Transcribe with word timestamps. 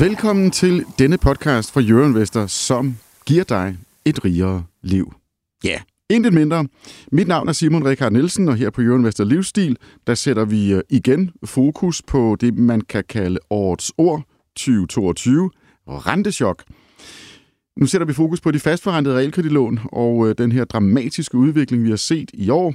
Velkommen 0.00 0.50
til 0.50 0.84
denne 0.98 1.18
podcast 1.18 1.72
fra 1.72 1.80
Euroinvestor, 1.80 2.46
som 2.46 2.96
giver 3.26 3.44
dig 3.44 3.76
et 4.04 4.24
rigere 4.24 4.64
liv. 4.82 5.12
Ja, 5.64 5.68
yeah. 5.68 5.80
intet 6.10 6.32
mindre. 6.32 6.68
Mit 7.12 7.28
navn 7.28 7.48
er 7.48 7.52
Simon 7.52 7.86
Rikard 7.88 8.12
Nielsen, 8.12 8.48
og 8.48 8.56
her 8.56 8.70
på 8.70 8.80
Euroinvestor 8.80 9.24
Livsstil, 9.24 9.76
der 10.06 10.14
sætter 10.14 10.44
vi 10.44 10.72
øh, 10.72 10.82
igen 10.90 11.30
fokus 11.44 12.02
på 12.02 12.36
det, 12.40 12.54
man 12.54 12.80
kan 12.80 13.04
kalde 13.08 13.38
årets 13.50 13.92
ord 13.98 14.22
2022, 14.56 15.50
rentechok. 15.88 16.64
Nu 17.76 17.86
sætter 17.86 18.06
vi 18.06 18.12
fokus 18.12 18.40
på 18.40 18.50
de 18.50 18.60
fastforrentede 18.60 19.16
realkreditlån 19.16 19.80
og 19.92 20.28
øh, 20.28 20.34
den 20.38 20.52
her 20.52 20.64
dramatiske 20.64 21.36
udvikling, 21.36 21.84
vi 21.84 21.90
har 21.90 21.96
set 21.96 22.30
i 22.34 22.50
år. 22.50 22.74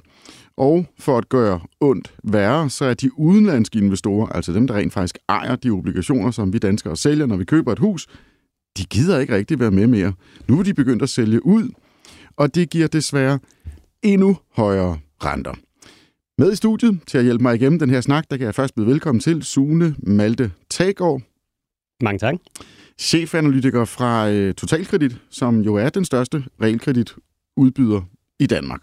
Og 0.58 0.86
for 1.00 1.18
at 1.18 1.30
gøre 1.30 1.60
ondt 1.80 2.16
værre, 2.24 2.70
så 2.70 2.86
er 2.86 2.94
de 2.94 3.20
udenlandske 3.20 3.80
investorer, 3.80 4.28
altså 4.28 4.54
dem, 4.54 4.68
der 4.68 4.76
rent 4.76 4.94
faktisk 4.94 5.18
ejer 5.30 5.56
de 5.56 5.70
obligationer, 5.70 6.32
som 6.32 6.54
vi 6.54 6.58
danskere 6.58 6.98
sælger, 6.98 7.26
når 7.26 7.38
vi 7.38 7.46
køber 7.46 7.72
et 7.72 7.80
hus, 7.80 8.08
de 8.78 8.86
gider 8.86 9.20
ikke 9.20 9.36
rigtig 9.36 9.60
være 9.60 9.72
med 9.72 9.88
mere. 9.88 10.14
Nu 10.48 10.60
er 10.60 10.64
de 10.64 10.74
begyndt 10.74 11.04
at 11.04 11.10
sælge 11.10 11.46
ud, 11.46 11.70
og 12.36 12.56
det 12.56 12.70
giver 12.70 12.88
desværre 12.88 13.40
endnu 14.04 14.38
højere 14.52 15.00
renter. 15.24 15.54
Med 16.38 16.52
i 16.52 16.56
studiet 16.56 17.00
til 17.08 17.18
at 17.18 17.24
hjælpe 17.24 17.42
mig 17.42 17.56
igennem 17.56 17.80
den 17.80 17.90
her 17.90 18.02
snak, 18.02 18.26
der 18.30 18.38
kan 18.38 18.46
jeg 18.46 18.56
først 18.56 18.76
byde 18.76 18.88
velkommen 18.88 19.20
til 19.20 19.44
Sune 19.44 19.96
Malte 20.00 20.52
Tagård. 20.70 21.22
Mange 22.02 22.20
tak. 22.20 22.36
Chefanalytiker 23.00 23.86
fra 23.86 24.30
øh, 24.30 24.54
Totalkredit, 24.54 25.18
som 25.30 25.62
jo 25.62 25.76
er 25.76 25.90
den 25.90 26.06
største 26.06 26.44
realkreditudbyder 26.62 28.02
i 28.40 28.48
Danmark. 28.48 28.82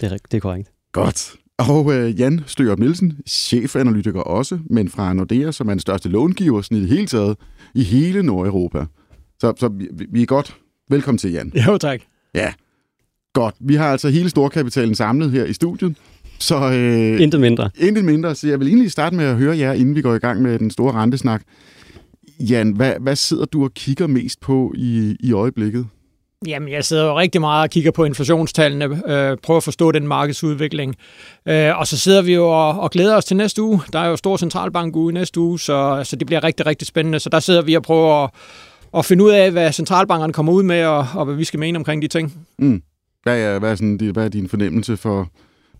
Det 0.00 0.12
er, 0.12 0.16
det 0.30 0.36
er 0.36 0.40
korrekt. 0.40 0.72
Godt. 1.04 1.34
Og 1.58 1.94
øh, 1.94 2.20
Jan 2.20 2.40
Støger 2.46 2.76
Nielsen, 2.76 3.18
chefanalytiker 3.26 4.20
også, 4.20 4.58
men 4.70 4.88
fra 4.88 5.12
Nordea, 5.12 5.52
som 5.52 5.68
er 5.68 5.72
den 5.72 5.80
største 5.80 6.08
långiver 6.08 6.62
sådan 6.62 6.78
i 6.78 6.80
det 6.80 6.88
hele 6.88 7.06
taget 7.06 7.36
i 7.74 7.82
hele 7.82 8.22
Nordeuropa. 8.22 8.84
Så, 9.40 9.52
så 9.56 9.68
vi, 9.68 9.88
vi 10.08 10.22
er 10.22 10.26
godt. 10.26 10.56
Velkommen 10.90 11.18
til, 11.18 11.32
Jan. 11.32 11.52
Jo, 11.66 11.78
tak. 11.78 12.00
Ja, 12.34 12.52
godt. 13.32 13.54
Vi 13.60 13.74
har 13.74 13.92
altså 13.92 14.08
hele 14.08 14.28
storkapitalen 14.28 14.94
samlet 14.94 15.30
her 15.30 15.44
i 15.44 15.52
studiet. 15.52 15.96
Så, 16.38 16.72
øh, 16.72 17.20
intet 17.20 17.40
mindre. 17.40 17.70
Intet 17.78 18.04
mindre. 18.04 18.34
Så 18.34 18.48
jeg 18.48 18.60
vil 18.60 18.68
egentlig 18.68 18.90
starte 18.90 19.16
med 19.16 19.24
at 19.24 19.36
høre 19.36 19.58
jer, 19.58 19.72
inden 19.72 19.94
vi 19.94 20.02
går 20.02 20.14
i 20.14 20.18
gang 20.18 20.42
med 20.42 20.58
den 20.58 20.70
store 20.70 20.92
rentesnak. 20.92 21.42
Jan, 22.40 22.70
hvad, 22.70 22.94
hvad 23.00 23.16
sidder 23.16 23.44
du 23.44 23.64
og 23.64 23.74
kigger 23.74 24.06
mest 24.06 24.40
på 24.40 24.72
i, 24.76 25.16
i 25.20 25.32
øjeblikket? 25.32 25.86
Jamen, 26.46 26.68
jeg 26.68 26.84
sidder 26.84 27.04
jo 27.04 27.18
rigtig 27.18 27.40
meget 27.40 27.62
og 27.62 27.70
kigger 27.70 27.90
på 27.90 28.04
inflationstallene, 28.04 28.84
øh, 28.84 29.36
prøver 29.42 29.56
at 29.56 29.62
forstå 29.62 29.92
den 29.92 30.08
markedsudvikling. 30.08 30.96
Øh, 31.48 31.78
og 31.78 31.86
så 31.86 31.98
sidder 31.98 32.22
vi 32.22 32.34
jo 32.34 32.48
og, 32.48 32.80
og 32.80 32.90
glæder 32.90 33.16
os 33.16 33.24
til 33.24 33.36
næste 33.36 33.62
uge. 33.62 33.80
Der 33.92 33.98
er 33.98 34.08
jo 34.08 34.16
stor 34.16 34.36
centralbank 34.36 34.96
uge 34.96 35.12
næste 35.12 35.40
uge, 35.40 35.60
så, 35.60 36.00
så 36.04 36.16
det 36.16 36.26
bliver 36.26 36.44
rigtig, 36.44 36.66
rigtig 36.66 36.88
spændende. 36.88 37.20
Så 37.20 37.28
der 37.28 37.40
sidder 37.40 37.62
vi 37.62 37.74
og 37.74 37.82
prøver 37.82 38.24
at, 38.24 38.30
at 38.96 39.04
finde 39.04 39.24
ud 39.24 39.30
af, 39.30 39.50
hvad 39.50 39.72
centralbankerne 39.72 40.32
kommer 40.32 40.52
ud 40.52 40.62
med, 40.62 40.84
og, 40.84 41.06
og 41.14 41.24
hvad 41.24 41.34
vi 41.34 41.44
skal 41.44 41.60
mene 41.60 41.78
omkring 41.78 42.02
de 42.02 42.08
ting. 42.08 42.46
Mm. 42.58 42.82
Hvad, 43.22 43.40
er, 43.40 43.58
hvad, 43.58 43.70
er 43.70 43.74
sådan, 43.74 44.10
hvad 44.12 44.24
er 44.24 44.28
din 44.28 44.48
fornemmelse 44.48 44.96
for, 44.96 45.28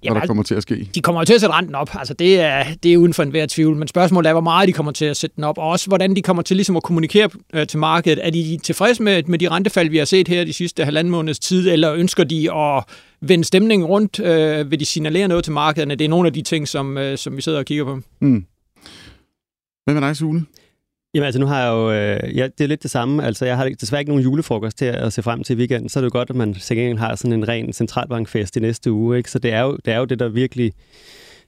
Jamen, 0.05 0.15
hvad 0.15 0.21
der 0.21 0.27
kommer 0.27 0.43
til 0.43 0.55
at 0.55 0.63
ske? 0.63 0.91
De 0.95 1.01
kommer 1.01 1.25
til 1.25 1.35
at 1.35 1.41
sætte 1.41 1.55
renten 1.55 1.75
op. 1.75 1.91
Altså, 1.95 2.15
det 2.15 2.41
er, 2.41 2.65
det 2.83 2.93
er 2.93 2.97
uden 2.97 3.15
for 3.15 3.23
enhver 3.23 3.47
tvivl. 3.47 3.77
Men 3.77 3.89
spørgsmålet 3.89 4.29
er, 4.29 4.33
hvor 4.33 4.41
meget 4.41 4.69
de 4.69 4.73
kommer 4.73 4.93
til 4.93 5.05
at 5.05 5.17
sætte 5.17 5.37
den 5.37 5.45
op, 5.45 5.59
og 5.59 5.69
også 5.69 5.87
hvordan 5.87 6.17
de 6.17 6.23
kommer 6.23 6.43
til 6.43 6.57
ligesom 6.57 6.77
at 6.77 6.83
kommunikere 6.83 7.31
øh, 7.55 7.67
til 7.67 7.79
markedet. 7.79 8.27
Er 8.27 8.31
de 8.31 8.59
tilfredse 8.63 9.03
med, 9.03 9.23
med 9.23 9.39
de 9.39 9.49
rentefald, 9.49 9.89
vi 9.89 9.99
har 9.99 10.05
set 10.05 10.29
her 10.29 10.45
de 10.45 10.53
sidste 10.53 10.85
halvanden 10.85 11.11
måneds 11.11 11.39
tid, 11.39 11.71
eller 11.71 11.95
ønsker 11.95 12.25
de 12.25 12.53
at 12.55 12.85
vende 13.21 13.45
stemningen 13.45 13.87
rundt? 13.87 14.21
Øh, 14.21 14.71
vil 14.71 14.81
de 14.81 14.85
signalere 14.85 15.29
noget 15.29 15.45
til 15.45 15.53
markederne? 15.53 15.95
Det 15.95 16.05
er 16.05 16.09
nogle 16.09 16.27
af 16.27 16.33
de 16.33 16.43
ting, 16.43 16.69
som, 16.69 16.99
øh, 16.99 17.19
som 17.19 17.37
vi 17.37 17.43
sidder 17.43 17.59
og 17.59 17.65
kigger 17.65 17.85
på. 17.85 18.01
Mm. 18.21 18.45
Hvad 19.85 19.95
med 19.95 20.03
dig, 20.03 20.17
Sune? 20.17 20.45
Jamen 21.15 21.25
altså, 21.25 21.41
nu 21.41 21.47
har 21.47 21.63
jeg 21.63 21.71
jo... 21.71 21.93
Øh, 21.93 22.37
ja, 22.37 22.49
det 22.59 22.65
er 22.65 22.69
lidt 22.69 22.83
det 22.83 22.91
samme. 22.91 23.25
Altså, 23.25 23.47
jeg 23.47 23.57
har 23.57 23.69
desværre 23.81 24.01
ikke 24.01 24.11
nogen 24.11 24.25
julefrokost 24.25 24.79
til 24.79 24.85
at 24.85 25.13
se 25.13 25.23
frem 25.23 25.43
til 25.43 25.57
i 25.57 25.59
weekenden, 25.59 25.89
så 25.89 25.99
er 25.99 26.01
det 26.01 26.15
jo 26.15 26.19
godt, 26.19 26.31
at 26.31 26.37
man 26.37 26.55
sikkert 26.55 26.99
har 26.99 27.15
sådan 27.15 27.33
en 27.33 27.49
ren 27.49 27.73
centralbankfest 27.73 28.57
i 28.57 28.61
næste 28.61 28.93
uge, 28.93 29.17
ikke? 29.17 29.31
Så 29.31 29.39
det 29.39 29.53
er 29.53 29.61
jo 29.61 29.79
det, 29.85 29.93
er 29.95 29.99
jo 29.99 30.05
det 30.05 30.19
der 30.19 30.29
virkelig 30.29 30.73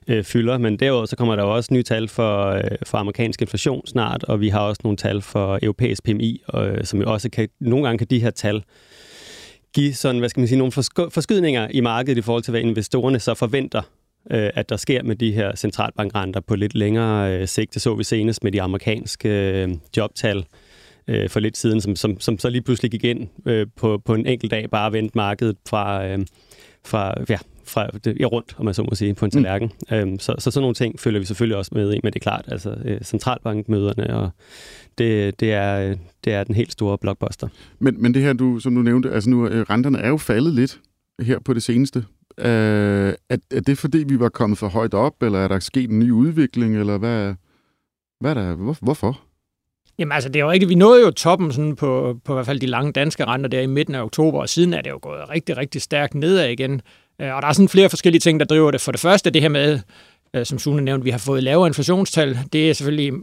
øh, 0.07 0.23
fylder. 0.23 0.57
Men 0.57 0.77
derudover 0.77 1.05
så 1.05 1.15
kommer 1.15 1.35
der 1.35 1.43
jo 1.43 1.55
også 1.55 1.73
nye 1.73 1.83
tal 1.83 2.07
for, 2.07 2.45
øh, 2.45 2.63
for 2.83 2.97
amerikansk 2.97 3.41
inflation 3.41 3.87
snart, 3.87 4.23
og 4.23 4.41
vi 4.41 4.49
har 4.49 4.59
også 4.59 4.81
nogle 4.83 4.97
tal 4.97 5.21
for 5.21 5.59
europæisk 5.61 6.03
PMI, 6.03 6.41
øh, 6.55 6.85
som 6.85 7.01
jo 7.01 7.13
også 7.13 7.29
kan... 7.29 7.49
Nogle 7.59 7.85
gange 7.85 7.97
kan 7.97 8.07
de 8.07 8.19
her 8.19 8.31
tal 8.31 8.63
give 9.73 9.93
sådan, 9.93 10.19
hvad 10.19 10.29
skal 10.29 10.41
man 10.41 10.47
sige, 10.47 10.57
nogle 10.57 10.71
forskydninger 11.11 11.67
i 11.71 11.79
markedet 11.79 12.17
i 12.17 12.21
forhold 12.21 12.43
til, 12.43 12.51
hvad 12.51 12.61
investorerne 12.61 13.19
så 13.19 13.33
forventer 13.33 13.81
øh, 14.31 14.49
at 14.53 14.69
der 14.69 14.77
sker 14.77 15.03
med 15.03 15.15
de 15.15 15.31
her 15.31 15.55
centralbankrenter 15.55 16.39
på 16.39 16.55
lidt 16.55 16.75
længere 16.75 17.39
øh, 17.39 17.47
sigt. 17.47 17.73
Det 17.73 17.81
så 17.81 17.95
vi 17.95 18.03
senest 18.03 18.43
med 18.43 18.51
de 18.51 18.61
amerikanske 18.61 19.29
øh, 19.63 19.69
jobtal 19.97 20.45
øh, 21.07 21.29
for 21.29 21.39
lidt 21.39 21.57
siden, 21.57 21.81
som, 21.81 21.95
som, 21.95 22.19
som 22.19 22.39
så 22.39 22.49
lige 22.49 22.61
pludselig 22.61 22.91
gik 22.91 23.03
ind 23.03 23.27
øh, 23.45 23.67
på, 23.75 24.01
på 24.05 24.13
en 24.13 24.25
enkelt 24.25 24.51
dag, 24.51 24.69
bare 24.69 24.93
vendt 24.93 25.15
markedet 25.15 25.57
fra, 25.69 26.07
øh, 26.07 26.19
fra, 26.85 27.13
ja, 27.29 27.37
fra 27.65 27.87
det, 27.87 28.17
ja, 28.19 28.25
rundt, 28.25 28.55
om 28.57 28.65
man 28.65 28.73
så 28.73 28.83
må 28.83 28.95
sige, 28.95 29.13
på 29.13 29.25
en 29.25 29.27
mm. 29.27 29.31
tallerken. 29.31 29.71
Mm. 29.91 29.95
Øhm, 29.95 30.19
så, 30.19 30.35
så 30.39 30.51
sådan 30.51 30.61
nogle 30.61 30.75
ting 30.75 30.99
følger 30.99 31.19
vi 31.19 31.25
selvfølgelig 31.25 31.57
også 31.57 31.71
med 31.73 31.93
i, 31.93 31.99
men 32.03 32.13
det 32.13 32.19
er 32.19 32.23
klart, 32.23 32.45
altså 32.47 32.75
øh, 32.85 33.01
centralbankmøderne, 33.01 34.15
og 34.15 34.29
det, 34.97 35.39
det, 35.39 35.53
er, 35.53 35.95
det 36.23 36.33
er 36.33 36.43
den 36.43 36.55
helt 36.55 36.71
store 36.71 36.97
blockbuster. 36.97 37.47
Men, 37.79 38.01
men 38.01 38.13
det 38.13 38.21
her, 38.21 38.33
du, 38.33 38.59
som 38.59 38.75
du 38.75 38.81
nævnte, 38.81 39.11
altså 39.11 39.29
nu, 39.29 39.47
renterne 39.47 39.97
er 39.97 40.09
jo 40.09 40.17
faldet 40.17 40.53
lidt 40.53 40.79
her 41.21 41.39
på 41.39 41.53
det 41.53 41.63
seneste. 41.63 42.05
Øh, 42.37 43.13
er, 43.29 43.37
er 43.51 43.61
det 43.61 43.77
fordi, 43.77 43.97
vi 43.97 44.19
var 44.19 44.29
kommet 44.29 44.57
for 44.59 44.67
højt 44.67 44.93
op, 44.93 45.23
eller 45.23 45.39
er 45.39 45.47
der 45.47 45.59
sket 45.59 45.89
en 45.89 45.99
ny 45.99 46.11
udvikling, 46.11 46.77
eller 46.77 46.97
hvad, 46.97 47.33
hvad 48.19 48.31
er 48.31 48.33
der, 48.33 48.55
hvor, 48.55 48.77
hvorfor? 48.81 49.21
Jamen 49.99 50.11
altså, 50.11 50.29
det 50.29 50.35
er 50.35 50.43
jo 50.43 50.51
rigtigt. 50.51 50.69
Vi 50.69 50.75
nåede 50.75 51.05
jo 51.05 51.11
toppen 51.11 51.51
sådan 51.51 51.75
på, 51.75 52.19
på 52.25 52.33
i 52.33 52.35
hvert 52.35 52.45
fald 52.45 52.59
de 52.59 52.65
lange 52.65 52.91
danske 52.91 53.25
renter 53.25 53.49
der 53.49 53.61
i 53.61 53.65
midten 53.65 53.95
af 53.95 54.03
oktober, 54.03 54.39
og 54.39 54.49
siden 54.49 54.73
er 54.73 54.81
det 54.81 54.89
jo 54.89 54.99
gået 55.01 55.29
rigtig, 55.29 55.57
rigtig 55.57 55.81
stærkt 55.81 56.13
nedad 56.13 56.49
igen. 56.49 56.81
Øh, 57.21 57.35
og 57.35 57.41
der 57.41 57.47
er 57.47 57.53
sådan 57.53 57.69
flere 57.69 57.89
forskellige 57.89 58.19
ting, 58.19 58.39
der 58.39 58.45
driver 58.45 58.71
det. 58.71 58.81
For 58.81 58.91
det 58.91 59.01
første 59.01 59.29
det 59.29 59.41
her 59.41 59.49
med, 59.49 59.79
Øh, 60.35 60.45
som 60.45 60.59
Sune 60.59 60.81
nævnte, 60.81 61.03
vi 61.03 61.09
har 61.09 61.17
fået 61.17 61.43
lavere 61.43 61.67
inflationstal. 61.67 62.39
Det 62.53 62.69
er 62.69 62.73
selvfølgelig 62.73 63.13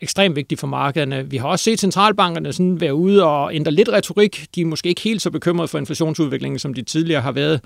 ekstremt 0.00 0.36
vigtigt 0.36 0.60
for 0.60 0.66
markederne. 0.66 1.30
Vi 1.30 1.36
har 1.36 1.48
også 1.48 1.62
set 1.62 1.80
centralbankerne 1.80 2.52
sådan 2.52 2.80
være 2.80 2.94
ude 2.94 3.24
og 3.24 3.54
ændre 3.54 3.72
lidt 3.72 3.88
retorik. 3.88 4.46
De 4.54 4.60
er 4.60 4.64
måske 4.64 4.88
ikke 4.88 5.00
helt 5.00 5.22
så 5.22 5.30
bekymrede 5.30 5.68
for 5.68 5.78
inflationsudviklingen, 5.78 6.58
som 6.58 6.74
de 6.74 6.82
tidligere 6.82 7.20
har 7.20 7.32
været. 7.32 7.60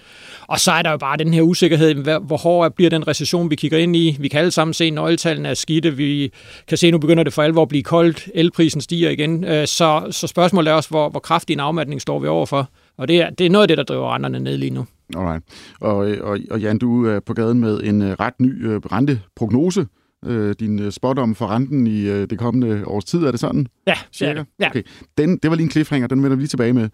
Og 0.47 0.60
så 0.60 0.72
er 0.72 0.82
der 0.82 0.91
jo 0.91 0.97
bare 0.97 1.16
den 1.16 1.34
her 1.34 1.42
usikkerhed, 1.42 1.94
hvor 2.20 2.36
hård 2.36 2.75
bliver 2.75 2.91
den 2.91 3.09
recession, 3.09 3.50
vi 3.50 3.56
kigger 3.56 3.78
ind 3.78 3.97
i. 3.97 4.16
Vi 4.20 4.28
kan 4.28 4.38
alle 4.41 4.50
sammen 4.50 4.75
se, 4.75 4.84
at 4.84 4.92
nøgletallene 4.92 5.48
er 5.48 5.54
skidte. 5.54 5.97
Vi 5.97 6.32
kan 6.69 6.78
se, 6.78 6.86
at 6.86 6.92
nu 6.92 6.98
begynder 6.98 7.25
det 7.25 7.32
for 7.32 7.42
alvor 7.42 7.62
at 7.62 7.69
blive 7.69 7.82
koldt. 7.82 8.28
Elprisen 8.34 8.80
stiger 8.80 9.10
igen. 9.10 9.44
Øh, 9.44 9.66
så, 9.66 10.09
så 10.10 10.26
spørgsmålet 10.26 10.70
er 10.70 10.75
også, 10.75 10.88
hvor, 10.88 11.09
hvor 11.09 11.20
kraftig 11.20 11.54
en 11.54 11.60
afmatning 11.60 12.00
står 12.00 12.19
vi 12.19 12.28
overfor. 12.28 12.69
Og 12.97 13.09
det 13.09 13.16
er, 13.16 13.30
det 13.30 13.47
er 13.47 13.50
noget 13.50 13.62
af 13.62 13.69
det, 13.69 13.78
der 13.78 13.84
driver 13.84 14.15
renterne 14.15 14.41
ned 14.41 14.56
lige 14.56 14.70
nu. 14.70 14.86
Alright. 15.17 15.45
Og, 15.81 15.97
og, 15.97 16.39
og 16.51 16.61
Jan, 16.61 16.79
du 16.79 17.07
er 17.07 17.21
på 17.21 17.35
gaden 17.35 17.61
med 17.61 17.81
en 17.83 18.03
øh, 18.03 18.11
ret 18.11 18.41
ny 18.41 18.67
uh, 18.67 18.77
renteprognose. 18.77 19.87
Uh, 20.27 20.51
din 20.51 20.93
spot 20.93 21.19
om 21.19 21.35
for 21.35 21.47
renten 21.47 21.87
i 21.87 22.05
det 22.05 22.39
kommende 22.39 22.87
års 22.87 23.05
tid, 23.05 23.25
er 23.25 23.31
det 23.31 23.41
sådan? 23.41 23.67
Ja, 23.87 23.95
Cirka? 24.13 24.45
Ja. 24.59 24.69
Okay. 24.69 24.83
Den, 25.19 25.39
det 25.39 25.51
var 25.51 25.57
lige 25.57 25.65
en 25.65 25.71
cliffhanger, 25.71 26.09
den 26.09 26.22
vender 26.22 26.37
vi 26.37 26.41
lige 26.41 26.49
tilbage 26.49 26.72
med. 26.72 26.89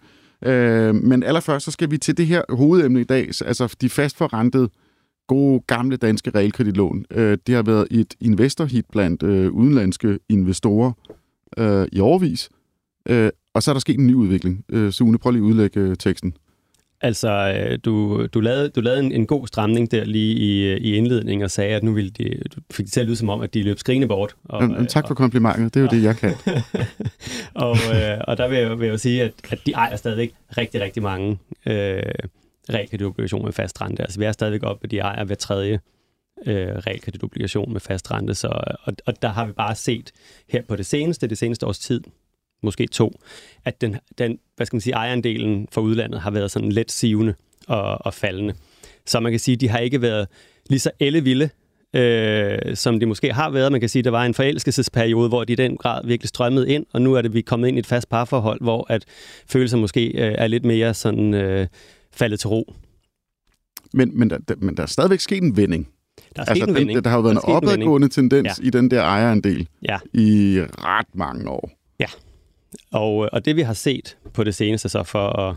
Men 0.93 1.23
allerførst, 1.23 1.65
så 1.65 1.71
skal 1.71 1.91
vi 1.91 1.97
til 1.97 2.17
det 2.17 2.27
her 2.27 2.41
hovedemne 2.49 3.01
i 3.01 3.03
dag, 3.03 3.27
altså 3.45 3.75
de 3.81 3.89
fastforrentede 3.89 4.69
gode 5.27 5.63
gamle 5.67 5.97
danske 5.97 6.31
realkreditlån. 6.35 7.05
Uh, 7.15 7.21
det 7.21 7.49
har 7.49 7.63
været 7.63 7.87
et 7.91 8.13
investorhit 8.21 8.85
blandt 8.91 9.23
udenlandske 9.49 10.19
investorer 10.29 10.91
i 11.91 11.99
overvis. 11.99 12.49
Og 13.53 13.63
så 13.63 13.71
er 13.71 13.73
der 13.73 13.79
sket 13.79 13.99
en 13.99 14.07
ny 14.07 14.13
udvikling. 14.13 14.65
Uh, 14.73 14.89
Sune, 14.89 15.17
prøv 15.17 15.31
lige 15.31 15.43
at 15.43 15.47
udlægge 15.47 15.95
teksten. 15.95 16.33
Altså, 17.01 17.29
øh, 17.57 17.79
du, 17.85 18.25
du 18.25 18.39
lavede, 18.39 18.69
du 18.69 18.81
lavede 18.81 18.99
en, 18.99 19.11
en 19.11 19.25
god 19.25 19.47
stramning 19.47 19.91
der 19.91 20.03
lige 20.03 20.35
i, 20.35 20.77
i 20.77 20.95
indledningen 20.95 21.43
og 21.43 21.51
sagde, 21.51 21.75
at 21.75 21.83
nu 21.83 21.93
ville 21.93 22.09
de, 22.09 22.41
du 22.55 22.61
fik 22.71 22.85
det 22.85 22.93
til 22.93 22.99
at 22.99 23.05
lyde 23.05 23.15
som 23.15 23.29
om, 23.29 23.41
at 23.41 23.53
de 23.53 23.63
løb 23.63 23.79
skrigende 23.79 24.07
bort. 24.07 24.35
Og, 24.45 24.61
Jamen, 24.61 24.77
øh, 24.77 24.87
tak 24.87 25.07
for 25.07 25.15
komplimentet. 25.15 25.73
Det 25.73 25.79
er 25.79 25.81
jo 25.81 25.87
og, 25.87 25.93
det, 25.93 26.03
jeg 26.03 26.17
kan. 26.17 26.33
og, 27.65 27.77
øh, 27.93 28.21
og 28.27 28.37
der 28.37 28.47
vil 28.47 28.57
jeg, 28.57 28.79
vil 28.79 28.85
jeg 28.85 28.93
jo 28.93 28.97
sige, 28.97 29.23
at, 29.23 29.33
at 29.49 29.59
de 29.65 29.71
ejer 29.71 29.95
stadigvæk 29.95 30.33
rigtig, 30.57 30.81
rigtig 30.81 31.03
mange 31.03 31.39
øh, 31.65 32.01
realkreditobligationer 32.69 33.45
med 33.45 33.53
fast 33.53 33.81
rente. 33.81 34.03
Altså, 34.03 34.19
vi 34.19 34.25
er 34.25 34.31
stadigvæk 34.31 34.63
oppe, 34.63 34.83
at 34.83 34.91
de 34.91 34.99
ejer 34.99 35.23
hver 35.23 35.35
tredje 35.35 35.79
øh, 36.45 36.67
realkreditobligation 36.67 37.73
med 37.73 37.81
fast 37.81 38.11
rente. 38.11 38.35
Så, 38.35 38.47
og, 38.83 38.93
og 39.05 39.21
der 39.21 39.29
har 39.29 39.45
vi 39.45 39.51
bare 39.51 39.75
set 39.75 40.11
her 40.49 40.61
på 40.61 40.75
det 40.75 40.85
seneste, 40.85 41.27
det 41.27 41.37
seneste 41.37 41.67
års 41.67 41.79
tid, 41.79 42.01
måske 42.65 42.87
to, 42.87 43.19
at 43.65 43.81
den, 43.81 43.97
den 44.17 44.39
hvad 44.55 44.65
skal 44.65 44.75
man 44.75 44.81
sige, 44.81 44.93
ejerandelen 44.93 45.67
for 45.71 45.81
udlandet 45.81 46.21
har 46.21 46.31
været 46.31 46.51
sådan 46.51 46.71
let 46.71 46.91
sivende 46.91 47.33
og, 47.67 48.05
og 48.05 48.13
faldende. 48.13 48.53
Så 49.05 49.19
man 49.19 49.31
kan 49.31 49.39
sige, 49.39 49.53
at 49.53 49.61
de 49.61 49.69
har 49.69 49.79
ikke 49.79 50.01
været 50.01 50.27
lige 50.69 50.79
så 50.79 50.91
ellevilde, 50.99 51.49
øh, 51.93 52.75
som 52.75 52.99
de 52.99 53.05
måske 53.05 53.33
har 53.33 53.49
været. 53.49 53.71
Man 53.71 53.81
kan 53.81 53.89
sige, 53.89 54.01
at 54.01 54.05
der 54.05 54.11
var 54.11 54.25
en 54.25 54.33
forelskelsesperiode, 54.33 55.29
hvor 55.29 55.43
de 55.43 55.53
i 55.53 55.55
den 55.55 55.77
grad 55.77 56.05
virkelig 56.05 56.29
strømmede 56.29 56.69
ind, 56.69 56.85
og 56.93 57.01
nu 57.01 57.13
er 57.13 57.21
det 57.21 57.33
vi 57.33 57.41
kommet 57.41 57.67
ind 57.67 57.77
i 57.77 57.79
et 57.79 57.85
fast 57.85 58.09
parforhold, 58.09 58.61
hvor 58.61 58.85
at 58.89 59.05
følelser 59.47 59.77
måske 59.77 60.07
øh, 60.07 60.35
er 60.37 60.47
lidt 60.47 60.65
mere 60.65 60.93
sådan 60.93 61.33
øh, 61.33 61.67
faldet 62.11 62.39
til 62.39 62.47
ro. 62.47 62.73
Men, 63.93 64.19
men, 64.19 64.29
der, 64.29 64.37
men 64.57 64.77
der 64.77 64.83
er 64.83 64.87
stadigvæk 64.87 65.19
sket 65.19 65.43
en 65.43 65.57
vending. 65.57 65.87
Der 66.35 66.41
er 66.41 66.45
altså, 66.45 66.65
den, 66.65 66.75
vending. 66.75 67.03
Der 67.03 67.09
har 67.09 67.17
jo 67.17 67.21
været 67.21 67.35
der 67.35 67.41
en 67.41 67.55
opadgående 67.55 68.09
tendens 68.09 68.59
ja. 68.59 68.67
i 68.67 68.69
den 68.69 68.91
der 68.91 69.01
ejerandel 69.01 69.67
ja. 69.89 69.97
i 70.13 70.59
ret 70.77 71.15
mange 71.15 71.49
år. 71.49 71.71
Ja, 71.99 72.05
og, 72.91 73.23
øh, 73.23 73.29
og 73.33 73.45
det 73.45 73.55
vi 73.55 73.61
har 73.61 73.73
set 73.73 74.17
på 74.33 74.43
det 74.43 74.55
seneste, 74.55 74.89
så 74.89 75.03
for 75.03 75.27
at 75.39 75.55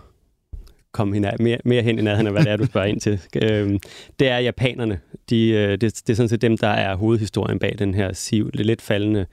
komme 0.92 1.14
hinad, 1.14 1.38
mere, 1.38 1.58
mere 1.64 1.82
hen 1.82 1.98
i 1.98 2.02
nærheden 2.02 2.26
af, 2.26 2.32
hvad 2.32 2.44
det 2.44 2.52
er, 2.52 2.56
du 2.56 2.66
spørger 2.66 2.86
ind 2.86 3.00
til, 3.00 3.20
øhm, 3.42 3.78
det 4.19 4.28
er 4.28 4.38
japanerne. 4.38 5.00
De, 5.30 5.48
øh, 5.48 5.70
det, 5.70 5.80
det 5.80 6.10
er 6.10 6.14
sådan 6.14 6.28
set 6.28 6.42
dem, 6.42 6.58
der 6.58 6.69
er 6.69 6.96
hovedhistorien 6.96 7.58
bag 7.58 7.75
den 7.78 7.94
her 7.94 8.12
siv, 8.12 8.50
lidt 8.54 8.82
faldende 8.82 9.26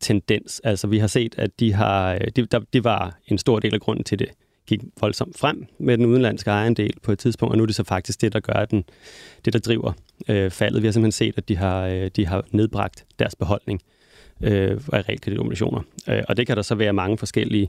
tendens. 0.00 0.60
Altså 0.64 0.86
vi 0.86 0.98
har 0.98 1.06
set, 1.06 1.34
at 1.38 1.60
de 1.60 1.72
har, 1.72 2.14
øh, 2.14 2.20
de, 2.36 2.46
der, 2.46 2.60
det 2.72 2.84
var 2.84 3.18
en 3.26 3.38
stor 3.38 3.58
del 3.58 3.74
af 3.74 3.80
grunden 3.80 4.04
til 4.04 4.18
det 4.18 4.28
gik 4.66 4.80
voldsomt 5.00 5.38
frem 5.38 5.66
med 5.78 5.98
den 5.98 6.06
udenlandske 6.06 6.50
ejendel 6.50 6.94
på 7.02 7.12
et 7.12 7.18
tidspunkt, 7.18 7.52
og 7.52 7.56
nu 7.58 7.62
er 7.62 7.66
det 7.66 7.74
så 7.74 7.84
faktisk 7.84 8.20
det, 8.20 8.32
der 8.32 8.40
gør 8.40 8.64
den, 8.64 8.84
det, 9.44 9.52
der 9.52 9.58
driver 9.58 9.92
øh, 10.28 10.50
faldet. 10.50 10.82
Vi 10.82 10.86
har 10.86 10.92
simpelthen 10.92 11.12
set, 11.12 11.34
at 11.36 11.48
de 11.48 11.56
har, 11.56 11.86
øh, 11.86 12.10
de 12.16 12.26
har 12.26 12.44
nedbragt 12.50 13.04
deres 13.18 13.34
beholdning 13.34 13.80
øh, 13.82 13.97
øh, 14.40 14.80
af 14.92 15.08
realkreditobligationer. 15.08 15.80
Øh, 16.08 16.22
og 16.28 16.36
det 16.36 16.46
kan 16.46 16.56
der 16.56 16.62
så 16.62 16.74
være 16.74 16.92
mange 16.92 17.18
forskellige 17.18 17.68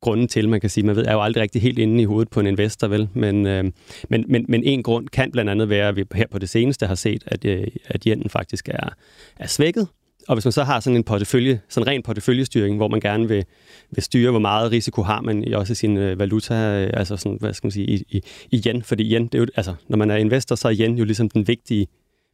grunde 0.00 0.26
til. 0.26 0.48
Man 0.48 0.60
kan 0.60 0.70
sige, 0.70 0.86
man 0.86 0.96
ved, 0.96 1.06
er 1.06 1.12
jo 1.12 1.22
aldrig 1.22 1.42
rigtig 1.42 1.62
helt 1.62 1.78
inde 1.78 2.02
i 2.02 2.04
hovedet 2.04 2.30
på 2.30 2.40
en 2.40 2.46
investor, 2.46 2.88
vel? 2.88 3.08
Men, 3.14 3.46
øh, 3.46 3.64
men, 4.08 4.24
men, 4.28 4.44
men 4.48 4.64
en 4.64 4.82
grund 4.82 5.08
kan 5.08 5.32
blandt 5.32 5.50
andet 5.50 5.68
være, 5.68 5.88
at 5.88 5.96
vi 5.96 6.04
her 6.14 6.26
på 6.30 6.38
det 6.38 6.48
seneste 6.48 6.86
har 6.86 6.94
set, 6.94 7.22
at, 7.26 7.44
øh, 7.44 7.66
at 7.86 8.06
jenen 8.06 8.30
faktisk 8.30 8.68
er, 8.68 8.88
er 9.36 9.46
svækket, 9.46 9.88
og 10.28 10.34
hvis 10.34 10.44
man 10.44 10.52
så 10.52 10.64
har 10.64 10.80
sådan 10.80 10.96
en 10.96 11.04
portefølje, 11.04 11.60
sådan 11.68 11.86
ren 11.86 12.02
porteføljestyring, 12.02 12.76
hvor 12.76 12.88
man 12.88 13.00
gerne 13.00 13.28
vil, 13.28 13.44
vil 13.90 14.02
styre, 14.02 14.30
hvor 14.30 14.40
meget 14.40 14.72
risiko 14.72 15.02
har 15.02 15.20
man 15.20 15.44
i 15.44 15.52
også 15.52 15.74
sin 15.74 15.96
øh, 15.96 16.18
valuta, 16.18 16.54
øh, 16.54 16.90
altså 16.94 17.16
sådan, 17.16 17.38
hvad 17.40 17.54
skal 17.54 17.66
man 17.66 17.72
sige, 17.72 17.86
i, 17.86 18.04
i, 18.08 18.22
i 18.50 18.62
yen, 18.66 18.82
fordi 18.82 19.14
yen, 19.14 19.26
det 19.26 19.34
er 19.34 19.38
jo, 19.38 19.46
altså, 19.56 19.74
når 19.88 19.96
man 19.96 20.10
er 20.10 20.16
investor, 20.16 20.54
så 20.54 20.68
er 20.68 20.74
yen 20.80 20.98
jo 20.98 21.04
ligesom 21.04 21.30
den 21.30 21.48
vigtige 21.48 21.86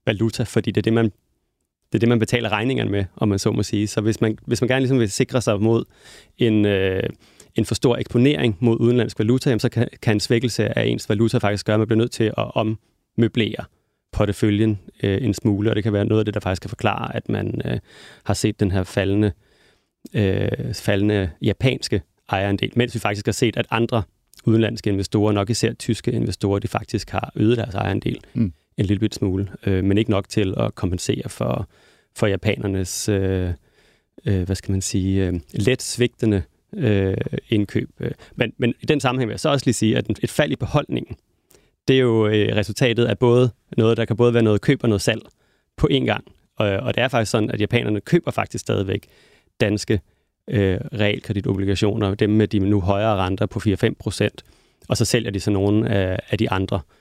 valuta, 0.07 0.43
fordi 0.43 0.71
det 0.71 0.81
er 0.81 0.83
det, 0.83 0.93
man, 0.93 1.13
det 1.93 1.95
er 1.95 1.99
det, 1.99 2.09
man 2.09 2.19
betaler 2.19 2.49
regningerne 2.49 2.91
med, 2.91 3.05
om 3.17 3.29
man 3.29 3.39
så 3.39 3.53
må 3.53 3.63
sige. 3.63 3.87
Så 3.87 4.01
hvis 4.01 4.21
man, 4.21 4.39
hvis 4.47 4.61
man 4.61 4.69
gerne 4.69 4.81
ligesom 4.81 4.99
vil 4.99 5.11
sikre 5.11 5.41
sig 5.41 5.61
mod 5.61 5.85
en, 6.39 6.67
øh, 6.67 7.03
en 7.55 7.65
for 7.65 7.75
stor 7.75 7.97
eksponering 7.97 8.57
mod 8.61 8.81
udenlandsk 8.81 9.19
valuta, 9.19 9.51
jamen, 9.51 9.61
så 9.61 9.69
kan, 9.69 9.89
kan 10.03 10.17
en 10.17 10.21
svækkelse 10.21 10.79
af 10.79 10.87
ens 10.87 11.09
valuta 11.09 11.39
faktisk 11.39 11.67
gøre, 11.67 11.75
at 11.75 11.81
man 11.81 11.87
bliver 11.87 11.99
nødt 11.99 12.11
til 12.11 12.25
at 12.25 12.35
ommøblere 12.55 13.65
porteføljen 14.13 14.79
øh, 15.03 15.25
en 15.25 15.35
smule, 15.35 15.71
og 15.71 15.77
det 15.77 15.85
kan 15.85 15.93
være 15.93 16.05
noget 16.05 16.21
af 16.21 16.25
det, 16.25 16.35
der 16.35 16.41
faktisk 16.41 16.63
kan 16.63 16.69
forklare, 16.69 17.17
at 17.17 17.29
man 17.29 17.61
øh, 17.65 17.79
har 18.25 18.35
set 18.35 18.61
den 18.61 18.71
her 18.71 18.83
faldende, 18.83 19.33
øh, 20.15 20.75
faldende 20.75 21.31
japanske 21.43 22.03
ejerandel, 22.31 22.73
mens 22.77 22.95
vi 22.95 23.01
faktisk 23.01 23.27
har 23.27 23.33
set, 23.33 23.57
at 23.57 23.67
andre 23.71 24.03
udenlandske 24.45 24.91
investorer, 24.91 25.33
nok 25.33 25.51
især 25.51 25.73
tyske 25.73 26.13
investorer, 26.13 26.59
de 26.59 26.69
faktisk 26.69 27.11
har 27.11 27.33
øget 27.37 27.57
deres 27.57 27.75
ejerandel 27.75 28.21
mm 28.35 28.53
en 28.79 28.87
lille 28.87 29.01
bit 29.01 29.15
smule, 29.15 29.49
øh, 29.67 29.85
men 29.85 29.99
ikke 29.99 30.11
nok 30.11 30.29
til 30.29 30.55
at 30.57 30.75
kompensere 30.75 31.29
for, 31.29 31.69
for 32.17 32.27
japanernes, 32.27 33.09
øh, 33.09 33.51
øh, 34.25 34.43
hvad 34.43 34.57
skal 34.57 34.73
man 34.73 34.83
sige, 34.83 35.27
øh, 35.27 35.41
let 35.53 35.83
svigtende 35.83 36.43
øh, 36.77 37.17
indkøb. 37.49 37.91
Men, 38.37 38.53
men 38.59 38.75
i 38.81 38.87
den 38.87 39.01
sammenhæng 39.01 39.29
vil 39.29 39.33
jeg 39.33 39.41
så 39.41 39.49
også 39.49 39.67
lige 39.67 39.75
sige, 39.75 39.97
at 39.97 40.07
et 40.23 40.31
fald 40.31 40.53
i 40.53 40.57
beholdningen, 40.57 41.17
det 41.89 41.97
er 41.97 42.01
jo 42.01 42.27
øh, 42.27 42.57
resultatet 42.57 43.05
af 43.05 43.19
både 43.19 43.51
noget, 43.77 43.97
der 43.97 44.05
kan 44.05 44.17
både 44.17 44.35
være 44.35 44.43
noget 44.43 44.61
køb 44.61 44.83
og 44.83 44.89
noget 44.89 45.03
salg 45.03 45.23
på 45.77 45.89
én 45.93 46.05
gang. 46.05 46.25
Og, 46.57 46.67
og 46.67 46.95
det 46.95 47.03
er 47.03 47.09
faktisk 47.09 47.31
sådan, 47.31 47.51
at 47.51 47.61
japanerne 47.61 48.01
køber 48.01 48.31
faktisk 48.31 48.63
stadigvæk 48.63 49.07
danske 49.61 50.01
øh, 50.49 50.79
realkreditobligationer, 50.93 52.15
dem 52.15 52.31
med 52.31 52.49
de 52.49 52.59
nu 52.59 52.81
højere 52.81 53.17
renter 53.17 53.47
på 53.47 53.61
4-5 53.67 53.95
procent, 53.99 54.45
og 54.89 54.97
så 54.97 55.05
sælger 55.05 55.31
de 55.31 55.41
så 55.41 55.51
nogle 55.51 55.89
af, 55.89 56.19
af 56.31 56.39
de 56.39 56.51
andre. 56.51 56.77
Øh, 56.77 56.98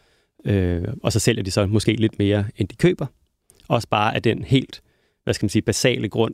og 1.04 1.12
så 1.12 1.20
sælger 1.20 1.44
de 1.44 1.52
så 1.52 1.66
måske 1.66 1.94
lidt 1.94 2.20
mere, 2.20 2.46
end 2.58 2.68
de 2.68 2.76
køber. 2.76 3.06
Også 3.68 3.88
bare 3.88 4.16
af 4.16 4.22
den 4.22 4.44
helt, 4.44 4.82
hvad 5.24 5.34
skal 5.34 5.44
man 5.46 5.50
sige, 5.50 5.62
basale 5.62 6.10
grund, 6.10 6.34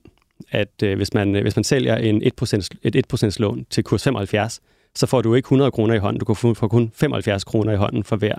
at 0.52 0.84
øh, 0.84 0.98
hvis, 0.98 1.14
man, 1.14 1.34
hvis 1.42 1.56
man 1.56 1.64
sælger 1.64 1.96
en 1.96 2.24
1%, 2.24 2.68
et 2.84 3.14
1% 3.14 3.36
lån 3.40 3.66
til 3.70 3.84
kurs 3.84 4.04
75, 4.04 4.62
så 4.96 5.08
får 5.08 5.22
du 5.22 5.34
ikke 5.34 5.46
100 5.46 5.72
kroner 5.72 5.96
i 5.96 5.98
hånden. 5.98 6.20
Du 6.20 6.26
kan 6.26 6.36
få 6.36 6.68
kun 6.68 6.92
75 6.94 7.44
kroner 7.44 7.74
i 7.74 7.76
hånden 7.76 8.04
for 8.04 8.16
hver 8.16 8.36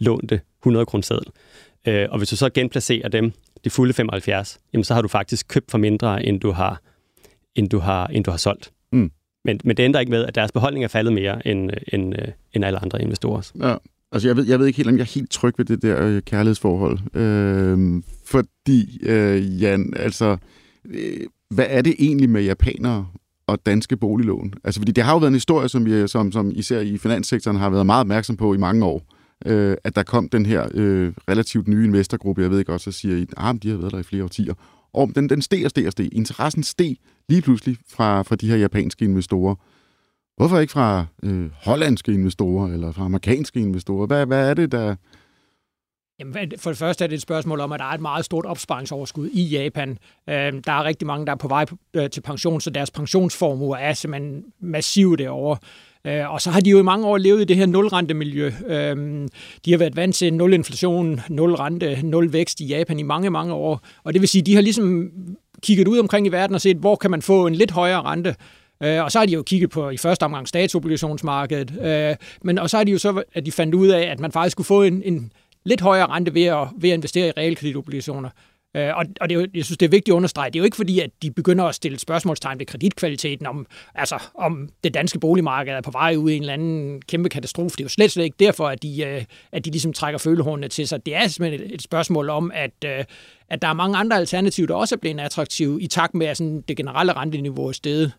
lånte 0.00 0.40
100 0.62 0.86
kroner 0.86 1.02
seddel. 1.02 1.26
Øh, 1.88 2.08
og 2.10 2.18
hvis 2.18 2.28
du 2.28 2.36
så 2.36 2.50
genplacerer 2.50 3.08
dem, 3.08 3.32
de 3.64 3.70
fulde 3.70 3.92
75, 3.92 4.58
jamen 4.72 4.84
så 4.84 4.94
har 4.94 5.02
du 5.02 5.08
faktisk 5.08 5.48
købt 5.48 5.70
for 5.70 5.78
mindre, 5.78 6.24
end 6.24 6.40
du 6.40 6.50
har, 6.50 6.80
end 7.54 7.70
du 7.70 7.78
har, 7.78 8.06
end 8.06 8.24
du 8.24 8.30
har 8.30 8.38
solgt. 8.38 8.72
Mm. 8.92 9.10
Men, 9.44 9.60
men 9.64 9.76
det 9.76 9.82
ændrer 9.82 10.00
ikke 10.00 10.10
med, 10.10 10.24
at 10.24 10.34
deres 10.34 10.52
beholdning 10.52 10.84
er 10.84 10.88
faldet 10.88 11.12
mere 11.12 11.46
end, 11.46 11.70
end, 11.92 12.14
end 12.52 12.64
alle 12.64 12.78
andre 12.78 13.02
investorer. 13.02 13.52
Ja. 13.60 13.76
Altså, 14.14 14.28
jeg 14.28 14.36
ved, 14.36 14.46
jeg 14.46 14.58
ved 14.58 14.66
ikke 14.66 14.76
helt, 14.76 14.88
om 14.88 14.96
jeg 14.96 15.02
er 15.02 15.14
helt 15.14 15.30
tryg 15.30 15.54
ved 15.58 15.64
det 15.64 15.82
der 15.82 16.06
øh, 16.06 16.22
kærlighedsforhold. 16.22 16.98
Øh, 17.16 18.02
fordi, 18.26 18.98
øh, 19.02 19.62
Jan, 19.62 19.92
altså, 19.96 20.36
øh, 20.84 21.20
hvad 21.50 21.66
er 21.68 21.82
det 21.82 21.94
egentlig 21.98 22.30
med 22.30 22.42
japanere 22.42 23.06
og 23.46 23.58
danske 23.66 23.96
boliglån? 23.96 24.54
Altså, 24.64 24.80
fordi 24.80 24.92
det 24.92 25.04
har 25.04 25.12
jo 25.12 25.18
været 25.18 25.28
en 25.28 25.34
historie, 25.34 25.68
som, 25.68 25.84
vi, 25.84 26.08
som, 26.08 26.32
som 26.32 26.52
især 26.54 26.80
i 26.80 26.98
finanssektoren 26.98 27.56
har 27.56 27.70
været 27.70 27.86
meget 27.86 28.00
opmærksom 28.00 28.36
på 28.36 28.54
i 28.54 28.56
mange 28.56 28.84
år, 28.84 29.02
øh, 29.46 29.76
at 29.84 29.96
der 29.96 30.02
kom 30.02 30.28
den 30.28 30.46
her 30.46 30.68
øh, 30.74 31.12
relativt 31.28 31.68
nye 31.68 31.84
investorgruppe, 31.84 32.42
jeg 32.42 32.50
ved 32.50 32.58
ikke 32.58 32.72
også, 32.72 32.92
så 32.92 32.98
siger, 32.98 33.22
at 33.22 33.34
ah, 33.36 33.54
de 33.62 33.70
har 33.70 33.76
været 33.76 33.92
der 33.92 33.98
i 33.98 34.02
flere 34.02 34.24
årtier, 34.24 34.54
og 34.92 35.10
den, 35.14 35.28
den 35.28 35.42
steg 35.42 35.64
og 35.64 35.70
steg 35.70 35.86
og 35.86 35.92
steg. 35.92 36.08
Interessen 36.12 36.62
steg 36.62 36.96
lige 37.28 37.42
pludselig 37.42 37.76
fra, 37.88 38.22
fra 38.22 38.36
de 38.36 38.48
her 38.48 38.56
japanske 38.56 39.04
investorer. 39.04 39.54
Hvorfor 40.36 40.58
ikke 40.58 40.72
fra 40.72 41.06
øh, 41.22 41.50
hollandske 41.64 42.12
investorer 42.12 42.72
eller 42.72 42.92
fra 42.92 43.04
amerikanske 43.04 43.60
investorer? 43.60 44.06
Hvad, 44.06 44.26
hvad 44.26 44.50
er 44.50 44.54
det, 44.54 44.72
der, 44.72 44.94
Jamen, 46.18 46.52
for 46.58 46.70
det 46.70 46.78
første 46.78 47.04
er 47.04 47.08
det 47.08 47.14
et 47.14 47.22
spørgsmål 47.22 47.60
om, 47.60 47.72
at 47.72 47.80
der 47.80 47.86
er 47.86 47.94
et 47.94 48.00
meget 48.00 48.24
stort 48.24 48.44
opsparingsoverskud 48.46 49.28
i 49.32 49.42
Japan. 49.42 49.98
Øhm, 50.30 50.62
der 50.62 50.72
er 50.72 50.84
rigtig 50.84 51.06
mange, 51.06 51.26
der 51.26 51.32
er 51.32 51.36
på 51.36 51.48
vej 51.48 51.66
øh, 51.94 52.10
til 52.10 52.20
pension, 52.20 52.60
så 52.60 52.70
deres 52.70 52.90
pensionsformuer 52.90 53.76
er 53.76 53.92
simpelthen 53.92 54.44
massive 54.60 55.16
derovre. 55.16 55.58
Øh, 56.06 56.32
og 56.32 56.40
så 56.40 56.50
har 56.50 56.60
de 56.60 56.70
jo 56.70 56.78
i 56.78 56.82
mange 56.82 57.06
år 57.06 57.18
levet 57.18 57.40
i 57.40 57.44
det 57.44 57.56
her 57.56 57.66
nulrentemiljø. 57.66 58.52
Øhm, 58.66 59.28
de 59.64 59.70
har 59.70 59.78
været 59.78 59.96
vant 59.96 60.14
til 60.14 60.34
nul 60.34 60.52
inflation, 60.52 61.20
nul 61.28 61.54
rente, 61.54 62.02
nul 62.02 62.32
vækst 62.32 62.60
i 62.60 62.66
Japan 62.66 62.98
i 62.98 63.02
mange, 63.02 63.30
mange 63.30 63.54
år. 63.54 63.80
Og 64.04 64.12
det 64.12 64.20
vil 64.20 64.28
sige, 64.28 64.42
de 64.42 64.54
har 64.54 64.62
ligesom 64.62 65.10
kigget 65.62 65.88
ud 65.88 65.98
omkring 65.98 66.26
i 66.26 66.32
verden 66.32 66.54
og 66.54 66.60
set, 66.60 66.76
hvor 66.76 66.96
kan 66.96 67.10
man 67.10 67.22
få 67.22 67.46
en 67.46 67.54
lidt 67.54 67.70
højere 67.70 68.02
rente. 68.02 68.34
Øh, 68.82 69.04
og 69.04 69.12
så 69.12 69.18
har 69.18 69.26
de 69.26 69.32
jo 69.32 69.42
kigget 69.42 69.70
på 69.70 69.90
i 69.90 69.96
første 69.96 70.22
omgang 70.22 70.48
statsobligationsmarkedet. 70.48 71.72
Øh, 71.82 72.16
men 72.42 72.58
og 72.58 72.70
så 72.70 72.76
har 72.76 72.84
de 72.84 72.92
jo 72.92 72.98
så, 72.98 73.22
at 73.32 73.46
de 73.46 73.52
fandt 73.52 73.74
ud 73.74 73.88
af, 73.88 74.02
at 74.02 74.20
man 74.20 74.32
faktisk 74.32 74.56
kunne 74.56 74.64
få 74.64 74.82
en, 74.82 75.02
en 75.02 75.32
lidt 75.64 75.80
højere 75.80 76.06
rente 76.06 76.34
ved 76.34 76.44
at, 76.44 76.68
ved 76.78 76.90
at 76.90 76.94
investere 76.94 77.28
i 77.28 77.30
realkreditobligationer. 77.30 78.30
Øh, 78.76 78.96
og, 78.96 79.04
og 79.20 79.28
det 79.28 79.36
er 79.36 79.40
jo, 79.40 79.46
jeg 79.54 79.64
synes, 79.64 79.78
det 79.78 79.86
er 79.86 79.90
vigtigt 79.90 80.12
at 80.12 80.16
understrege, 80.16 80.50
det 80.50 80.56
er 80.56 80.60
jo 80.60 80.64
ikke 80.64 80.76
fordi, 80.76 81.00
at 81.00 81.10
de 81.22 81.30
begynder 81.30 81.64
at 81.64 81.74
stille 81.74 81.98
spørgsmålstegn 81.98 82.58
ved 82.58 82.66
kreditkvaliteten, 82.66 83.46
om, 83.46 83.66
altså, 83.94 84.22
om 84.34 84.68
det 84.84 84.94
danske 84.94 85.18
boligmarked 85.20 85.72
er 85.72 85.80
på 85.80 85.90
vej 85.90 86.16
ud 86.16 86.30
i 86.30 86.36
en 86.36 86.42
eller 86.42 86.52
anden 86.52 87.02
kæmpe 87.02 87.28
katastrofe. 87.28 87.76
Det 87.76 87.80
er 87.80 87.84
jo 87.84 87.88
slet, 87.88 88.10
slet 88.10 88.24
ikke 88.24 88.36
derfor, 88.40 88.68
at 88.68 88.82
de, 88.82 89.02
øh, 89.02 89.24
at 89.52 89.64
de 89.64 89.70
ligesom 89.70 89.92
trækker 89.92 90.18
følehornene 90.18 90.68
til 90.68 90.88
sig. 90.88 91.06
Det 91.06 91.14
er 91.14 91.28
simpelthen 91.28 91.68
et, 91.68 91.74
et 91.74 91.82
spørgsmål 91.82 92.30
om, 92.30 92.50
at, 92.54 92.84
øh, 92.84 93.04
at 93.48 93.62
der 93.62 93.68
er 93.68 93.72
mange 93.72 93.96
andre 93.96 94.16
alternativer, 94.16 94.66
der 94.66 94.74
også 94.74 94.94
er 94.94 94.98
blevet 94.98 95.20
attraktive 95.20 95.82
i 95.82 95.86
takt 95.86 96.14
med, 96.14 96.26
at 96.26 96.36
sådan 96.36 96.60
det 96.68 96.76
generelle 96.76 97.12
renteniveau 97.12 97.68
er 97.68 97.72
steget. 97.72 98.12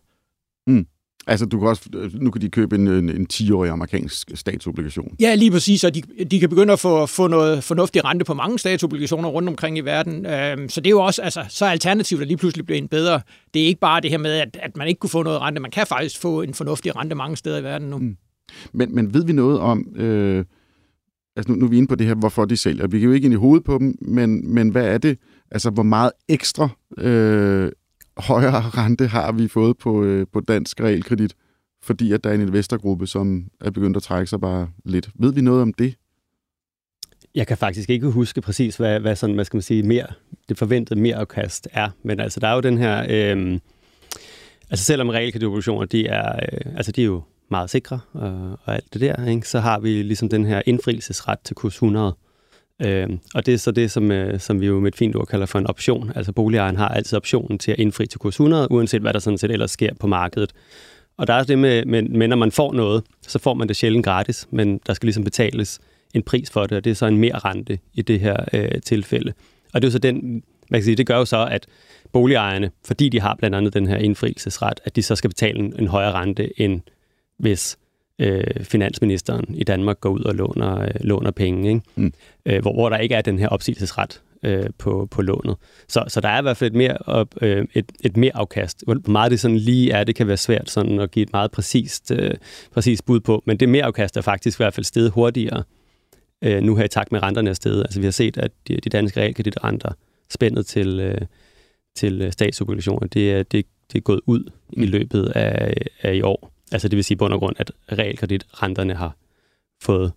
Mm. 0.66 0.86
Altså, 1.28 1.46
du 1.46 1.58
kan 1.58 1.68
også, 1.68 1.88
nu 2.14 2.30
kan 2.30 2.42
de 2.42 2.48
købe 2.48 2.76
en, 2.76 2.88
en, 2.88 3.08
en 3.08 3.26
10-årig 3.32 3.70
amerikansk 3.70 4.30
statsobligation. 4.34 5.16
Ja, 5.20 5.34
lige 5.34 5.50
præcis, 5.50 5.84
og 5.84 5.94
de, 5.94 6.02
de 6.30 6.40
kan 6.40 6.48
begynde 6.48 6.72
at 6.72 6.78
få, 6.78 7.06
få 7.06 7.26
noget 7.26 7.64
fornuftig 7.64 8.04
rente 8.04 8.24
på 8.24 8.34
mange 8.34 8.58
statsobligationer 8.58 9.28
rundt 9.28 9.48
omkring 9.48 9.78
i 9.78 9.80
verden. 9.80 10.26
Øhm, 10.26 10.68
så 10.68 10.80
det 10.80 10.86
er 10.86 10.90
jo 10.90 11.00
også, 11.00 11.22
altså, 11.22 11.44
så 11.48 11.64
er 11.64 11.70
alternativet 11.70 12.20
der 12.20 12.26
lige 12.26 12.36
pludselig 12.36 12.66
bliver 12.66 12.78
en 12.78 12.88
bedre. 12.88 13.20
Det 13.54 13.62
er 13.62 13.66
ikke 13.66 13.80
bare 13.80 14.00
det 14.00 14.10
her 14.10 14.18
med, 14.18 14.32
at, 14.32 14.58
at 14.62 14.76
man 14.76 14.88
ikke 14.88 14.98
kunne 14.98 15.10
få 15.10 15.22
noget 15.22 15.40
rente. 15.40 15.60
Man 15.60 15.70
kan 15.70 15.86
faktisk 15.86 16.20
få 16.20 16.42
en 16.42 16.54
fornuftig 16.54 16.96
rente 16.96 17.14
mange 17.14 17.36
steder 17.36 17.58
i 17.58 17.62
verden 17.62 17.90
nu. 17.90 17.98
Mm. 17.98 18.16
Men, 18.72 18.94
men 18.94 19.14
ved 19.14 19.24
vi 19.24 19.32
noget 19.32 19.60
om, 19.60 19.96
øh, 19.96 20.44
altså 21.36 21.52
nu, 21.52 21.58
nu 21.58 21.66
er 21.66 21.70
vi 21.70 21.76
inde 21.76 21.88
på 21.88 21.94
det 21.94 22.06
her, 22.06 22.14
hvorfor 22.14 22.44
de 22.44 22.56
sælger. 22.56 22.86
Vi 22.86 22.98
kan 22.98 23.08
jo 23.08 23.14
ikke 23.14 23.24
ind 23.24 23.34
i 23.34 23.36
hovedet 23.36 23.64
på 23.64 23.78
dem, 23.78 23.94
men, 24.00 24.54
men 24.54 24.68
hvad 24.68 24.86
er 24.86 24.98
det, 24.98 25.18
altså 25.50 25.70
hvor 25.70 25.82
meget 25.82 26.10
ekstra 26.28 26.68
øh, 26.98 27.72
højere 28.18 28.60
rente 28.60 29.06
har 29.06 29.32
vi 29.32 29.48
fået 29.48 29.78
på, 29.78 30.04
øh, 30.04 30.26
på 30.32 30.40
dansk 30.40 30.80
realkredit, 30.80 31.34
fordi 31.82 32.12
at 32.12 32.24
der 32.24 32.30
er 32.30 32.34
en 32.34 32.40
investorgruppe, 32.40 33.06
som 33.06 33.48
er 33.60 33.70
begyndt 33.70 33.96
at 33.96 34.02
trække 34.02 34.26
sig 34.26 34.40
bare 34.40 34.68
lidt. 34.84 35.10
Ved 35.14 35.32
vi 35.32 35.40
noget 35.40 35.62
om 35.62 35.72
det? 35.72 35.94
Jeg 37.34 37.46
kan 37.46 37.56
faktisk 37.56 37.90
ikke 37.90 38.06
huske 38.06 38.40
præcis, 38.40 38.76
hvad, 38.76 39.00
hvad, 39.00 39.16
sådan, 39.16 39.34
hvad 39.34 39.44
skal 39.44 39.56
man 39.56 39.62
sige, 39.62 39.82
mere, 39.82 40.06
det 40.48 40.58
forventede 40.58 41.00
mere 41.00 41.16
afkast 41.16 41.68
er. 41.72 41.90
Men 42.02 42.20
altså, 42.20 42.40
der 42.40 42.48
er 42.48 42.54
jo 42.54 42.60
den 42.60 42.78
her... 42.78 43.06
Øh, 43.10 43.58
altså 44.70 44.84
selvom 44.84 45.08
realkreditobligationer, 45.08 45.86
de 45.86 46.06
er, 46.06 46.32
øh, 46.36 46.76
altså 46.76 46.92
de 46.92 47.00
er 47.00 47.06
jo 47.06 47.22
meget 47.48 47.70
sikre 47.70 48.00
og, 48.12 48.58
og 48.64 48.74
alt 48.74 48.92
det 48.92 49.00
der, 49.00 49.26
ikke? 49.26 49.48
så 49.48 49.60
har 49.60 49.78
vi 49.78 50.02
ligesom 50.02 50.28
den 50.28 50.44
her 50.44 50.62
indfrielsesret 50.66 51.38
til 51.40 51.56
kurs 51.56 51.74
100. 51.74 52.16
Øh, 52.82 53.08
og 53.34 53.46
det 53.46 53.54
er 53.54 53.58
så 53.58 53.70
det, 53.70 53.90
som, 53.90 54.12
øh, 54.12 54.40
som 54.40 54.60
vi 54.60 54.66
jo 54.66 54.80
med 54.80 54.88
et 54.88 54.96
fint 54.96 55.16
ord 55.16 55.26
kalder 55.26 55.46
for 55.46 55.58
en 55.58 55.66
option. 55.66 56.12
Altså 56.14 56.32
boligejeren 56.32 56.76
har 56.76 56.88
altid 56.88 57.16
optionen 57.16 57.58
til 57.58 57.72
at 57.72 57.78
indfri 57.78 58.06
til 58.06 58.20
kurs 58.20 58.34
100, 58.34 58.72
uanset 58.72 59.00
hvad 59.00 59.12
der 59.12 59.18
sådan 59.18 59.38
set 59.38 59.50
ellers 59.50 59.70
sker 59.70 59.94
på 59.94 60.06
markedet. 60.06 60.52
Og 61.16 61.26
der 61.26 61.34
er 61.34 61.44
det 61.44 61.58
med, 61.58 61.84
med, 61.84 62.02
med, 62.02 62.28
når 62.28 62.36
man 62.36 62.52
får 62.52 62.72
noget, 62.72 63.04
så 63.22 63.38
får 63.38 63.54
man 63.54 63.68
det 63.68 63.76
sjældent 63.76 64.04
gratis, 64.04 64.48
men 64.50 64.80
der 64.86 64.94
skal 64.94 65.06
ligesom 65.06 65.24
betales 65.24 65.80
en 66.14 66.22
pris 66.22 66.50
for 66.50 66.66
det, 66.66 66.72
og 66.72 66.84
det 66.84 66.90
er 66.90 66.94
så 66.94 67.06
en 67.06 67.18
mere 67.18 67.38
rente 67.38 67.78
i 67.94 68.02
det 68.02 68.20
her 68.20 68.36
øh, 68.52 68.80
tilfælde. 68.84 69.32
Og 69.74 69.82
det 69.82 69.88
er 69.88 69.88
jo 69.88 69.92
så 69.92 69.98
den, 69.98 70.42
man 70.70 70.80
kan 70.80 70.84
sige, 70.84 70.96
det 70.96 71.06
gør 71.06 71.16
jo 71.16 71.24
så, 71.24 71.46
at 71.50 71.66
boligejerne, 72.12 72.70
fordi 72.84 73.08
de 73.08 73.20
har 73.20 73.34
blandt 73.34 73.56
andet 73.56 73.74
den 73.74 73.86
her 73.86 73.96
indfrielsesret, 73.96 74.80
at 74.84 74.96
de 74.96 75.02
så 75.02 75.16
skal 75.16 75.30
betale 75.30 75.58
en, 75.58 75.74
en 75.78 75.88
højere 75.88 76.12
rente, 76.12 76.60
end 76.60 76.80
hvis 77.38 77.78
øh, 78.18 78.44
finansministeren 78.62 79.54
i 79.54 79.64
Danmark 79.64 80.00
går 80.00 80.10
ud 80.10 80.20
og 80.20 80.34
låner, 80.34 80.80
øh, 80.80 80.90
låner 81.00 81.30
penge, 81.30 81.68
ikke? 81.68 81.80
Mm. 81.96 82.12
Øh, 82.46 82.62
hvor, 82.62 82.72
hvor 82.72 82.88
der 82.88 82.96
ikke 82.96 83.14
er 83.14 83.22
den 83.22 83.38
her 83.38 83.48
opsigelsesret 83.48 84.22
øh, 84.42 84.66
på, 84.78 85.08
på 85.10 85.22
lånet. 85.22 85.56
Så, 85.88 86.04
så 86.08 86.20
der 86.20 86.28
er 86.28 86.38
i 86.38 86.42
hvert 86.42 86.56
fald 86.56 86.70
et 86.70 86.76
mere, 86.76 86.96
op, 86.98 87.34
øh, 87.40 87.66
et, 87.74 87.92
et 88.04 88.16
mere 88.16 88.36
afkast. 88.36 88.84
Hvor 88.84 89.10
meget 89.10 89.30
det 89.30 89.40
sådan 89.40 89.56
lige 89.56 89.92
er, 89.92 90.04
det 90.04 90.14
kan 90.14 90.26
være 90.26 90.36
svært 90.36 90.70
sådan 90.70 91.00
at 91.00 91.10
give 91.10 91.22
et 91.22 91.32
meget 91.32 91.50
præcist, 91.50 92.10
øh, 92.10 92.34
præcist 92.72 93.04
bud 93.04 93.20
på, 93.20 93.42
men 93.46 93.56
det 93.56 93.68
mere 93.68 93.84
afkast 93.84 94.16
er 94.16 94.20
faktisk 94.20 94.60
i 94.60 94.62
hvert 94.62 94.74
fald 94.74 94.84
steget 94.84 95.10
hurtigere 95.10 95.62
øh, 96.44 96.62
nu 96.62 96.76
her 96.76 96.84
i 96.84 96.88
takt 96.88 97.12
med 97.12 97.22
renterne 97.22 97.50
er 97.50 97.54
steget. 97.54 97.80
Altså 97.80 98.00
vi 98.00 98.06
har 98.06 98.12
set, 98.12 98.38
at 98.38 98.50
de, 98.68 98.76
de 98.76 98.90
danske 98.90 99.20
realkreditrenter 99.20 99.92
spændet 100.30 100.66
til, 100.66 101.00
øh, 101.00 101.20
til 101.96 102.32
statsobligationer, 102.32 103.06
det, 103.06 103.52
det, 103.52 103.66
det 103.92 103.98
er 103.98 104.02
gået 104.02 104.20
ud 104.26 104.50
mm. 104.76 104.82
i 104.82 104.86
løbet 104.86 105.26
af, 105.28 105.74
af 106.02 106.14
i 106.14 106.22
år. 106.22 106.55
Altså 106.72 106.88
det 106.88 106.96
vil 106.96 107.04
sige 107.04 107.16
på 107.16 107.28
grund, 107.28 107.56
at 107.58 107.72
realkreditrenterne 107.92 108.94
har 108.94 109.16
fået 109.82 110.12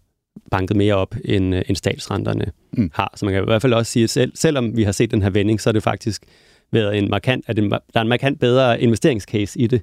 banket 0.52 0.78
mere 0.78 0.94
op, 0.94 1.16
end, 1.26 1.54
end 1.54 1.76
statsrenterne 1.76 2.52
mm. 2.72 2.92
har. 2.94 3.14
Så 3.16 3.26
man 3.26 3.34
kan 3.34 3.44
i 3.44 3.46
hvert 3.46 3.62
fald 3.62 3.74
også 3.74 3.92
sige, 3.92 4.04
at 4.04 4.10
selv, 4.10 4.32
selvom 4.36 4.78
vi 4.78 4.84
har 4.84 4.92
set 4.92 5.12
den 5.12 5.22
her 5.22 5.30
vending, 5.30 5.62
så 5.62 5.70
er 5.70 5.72
det 5.72 5.84
faktisk 5.84 6.24
været 6.72 6.98
en 6.98 7.10
markant, 7.10 7.46
at 7.48 7.58
der 7.58 7.80
er 7.96 8.02
en 8.02 8.08
markant 8.08 8.40
bedre 8.40 8.82
investeringscase 8.82 9.60
i 9.60 9.68
det 9.68 9.82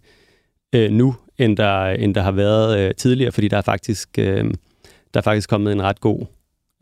øh, 0.74 0.90
nu, 0.90 1.14
end 1.38 1.56
der, 1.56 1.86
end 1.86 2.14
der 2.14 2.22
har 2.22 2.32
været 2.32 2.78
øh, 2.78 2.94
tidligere, 2.94 3.32
fordi 3.32 3.48
der 3.48 3.56
er 3.56 3.62
faktisk, 3.62 4.18
øh, 4.18 4.44
der 5.14 5.20
er 5.20 5.22
faktisk 5.22 5.48
kommet 5.48 5.72
en 5.72 5.82
ret 5.82 6.00
god 6.00 6.26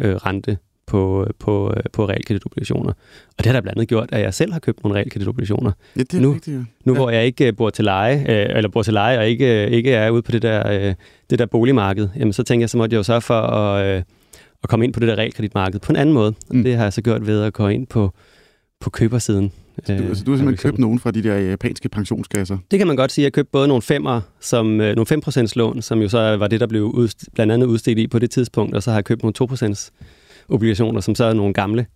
øh, 0.00 0.16
rente 0.16 0.58
på, 0.86 1.26
på, 1.38 1.74
på 1.92 2.08
realkreditobligationer. 2.08 2.92
Og 3.38 3.38
det 3.38 3.46
har 3.46 3.52
da 3.52 3.60
blandt 3.60 3.78
andet 3.78 3.88
gjort, 3.88 4.08
at 4.12 4.20
jeg 4.20 4.34
selv 4.34 4.52
har 4.52 4.60
købt 4.60 4.84
nogle 4.84 4.98
realkreditobligationer. 4.98 5.72
Ja, 5.96 6.00
det 6.00 6.14
er 6.14 6.20
nu, 6.20 6.32
rigtigt, 6.32 6.56
ja. 6.56 6.62
Nu 6.84 6.92
ja. 6.92 6.98
hvor 6.98 7.10
jeg 7.10 7.26
ikke 7.26 7.52
bor 7.52 7.70
til 7.70 7.84
leje, 7.84 8.24
øh, 8.28 8.56
eller 8.56 8.68
bor 8.68 8.82
til 8.82 8.92
leje, 8.92 9.18
og 9.18 9.28
ikke, 9.28 9.70
ikke 9.70 9.92
er 9.92 10.10
ude 10.10 10.22
på 10.22 10.32
det 10.32 10.42
der, 10.42 10.88
øh, 10.88 10.94
det 11.30 11.38
der 11.38 11.46
boligmarked, 11.46 12.08
jamen 12.16 12.32
så 12.32 12.42
tænker 12.42 12.62
jeg, 12.62 12.70
så 12.70 12.76
måtte 12.76 12.94
jeg 12.94 12.98
jo 12.98 13.02
sørge 13.02 13.20
for 13.20 13.40
at, 13.40 13.86
øh, 13.86 14.02
at 14.62 14.68
komme 14.68 14.84
ind 14.84 14.92
på 14.92 15.00
det 15.00 15.08
der 15.08 15.16
realkreditmarked 15.16 15.80
på 15.80 15.92
en 15.92 15.96
anden 15.96 16.12
måde. 16.12 16.34
Mm. 16.50 16.58
Og 16.58 16.64
det 16.64 16.76
har 16.76 16.82
jeg 16.82 16.92
så 16.92 17.02
gjort 17.02 17.26
ved 17.26 17.42
at 17.42 17.52
gå 17.52 17.68
ind 17.68 17.86
på, 17.86 18.12
på 18.80 18.90
købersiden. 18.90 19.52
Så 19.84 19.96
du, 19.96 20.02
altså, 20.02 20.24
du 20.24 20.30
har 20.30 20.38
simpelthen 20.38 20.70
købt 20.70 20.78
nogle 20.78 20.98
fra 20.98 21.10
de 21.10 21.22
der 21.22 21.34
japanske 21.34 21.88
pensionskasser? 21.88 22.58
Det 22.70 22.78
kan 22.78 22.86
man 22.86 22.96
godt 22.96 23.12
sige. 23.12 23.22
Jeg 23.22 23.32
købte 23.32 23.50
både 23.52 23.68
nogle 23.68 23.82
femmer, 23.82 24.20
som, 24.40 24.80
øh, 24.80 24.96
nogle 24.96 25.06
5% 25.06 25.52
lån, 25.56 25.82
som 25.82 26.00
jo 26.02 26.08
så 26.08 26.36
var 26.36 26.48
det, 26.48 26.60
der 26.60 26.66
blev 26.66 26.92
udst- 26.94 27.24
blandt 27.34 27.52
andet 27.52 27.66
udstedt 27.66 27.98
i 27.98 28.06
på 28.06 28.18
det 28.18 28.30
tidspunkt, 28.30 28.74
og 28.74 28.82
så 28.82 28.90
har 28.90 28.96
jeg 28.98 29.04
købt 29.04 29.22
nogle 29.22 29.34
2% 29.34 29.90
obligationer, 30.48 31.00
som 31.00 31.14
så 31.14 31.24
er 31.24 31.32
nogle 31.32 31.54
gamle, 31.54 31.86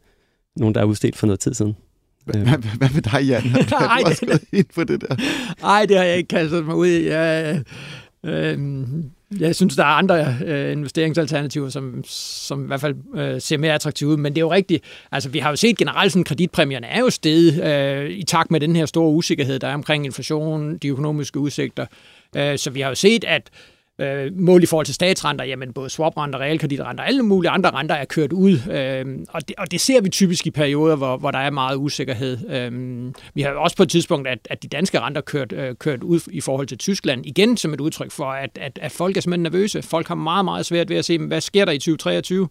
nogle, 0.57 0.75
der 0.75 0.81
er 0.81 0.85
udstedt 0.85 1.17
for 1.17 1.27
noget 1.27 1.41
tid 1.41 1.55
siden. 1.55 1.77
Hvad, 2.25 2.43
hvad, 2.79 2.89
med 2.95 3.03
dig, 3.03 3.23
Jan? 3.27 3.43
Har 3.43 3.99
du 3.99 4.05
også 4.11 4.27
gået 4.27 4.45
ind 4.53 4.67
på 4.75 4.85
det 4.85 5.01
der? 5.01 5.17
Nej, 5.63 5.87
det 5.87 5.97
har 5.97 6.05
jeg 6.05 6.17
ikke 6.17 6.29
kastet 6.29 6.67
mig 6.67 6.75
ud 6.75 6.87
i. 6.87 7.09
Jeg, 7.09 7.63
øh, 8.25 8.59
jeg 9.41 9.55
synes, 9.55 9.77
der 9.77 9.83
er 9.83 9.87
andre 9.87 10.37
øh, 10.47 10.73
investeringsalternativer, 10.73 11.69
som, 11.69 12.05
som 12.07 12.65
i 12.65 12.67
hvert 12.67 12.81
fald 12.81 12.95
øh, 13.15 13.41
ser 13.41 13.59
mere 13.59 13.75
attraktive 13.75 14.11
ud, 14.11 14.17
men 14.17 14.33
det 14.33 14.39
er 14.39 14.45
jo 14.45 14.53
rigtigt. 14.53 14.85
Altså, 15.13 15.29
vi 15.29 15.39
har 15.39 15.51
jo 15.51 15.57
set 15.57 15.79
generelt, 15.79 16.17
at 16.17 16.25
kreditpræmierne 16.25 16.87
er 16.87 17.01
jo 17.01 17.11
steget 17.11 17.65
øh, 17.65 18.11
i 18.11 18.23
takt 18.23 18.51
med 18.51 18.61
den 18.61 18.77
her 18.77 18.87
store 18.87 19.11
usikkerhed, 19.11 19.59
der 19.59 19.69
er 19.69 19.75
omkring 19.75 20.05
inflation, 20.05 20.79
de 20.79 20.89
økonomiske 20.89 21.39
udsigter. 21.39 21.87
Øh, 22.37 22.59
så 22.59 22.71
vi 22.71 22.81
har 22.81 22.89
jo 22.89 22.95
set, 22.95 23.25
at 23.25 23.51
øh, 23.53 23.78
Øh, 24.01 24.39
mål 24.39 24.63
i 24.63 24.67
forhold 24.67 24.87
til 24.87 24.95
statsrenter, 24.95 25.45
jamen 25.45 25.73
både 25.73 25.91
swaprenter, 25.91 26.39
realkreditrenter, 26.39 27.05
alle 27.05 27.23
mulige 27.23 27.51
andre 27.51 27.71
renter 27.71 27.95
er 27.95 28.05
kørt 28.05 28.33
ud, 28.33 28.53
øh, 28.71 29.27
og, 29.29 29.49
det, 29.49 29.57
og 29.59 29.71
det 29.71 29.81
ser 29.81 30.01
vi 30.01 30.09
typisk 30.09 30.47
i 30.47 30.51
perioder, 30.51 30.97
hvor, 30.97 31.17
hvor 31.17 31.31
der 31.31 31.39
er 31.39 31.51
meget 31.51 31.77
usikkerhed. 31.77 32.39
Øh, 32.51 33.13
vi 33.35 33.43
har 33.43 33.51
også 33.51 33.77
på 33.77 33.83
et 33.83 33.89
tidspunkt, 33.89 34.29
at, 34.29 34.39
at 34.51 34.63
de 34.63 34.69
danske 34.69 35.01
renter 35.01 35.21
kørt, 35.21 35.53
øh, 35.53 35.75
kørt 35.75 36.03
ud 36.03 36.21
i 36.31 36.41
forhold 36.41 36.67
til 36.67 36.79
Tyskland, 36.79 37.27
igen 37.27 37.57
som 37.57 37.75
et 37.75 37.81
udtryk 37.81 38.11
for, 38.11 38.25
at, 38.25 38.59
at, 38.61 38.79
at 38.83 38.93
folk 38.93 39.17
er 39.17 39.21
simpelthen 39.21 39.43
nervøse. 39.43 39.83
Folk 39.83 40.09
har 40.09 40.15
meget, 40.15 40.45
meget 40.45 40.67
svært 40.67 40.89
ved 40.89 40.97
at 40.97 41.05
se, 41.05 41.19
hvad 41.19 41.41
sker 41.41 41.65
der 41.65 41.73
i 41.73 41.79
2023? 41.79 42.49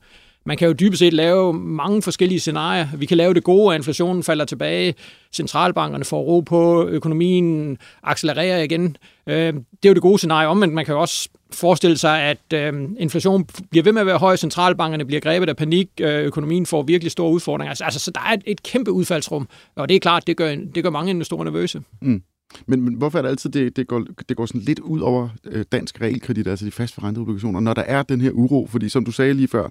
Man 0.48 0.58
kan 0.58 0.68
jo 0.68 0.74
dybest 0.74 1.00
set 1.00 1.14
lave 1.14 1.54
mange 1.54 2.02
forskellige 2.02 2.40
scenarier. 2.40 2.88
Vi 2.98 3.06
kan 3.06 3.18
lave 3.18 3.34
det 3.34 3.44
gode, 3.44 3.74
at 3.74 3.80
inflationen 3.80 4.24
falder 4.24 4.46
tilbage, 4.46 4.96
centralbankerne 5.34 6.06
får 6.06 6.22
ro 6.22 6.40
på, 6.40 6.88
økonomien 6.88 7.78
accelererer 8.04 8.64
igen. 8.64 8.98
Øh, 9.28 9.54
det 9.54 9.86
er 9.86 9.90
jo 9.90 9.94
det 9.94 10.02
gode 10.02 10.18
scenarie, 10.18 10.56
men 10.56 10.76
man 10.76 10.86
kan 10.86 10.94
jo 10.94 11.02
også 11.02 11.30
forestille 11.54 11.98
sig, 11.98 12.22
at 12.22 12.54
øh, 12.54 12.74
inflationen 13.00 13.48
bliver 13.70 13.84
ved 13.84 13.92
med 13.92 14.02
at 14.02 14.06
være 14.06 14.18
høj, 14.18 14.36
centralbankerne 14.36 15.06
bliver 15.06 15.20
grebet 15.20 15.50
af 15.50 15.58
panik, 15.58 15.90
øh, 16.02 16.26
økonomien 16.26 16.66
får 16.66 16.84
virkelig 16.84 17.12
store 17.12 17.32
udfordringer. 17.32 17.70
Altså, 17.70 17.84
altså, 17.84 18.00
så 18.00 18.12
der 18.12 18.22
er 18.22 18.34
et, 18.34 18.42
et 18.46 18.64
kæmpe 18.64 18.92
udfaldsrum, 18.92 19.48
og 19.76 19.90
det 19.90 19.96
er 19.96 20.00
klart, 20.00 20.28
det 20.28 20.38
gør, 20.38 20.56
det 20.76 20.84
gør 20.84 20.90
mange 20.90 21.10
investorer 21.10 21.44
nervøse. 21.44 21.82
Mm. 22.02 22.22
Men, 22.66 22.82
men 22.82 22.94
hvorfor 22.94 23.18
er 23.18 23.22
det 23.22 23.30
altid, 23.30 23.50
det, 23.50 23.76
det, 23.76 23.88
går, 23.88 24.06
det 24.30 24.38
går 24.38 24.46
sådan 24.46 24.62
lidt 24.62 24.80
ud 24.80 25.00
over 25.00 25.30
øh, 25.46 25.66
dansk 25.72 26.02
realkredit, 26.02 26.48
altså 26.48 26.66
de 26.66 26.72
fastforrentede 26.72 27.22
obligationer, 27.22 27.60
når 27.60 27.74
der 27.74 27.82
er 27.82 28.04
den 28.04 28.22
her 28.22 28.32
uro? 28.32 28.68
Fordi 28.70 28.90
som 28.90 29.06
du 29.06 29.12
sagde 29.12 29.34
lige 29.34 29.48
før, 29.48 29.70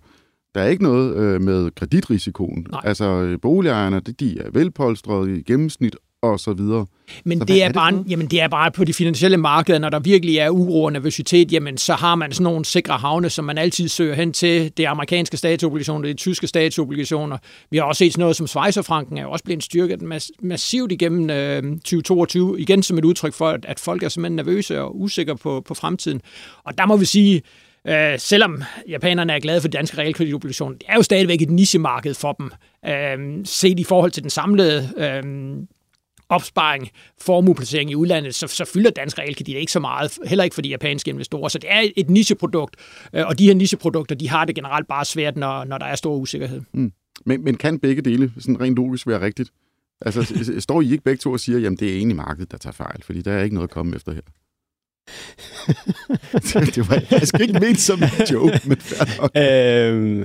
der 0.56 0.62
er 0.62 0.68
ikke 0.68 0.82
noget 0.82 1.16
øh, 1.16 1.40
med 1.40 1.70
kreditrisikoen. 1.70 2.66
Nej. 2.70 2.80
Altså 2.84 3.04
øh, 3.04 3.40
boligejerne, 3.40 4.00
de, 4.00 4.12
de 4.12 4.38
er 4.38 4.50
velpolstrede 4.52 5.38
i 5.38 5.42
gennemsnit 5.42 5.96
og 6.22 6.40
så 6.40 6.52
videre. 6.52 6.86
Men 7.24 7.38
Så 7.38 7.44
det 7.44 7.60
er, 7.60 7.64
er 7.64 7.68
det 7.68 7.74
bare, 7.74 7.92
noget? 7.92 8.10
jamen 8.10 8.26
det 8.26 8.40
er 8.40 8.48
bare 8.48 8.70
på 8.70 8.84
de 8.84 8.94
finansielle 8.94 9.36
markeder, 9.36 9.78
når 9.78 9.88
der 9.88 9.98
virkelig 10.00 10.36
er 10.38 10.50
uro 10.50 10.84
og 10.84 10.92
nervøsitet, 10.92 11.52
jamen 11.52 11.78
så 11.78 11.94
har 11.94 12.14
man 12.14 12.32
sådan 12.32 12.44
nogle 12.44 12.64
sikre 12.64 12.94
havne, 12.94 13.30
som 13.30 13.44
man 13.44 13.58
altid 13.58 13.88
søger 13.88 14.14
hen 14.14 14.32
til. 14.32 14.72
Det 14.76 14.84
er 14.84 14.90
amerikanske 14.90 15.36
statsobligationer, 15.36 16.02
det 16.02 16.10
er 16.10 16.14
tyske 16.14 16.46
statsobligationer. 16.46 17.38
Vi 17.70 17.76
har 17.76 17.84
også 17.84 17.98
set 17.98 18.12
sådan 18.12 18.20
noget 18.20 18.36
som 18.36 18.46
Schweizerfranken 18.46 19.18
er 19.18 19.22
jo 19.22 19.30
også 19.30 19.44
blevet 19.44 19.62
styrket 19.64 20.02
mas- 20.02 20.30
massivt 20.42 20.92
igennem 20.92 21.30
øh, 21.30 21.62
2022, 21.62 22.60
igen 22.60 22.82
som 22.82 22.98
et 22.98 23.04
udtryk 23.04 23.34
for, 23.34 23.48
at, 23.48 23.64
at 23.64 23.80
folk 23.80 24.02
er 24.02 24.08
simpelthen 24.08 24.36
nervøse 24.36 24.80
og 24.80 25.00
usikre 25.00 25.36
på, 25.36 25.62
på 25.66 25.74
fremtiden. 25.74 26.20
Og 26.64 26.78
der 26.78 26.86
må 26.86 26.96
vi 26.96 27.04
sige, 27.04 27.42
Øh, 27.88 28.18
selvom 28.18 28.62
japanerne 28.88 29.32
er 29.32 29.40
glade 29.40 29.60
for 29.60 29.68
de 29.68 29.76
danske 29.76 29.98
realkreditobligationer, 29.98 30.78
det 30.78 30.84
er 30.88 30.94
jo 30.94 31.02
stadigvæk 31.02 31.42
et 31.42 31.50
nichemarked 31.50 32.14
for 32.14 32.32
dem, 32.32 32.50
øh, 32.86 33.44
set 33.44 33.80
i 33.80 33.84
forhold 33.84 34.10
til 34.10 34.22
den 34.22 34.30
samlede 34.30 34.90
øh, 34.96 35.22
opsparing, 36.28 36.90
formueplacering 37.20 37.90
i 37.90 37.94
udlandet, 37.94 38.34
så, 38.34 38.46
så 38.46 38.64
fylder 38.64 38.90
dansk 38.90 39.18
realkredit 39.18 39.56
ikke 39.56 39.72
så 39.72 39.80
meget, 39.80 40.18
heller 40.26 40.44
ikke 40.44 40.54
for 40.54 40.62
de 40.62 40.68
japanske 40.68 41.10
investorer. 41.10 41.48
Så 41.48 41.58
det 41.58 41.72
er 41.72 41.88
et 41.96 42.10
nicheprodukt, 42.10 42.76
øh, 43.12 43.26
og 43.26 43.38
de 43.38 43.46
her 43.46 43.54
nicheprodukter, 43.54 44.14
de 44.14 44.28
har 44.28 44.44
det 44.44 44.54
generelt 44.54 44.88
bare 44.88 45.04
svært, 45.04 45.36
når, 45.36 45.64
når 45.64 45.78
der 45.78 45.86
er 45.86 45.94
stor 45.94 46.16
usikkerhed. 46.16 46.60
Mm. 46.72 46.92
Men, 47.26 47.44
men 47.44 47.56
kan 47.56 47.78
begge 47.78 48.02
dele 48.02 48.32
sådan 48.38 48.60
rent 48.60 48.76
logisk 48.76 49.06
være 49.06 49.20
rigtigt? 49.20 49.50
Altså, 50.00 50.54
står 50.60 50.80
I 50.80 50.92
ikke 50.92 51.04
begge 51.04 51.18
to 51.18 51.32
og 51.32 51.40
siger, 51.40 51.58
jamen 51.58 51.76
det 51.76 51.92
er 51.92 51.96
egentlig 51.96 52.16
markedet, 52.16 52.52
der 52.52 52.58
tager 52.58 52.72
fejl, 52.72 53.02
fordi 53.02 53.22
der 53.22 53.32
er 53.32 53.42
ikke 53.42 53.54
noget 53.54 53.68
at 53.68 53.74
komme 53.74 53.96
efter 53.96 54.12
her? 54.12 54.20
det 56.74 56.88
var 56.90 57.02
jeg 57.10 57.20
skal 57.28 57.40
ikke 57.42 57.60
ment 57.60 57.80
som 57.80 58.02
en 58.02 58.26
joke, 58.32 58.60
men 58.64 58.76
fair 58.80 59.20
nok. 59.20 59.30
øhm, 59.36 60.24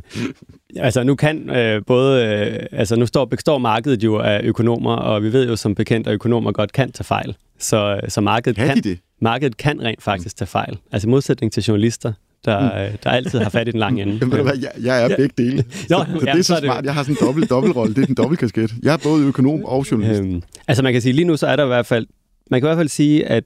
altså 0.75 1.03
nu 1.03 1.15
kan 1.15 1.49
øh, 1.49 1.81
både, 1.87 2.25
øh, 2.25 2.65
altså 2.71 2.95
nu 2.95 3.05
står, 3.05 3.25
består 3.25 3.57
markedet 3.57 4.03
jo 4.03 4.17
af 4.19 4.41
økonomer, 4.43 4.95
og 4.95 5.23
vi 5.23 5.33
ved 5.33 5.47
jo 5.47 5.55
som 5.55 5.75
bekendt, 5.75 6.07
at 6.07 6.13
økonomer 6.13 6.51
godt 6.51 6.71
kan 6.73 6.91
tage 6.91 7.03
fejl. 7.05 7.35
Så, 7.59 7.99
så 8.07 8.21
markedet, 8.21 8.55
Kan 8.55 8.67
kan, 8.67 8.77
de 8.77 8.81
det? 8.81 8.99
markedet 9.21 9.57
kan 9.57 9.81
rent 9.83 10.03
faktisk 10.03 10.37
tage 10.37 10.47
fejl. 10.47 10.77
Altså 10.91 11.07
i 11.07 11.11
modsætning 11.11 11.51
til 11.53 11.63
journalister, 11.63 12.13
der, 12.45 12.83
øh, 12.85 12.91
der 13.03 13.09
altid 13.09 13.39
har 13.39 13.49
fat 13.49 13.67
i 13.67 13.71
den 13.71 13.79
lange 13.79 14.01
ende. 14.01 14.13
Jamen, 14.21 14.41
hvad, 14.41 14.57
jeg, 14.57 14.71
jeg 14.83 15.03
er 15.03 15.15
begge 15.15 15.33
dele. 15.37 15.57
Nå, 15.89 15.97
det 15.99 16.07
jamen, 16.07 16.27
er 16.27 16.35
så 16.35 16.43
så 16.43 16.55
er 16.55 16.59
det- 16.59 16.67
smart. 16.67 16.85
Jeg 16.85 16.93
har 16.93 17.03
sådan 17.03 17.15
en 17.21 17.25
dobbelt, 17.27 17.49
dobbeltrolle. 17.49 17.93
Det 17.95 18.03
er 18.03 18.07
en 18.07 18.15
dobbeltkasket. 18.15 18.71
Jeg 18.83 18.93
er 18.93 18.97
både 19.03 19.25
økonom 19.25 19.65
og 19.65 19.85
journalist. 19.91 20.21
Øhm, 20.21 20.41
altså 20.67 20.83
man 20.83 20.93
kan 20.93 21.01
sige, 21.01 21.13
lige 21.13 21.25
nu 21.25 21.37
så 21.37 21.47
er 21.47 21.55
der 21.55 21.63
i 21.63 21.67
hvert 21.67 21.85
fald, 21.85 22.07
man 22.51 22.61
kan 22.61 22.65
i 22.65 22.69
hvert 22.69 22.77
fald 22.77 22.89
sige, 22.89 23.25
at, 23.25 23.43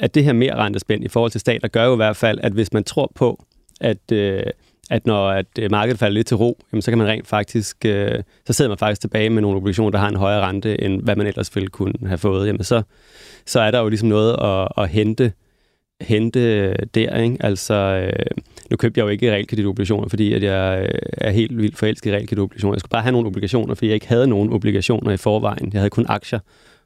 at 0.00 0.14
det 0.14 0.24
her 0.24 0.32
mere 0.32 0.54
rentespænd 0.54 1.04
i 1.04 1.08
forhold 1.08 1.30
til 1.30 1.40
stater 1.40 1.68
gør 1.68 1.84
jo 1.84 1.92
i 1.92 1.96
hvert 1.96 2.16
fald, 2.16 2.38
at 2.42 2.52
hvis 2.52 2.72
man 2.72 2.84
tror 2.84 3.12
på, 3.14 3.44
at, 3.80 4.12
øh, 4.12 4.42
at 4.90 5.06
når 5.06 5.30
at 5.30 5.46
øh, 5.58 5.70
markedet 5.70 5.98
falder 5.98 6.14
lidt 6.14 6.26
til 6.26 6.36
ro, 6.36 6.58
jamen, 6.72 6.82
så 6.82 6.90
kan 6.90 6.98
man 6.98 7.06
rent 7.06 7.26
faktisk, 7.26 7.84
øh, 7.86 8.22
så 8.46 8.52
sidder 8.52 8.68
man 8.68 8.78
faktisk 8.78 9.00
tilbage 9.00 9.30
med 9.30 9.42
nogle 9.42 9.56
obligationer, 9.56 9.90
der 9.90 9.98
har 9.98 10.08
en 10.08 10.16
højere 10.16 10.46
rente, 10.48 10.84
end 10.84 11.02
hvad 11.02 11.16
man 11.16 11.26
ellers 11.26 11.56
ville 11.56 11.68
kunne 11.68 11.92
have 12.06 12.18
fået. 12.18 12.46
Jamen, 12.46 12.64
så, 12.64 12.82
så 13.46 13.60
er 13.60 13.70
der 13.70 13.80
jo 13.80 13.88
ligesom 13.88 14.08
noget 14.08 14.36
at, 14.42 14.82
at 14.82 14.88
hente, 14.88 15.32
hente 16.00 16.72
der. 16.74 17.16
Ikke? 17.16 17.36
Altså, 17.40 17.74
øh, 17.74 18.26
nu 18.70 18.76
købte 18.76 18.98
jeg 18.98 19.04
jo 19.04 19.08
ikke 19.08 19.32
realkreditobligationer, 19.32 20.08
fordi 20.08 20.32
at 20.32 20.42
jeg 20.42 20.80
øh, 20.82 20.98
er 21.12 21.30
helt 21.30 21.58
vildt 21.58 21.76
forelsket 21.76 22.10
i 22.10 22.12
realkreditobligationer. 22.12 22.74
Jeg 22.74 22.80
skulle 22.80 22.90
bare 22.90 23.02
have 23.02 23.12
nogle 23.12 23.28
obligationer, 23.28 23.74
fordi 23.74 23.86
jeg 23.86 23.94
ikke 23.94 24.08
havde 24.08 24.26
nogen 24.26 24.52
obligationer 24.52 25.10
i 25.10 25.16
forvejen. 25.16 25.70
Jeg 25.72 25.80
havde 25.80 25.90
kun 25.90 26.06
aktier. 26.08 26.38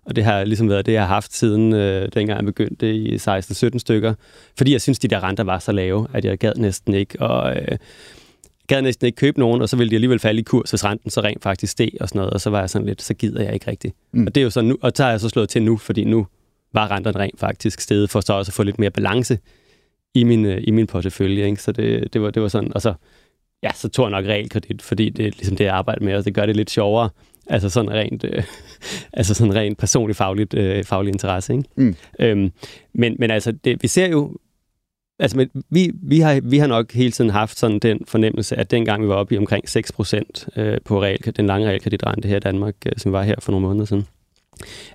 Og 0.08 0.16
det 0.16 0.24
har 0.24 0.44
ligesom 0.44 0.68
været 0.68 0.86
det, 0.86 0.92
jeg 0.92 1.02
har 1.02 1.14
haft 1.14 1.34
siden 1.34 1.72
øh, 1.72 2.08
dengang 2.14 2.36
jeg 2.36 2.44
begyndte 2.44 2.94
i 2.94 3.16
16-17 3.16 3.78
stykker. 3.78 4.14
Fordi 4.58 4.72
jeg 4.72 4.80
synes, 4.80 4.98
de 4.98 5.08
der 5.08 5.22
renter 5.22 5.44
var 5.44 5.58
så 5.58 5.72
lave, 5.72 6.06
at 6.12 6.24
jeg 6.24 6.38
gad 6.38 6.52
næsten 6.56 6.94
ikke. 6.94 7.22
Og 7.22 7.56
øh, 7.56 7.78
gad 8.66 8.82
næsten 8.82 9.06
ikke 9.06 9.16
købe 9.16 9.38
nogen, 9.38 9.62
og 9.62 9.68
så 9.68 9.76
ville 9.76 9.90
de 9.90 9.94
alligevel 9.94 10.18
falde 10.18 10.40
i 10.40 10.42
kurs, 10.42 10.70
hvis 10.70 10.84
renten 10.84 11.10
så 11.10 11.20
rent 11.20 11.42
faktisk 11.42 11.72
steg 11.72 11.90
og 12.00 12.08
sådan 12.08 12.18
noget. 12.18 12.32
Og 12.32 12.40
så 12.40 12.50
var 12.50 12.60
jeg 12.60 12.70
sådan 12.70 12.86
lidt, 12.86 13.02
så 13.02 13.14
gider 13.14 13.42
jeg 13.42 13.54
ikke 13.54 13.70
rigtigt. 13.70 13.94
Mm. 14.12 14.26
Og 14.26 14.34
det 14.34 14.40
er 14.40 14.44
jo 14.44 14.50
så 14.50 14.60
nu, 14.60 14.78
og 14.82 14.92
så 14.94 15.02
har 15.02 15.10
jeg 15.10 15.20
så 15.20 15.28
slået 15.28 15.48
til 15.48 15.62
nu, 15.62 15.76
fordi 15.76 16.04
nu 16.04 16.26
var 16.72 16.90
renterne 16.90 17.18
rent 17.18 17.40
faktisk 17.40 17.80
stedet 17.80 18.10
for 18.10 18.20
så 18.20 18.32
også 18.32 18.50
at 18.50 18.54
få 18.54 18.62
lidt 18.62 18.78
mere 18.78 18.90
balance 18.90 19.38
i 20.14 20.24
min, 20.24 20.44
øh, 20.44 20.60
i 20.64 20.70
min 20.70 20.86
portefølje. 20.86 21.46
Ikke? 21.46 21.62
Så 21.62 21.72
det, 21.72 22.12
det, 22.12 22.22
var, 22.22 22.30
det 22.30 22.42
var 22.42 22.48
sådan, 22.48 22.72
og 22.74 22.82
så, 22.82 22.94
ja, 23.62 23.70
så 23.74 23.88
tog 23.88 24.04
jeg 24.04 24.10
nok 24.10 24.24
realkredit, 24.24 24.82
fordi 24.82 25.10
det 25.10 25.26
er 25.26 25.30
ligesom 25.30 25.56
det, 25.56 25.64
jeg 25.64 25.74
arbejder 25.74 26.04
med, 26.04 26.16
og 26.16 26.24
det 26.24 26.34
gør 26.34 26.46
det 26.46 26.56
lidt 26.56 26.70
sjovere. 26.70 27.10
Altså 27.48 27.70
sådan 27.70 27.90
rent, 27.90 28.24
øh, 28.24 28.42
altså 29.18 29.34
sådan 29.34 29.54
rent 29.54 29.78
personligt 29.78 30.16
fagligt, 30.16 30.54
øh, 30.54 30.84
faglig 30.84 31.12
interesse. 31.12 31.52
Ikke? 31.52 31.64
Mm. 31.76 31.96
Øhm, 32.20 32.52
men, 32.94 33.16
men 33.18 33.30
altså, 33.30 33.52
det, 33.52 33.82
vi 33.82 33.88
ser 33.88 34.08
jo, 34.08 34.36
altså 35.18 35.36
men 35.36 35.50
vi, 35.70 35.90
vi, 36.02 36.20
har, 36.20 36.40
vi 36.42 36.58
har 36.58 36.66
nok 36.66 36.92
hele 36.92 37.10
tiden 37.10 37.30
haft 37.30 37.58
sådan 37.58 37.78
den 37.78 38.00
fornemmelse, 38.08 38.56
at 38.56 38.70
dengang 38.70 39.02
vi 39.02 39.08
var 39.08 39.14
oppe 39.14 39.34
i 39.34 39.38
omkring 39.38 39.68
6 39.68 39.92
procent 39.92 40.48
øh, 40.56 40.78
på 40.84 41.02
real, 41.02 41.18
den 41.36 41.46
lange 41.46 41.68
realkreditrente 41.68 42.28
her 42.28 42.36
i 42.36 42.40
Danmark, 42.40 42.74
øh, 42.86 42.92
som 42.96 43.12
var 43.12 43.22
her 43.22 43.34
for 43.38 43.52
nogle 43.52 43.66
måneder 43.66 43.84
siden, 43.84 44.06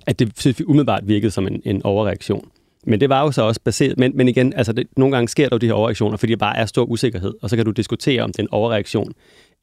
at 0.06 0.18
det 0.18 0.32
synes 0.38 0.58
vi 0.58 0.64
umiddelbart 0.64 1.08
virkede 1.08 1.30
som 1.30 1.46
en, 1.46 1.62
en 1.64 1.82
overreaktion. 1.84 2.48
Men 2.86 3.00
det 3.00 3.08
var 3.08 3.20
jo 3.20 3.32
så 3.32 3.42
også 3.42 3.60
baseret, 3.64 3.98
men, 3.98 4.16
men 4.16 4.28
igen, 4.28 4.52
altså 4.52 4.72
det, 4.72 4.86
nogle 4.96 5.16
gange 5.16 5.28
sker 5.28 5.48
der 5.48 5.56
jo 5.56 5.58
de 5.58 5.66
her 5.66 5.72
overreaktioner, 5.72 6.16
fordi 6.16 6.30
det 6.30 6.38
bare 6.38 6.56
er 6.56 6.66
stor 6.66 6.84
usikkerhed, 6.84 7.34
og 7.42 7.50
så 7.50 7.56
kan 7.56 7.64
du 7.64 7.70
diskutere, 7.70 8.22
om 8.22 8.32
det 8.32 8.38
er 8.38 8.42
en 8.42 8.52
overreaktion, 8.52 9.12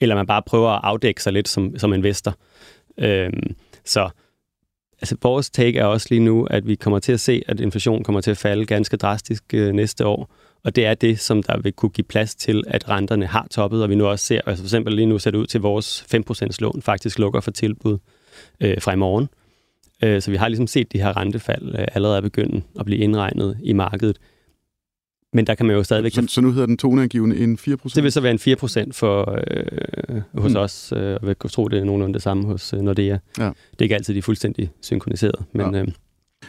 eller 0.01 0.15
man 0.15 0.27
bare 0.27 0.41
prøver 0.41 0.69
at 0.69 0.79
afdække 0.83 1.23
sig 1.23 1.33
lidt 1.33 1.47
som, 1.47 1.77
som 1.77 1.93
investor. 1.93 2.35
Øhm, 2.97 3.55
så 3.85 4.09
altså, 5.01 5.15
vores 5.21 5.49
take 5.49 5.79
er 5.79 5.85
også 5.85 6.07
lige 6.09 6.19
nu, 6.19 6.45
at 6.45 6.67
vi 6.67 6.75
kommer 6.75 6.99
til 6.99 7.11
at 7.11 7.19
se, 7.19 7.41
at 7.47 7.59
inflationen 7.59 8.03
kommer 8.03 8.21
til 8.21 8.31
at 8.31 8.37
falde 8.37 8.65
ganske 8.65 8.97
drastisk 8.97 9.43
øh, 9.53 9.73
næste 9.73 10.05
år, 10.05 10.33
og 10.63 10.75
det 10.75 10.85
er 10.85 10.93
det, 10.93 11.19
som 11.19 11.43
der 11.43 11.59
vil 11.61 11.73
kunne 11.73 11.89
give 11.89 12.05
plads 12.05 12.35
til, 12.35 12.63
at 12.67 12.89
renterne 12.89 13.25
har 13.25 13.47
toppet, 13.51 13.83
og 13.83 13.89
vi 13.89 13.95
nu 13.95 14.07
også 14.07 14.25
ser, 14.25 14.41
altså 14.45 14.63
for 14.63 14.67
eksempel 14.67 14.93
lige 14.93 15.05
nu 15.05 15.19
ser 15.19 15.31
det 15.31 15.37
ud 15.37 15.47
til, 15.47 15.57
at 15.57 15.63
vores 15.63 16.05
5% 16.29 16.47
lån 16.59 16.81
faktisk 16.81 17.19
lukker 17.19 17.39
for 17.39 17.51
tilbud 17.51 17.97
øh, 18.59 18.81
fra 18.81 18.93
i 18.93 18.95
morgen. 18.95 19.29
Øh, 20.03 20.21
så 20.21 20.31
vi 20.31 20.37
har 20.37 20.47
ligesom 20.47 20.67
set 20.67 20.93
de 20.93 21.01
her 21.01 21.17
rentefald 21.17 21.75
øh, 21.79 21.87
allerede 21.91 22.21
begynde 22.21 22.61
at 22.79 22.85
blive 22.85 22.99
indregnet 22.99 23.57
i 23.63 23.73
markedet. 23.73 24.17
Men 25.33 25.47
der 25.47 25.55
kan 25.55 25.65
man 25.65 25.75
jo 25.75 25.83
stadigvæk... 25.83 26.13
Så, 26.13 26.25
så 26.27 26.41
nu 26.41 26.51
hedder 26.51 26.65
den 26.65 26.77
toneangivende 26.77 27.37
en 27.37 27.57
4%? 27.61 27.91
Det 27.95 28.03
vil 28.03 28.11
så 28.11 28.21
være 28.21 28.31
en 28.31 28.39
4% 28.87 28.91
for, 28.91 29.39
øh, 29.51 30.21
hos 30.33 30.51
mm. 30.51 30.59
os, 30.59 30.93
øh, 30.95 31.17
og 31.21 31.27
jeg 31.27 31.39
kan 31.39 31.49
tro, 31.49 31.67
det 31.67 31.79
er 31.79 31.83
nogenlunde 31.83 32.13
det 32.13 32.21
samme 32.21 32.45
hos 32.45 32.73
øh, 32.73 32.81
Nordea. 32.81 33.17
Ja. 33.37 33.43
Det 33.43 33.79
er 33.79 33.83
ikke 33.83 33.95
altid 33.95 34.13
de 34.13 34.17
er 34.17 34.23
fuldstændig 34.23 34.71
synkroniseret, 34.81 35.45
men... 35.53 35.75
Ja. 35.75 35.81
Øh, 35.81 35.87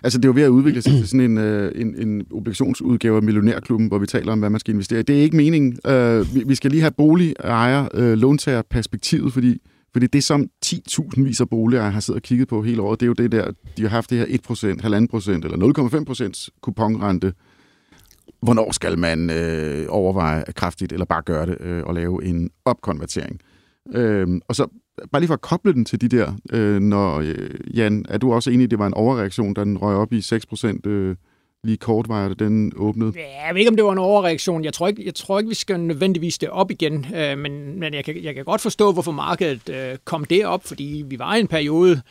Altså, 0.04 0.18
det 0.18 0.24
er 0.24 0.28
jo 0.28 0.34
ved 0.34 0.42
at 0.42 0.48
udvikle 0.48 0.82
sig 0.82 0.92
til 0.92 1.08
sådan 1.08 1.30
en, 1.30 1.38
øh, 1.38 1.72
en, 1.74 2.08
en 2.08 2.26
obligationsudgave 2.30 3.16
af 3.16 3.22
Millionærklubben, 3.22 3.88
hvor 3.88 3.98
vi 3.98 4.06
taler 4.06 4.32
om, 4.32 4.38
hvad 4.38 4.50
man 4.50 4.60
skal 4.60 4.74
investere 4.74 5.00
i. 5.00 5.02
Det 5.02 5.18
er 5.18 5.22
ikke 5.22 5.36
meningen. 5.36 5.78
Øh, 5.86 6.34
vi, 6.34 6.42
vi 6.46 6.54
skal 6.54 6.70
lige 6.70 6.80
have 6.80 6.90
boligejer, 6.90 7.88
øh, 7.94 8.12
låntagerperspektivet, 8.12 9.32
fordi 9.32 9.58
fordi 9.92 10.06
det, 10.06 10.24
som 10.24 10.48
10.000 10.66 11.22
vis 11.22 11.40
af 11.40 11.48
boligejere 11.48 11.90
har 11.90 12.00
siddet 12.00 12.18
og 12.18 12.22
kigget 12.22 12.48
på 12.48 12.62
hele 12.62 12.82
året, 12.82 13.00
det 13.00 13.06
er 13.06 13.08
jo 13.08 13.12
det 13.12 13.32
der, 13.32 13.50
de 13.76 13.82
har 13.82 13.88
haft 13.88 14.10
det 14.10 14.18
her 14.18 14.26
1%, 14.26 14.30
1,5% 14.30 15.30
eller 15.30 16.48
0,5% 16.48 16.48
kuponrente. 16.60 17.32
Hvornår 18.42 18.72
skal 18.72 18.98
man 18.98 19.30
øh, 19.30 19.86
overveje 19.88 20.44
kraftigt, 20.56 20.92
eller 20.92 21.06
bare 21.06 21.22
gøre 21.22 21.46
det, 21.46 21.56
øh, 21.60 21.82
og 21.84 21.94
lave 21.94 22.24
en 22.24 22.50
opkonvertering? 22.64 23.40
Øh, 23.94 24.28
og 24.48 24.56
så 24.56 24.66
bare 25.12 25.20
lige 25.20 25.28
for 25.28 25.34
at 25.34 25.40
koble 25.40 25.72
den 25.72 25.84
til 25.84 26.00
de 26.00 26.08
der, 26.08 26.32
øh, 26.52 26.80
når, 26.80 27.18
øh, 27.18 27.76
Jan, 27.76 28.06
er 28.08 28.18
du 28.18 28.32
også 28.32 28.50
enig, 28.50 28.64
at 28.64 28.70
det 28.70 28.78
var 28.78 28.86
en 28.86 28.94
overreaktion, 28.94 29.54
da 29.54 29.64
den 29.64 29.78
røg 29.78 29.96
op 29.96 30.12
i 30.12 30.20
6% 30.20 30.86
øh, 30.86 31.16
lige 31.64 31.76
kort 31.76 32.08
var 32.08 32.28
det, 32.28 32.38
den 32.38 32.72
åbnede? 32.76 33.12
Ja, 33.16 33.46
jeg 33.46 33.54
ved 33.54 33.60
ikke, 33.60 33.70
om 33.70 33.76
det 33.76 33.84
var 33.84 33.92
en 33.92 33.98
overreaktion. 33.98 34.64
Jeg 34.64 34.72
tror 34.72 34.88
ikke, 34.88 35.04
jeg 35.04 35.14
tror 35.14 35.38
ikke 35.38 35.48
vi 35.48 35.54
skal 35.54 35.80
nødvendigvis 35.80 36.38
det 36.38 36.48
op 36.48 36.70
igen, 36.70 37.06
øh, 37.16 37.38
men, 37.38 37.80
men 37.80 37.94
jeg, 37.94 38.04
kan, 38.04 38.22
jeg 38.22 38.34
kan 38.34 38.44
godt 38.44 38.60
forstå, 38.60 38.92
hvorfor 38.92 39.12
markedet 39.12 39.68
øh, 39.68 39.98
kom 40.04 40.24
derop, 40.24 40.64
fordi 40.64 41.04
vi 41.06 41.18
var 41.18 41.34
i 41.34 41.40
en 41.40 41.48
periode, 41.48 42.02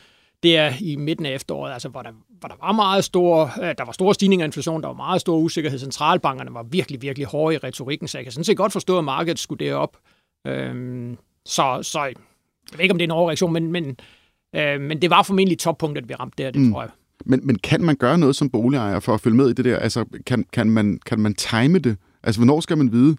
der 0.42 0.72
i 0.80 0.96
midten 0.96 1.26
af 1.26 1.34
efteråret, 1.34 1.72
altså 1.72 1.88
hvor 1.88 2.02
der, 2.02 2.10
hvor 2.40 2.48
der 2.48 2.56
var 2.60 2.72
meget 2.72 3.04
store, 3.04 3.50
øh, 3.62 3.74
der 3.78 3.84
var 3.84 3.92
store 3.92 4.14
stigninger 4.14 4.44
i 4.44 4.46
inflation, 4.46 4.80
der 4.82 4.88
var 4.88 4.94
meget 4.94 5.20
stor 5.20 5.36
usikkerhed. 5.36 5.78
Centralbankerne 5.78 6.54
var 6.54 6.62
virkelig, 6.62 7.02
virkelig 7.02 7.26
hårde 7.26 7.54
i 7.54 7.58
retorikken, 7.58 8.08
så 8.08 8.18
jeg 8.18 8.24
kan 8.24 8.32
sådan 8.32 8.44
set 8.44 8.56
godt 8.56 8.72
forstå, 8.72 8.98
at 8.98 9.04
markedet 9.04 9.38
skulle 9.38 9.66
derop. 9.66 9.96
Øhm, 10.46 11.16
så, 11.46 11.78
så 11.82 12.04
jeg 12.04 12.14
ved 12.72 12.80
ikke, 12.80 12.92
om 12.92 12.98
det 12.98 13.04
er 13.04 13.06
en 13.06 13.10
overreaktion, 13.10 13.52
men, 13.52 13.72
men, 13.72 13.96
øh, 14.56 14.80
men 14.80 15.02
det 15.02 15.10
var 15.10 15.22
formentlig 15.22 15.58
toppunktet, 15.58 16.08
vi 16.08 16.14
ramte 16.14 16.42
der, 16.42 16.50
det 16.50 16.60
mm. 16.60 16.72
tror 16.72 16.82
jeg. 16.82 16.90
Men, 17.24 17.40
men 17.46 17.58
kan 17.58 17.84
man 17.84 17.96
gøre 17.96 18.18
noget 18.18 18.36
som 18.36 18.50
boligejer 18.50 19.00
for 19.00 19.14
at 19.14 19.20
følge 19.20 19.36
med 19.36 19.50
i 19.50 19.52
det 19.52 19.64
der? 19.64 19.78
Altså, 19.78 20.04
kan, 20.26 20.44
kan, 20.52 20.70
man, 20.70 21.00
kan 21.06 21.20
man 21.20 21.34
time 21.34 21.78
det? 21.78 21.96
Altså, 22.22 22.38
hvornår 22.38 22.60
skal 22.60 22.78
man 22.78 22.92
vide, 22.92 23.16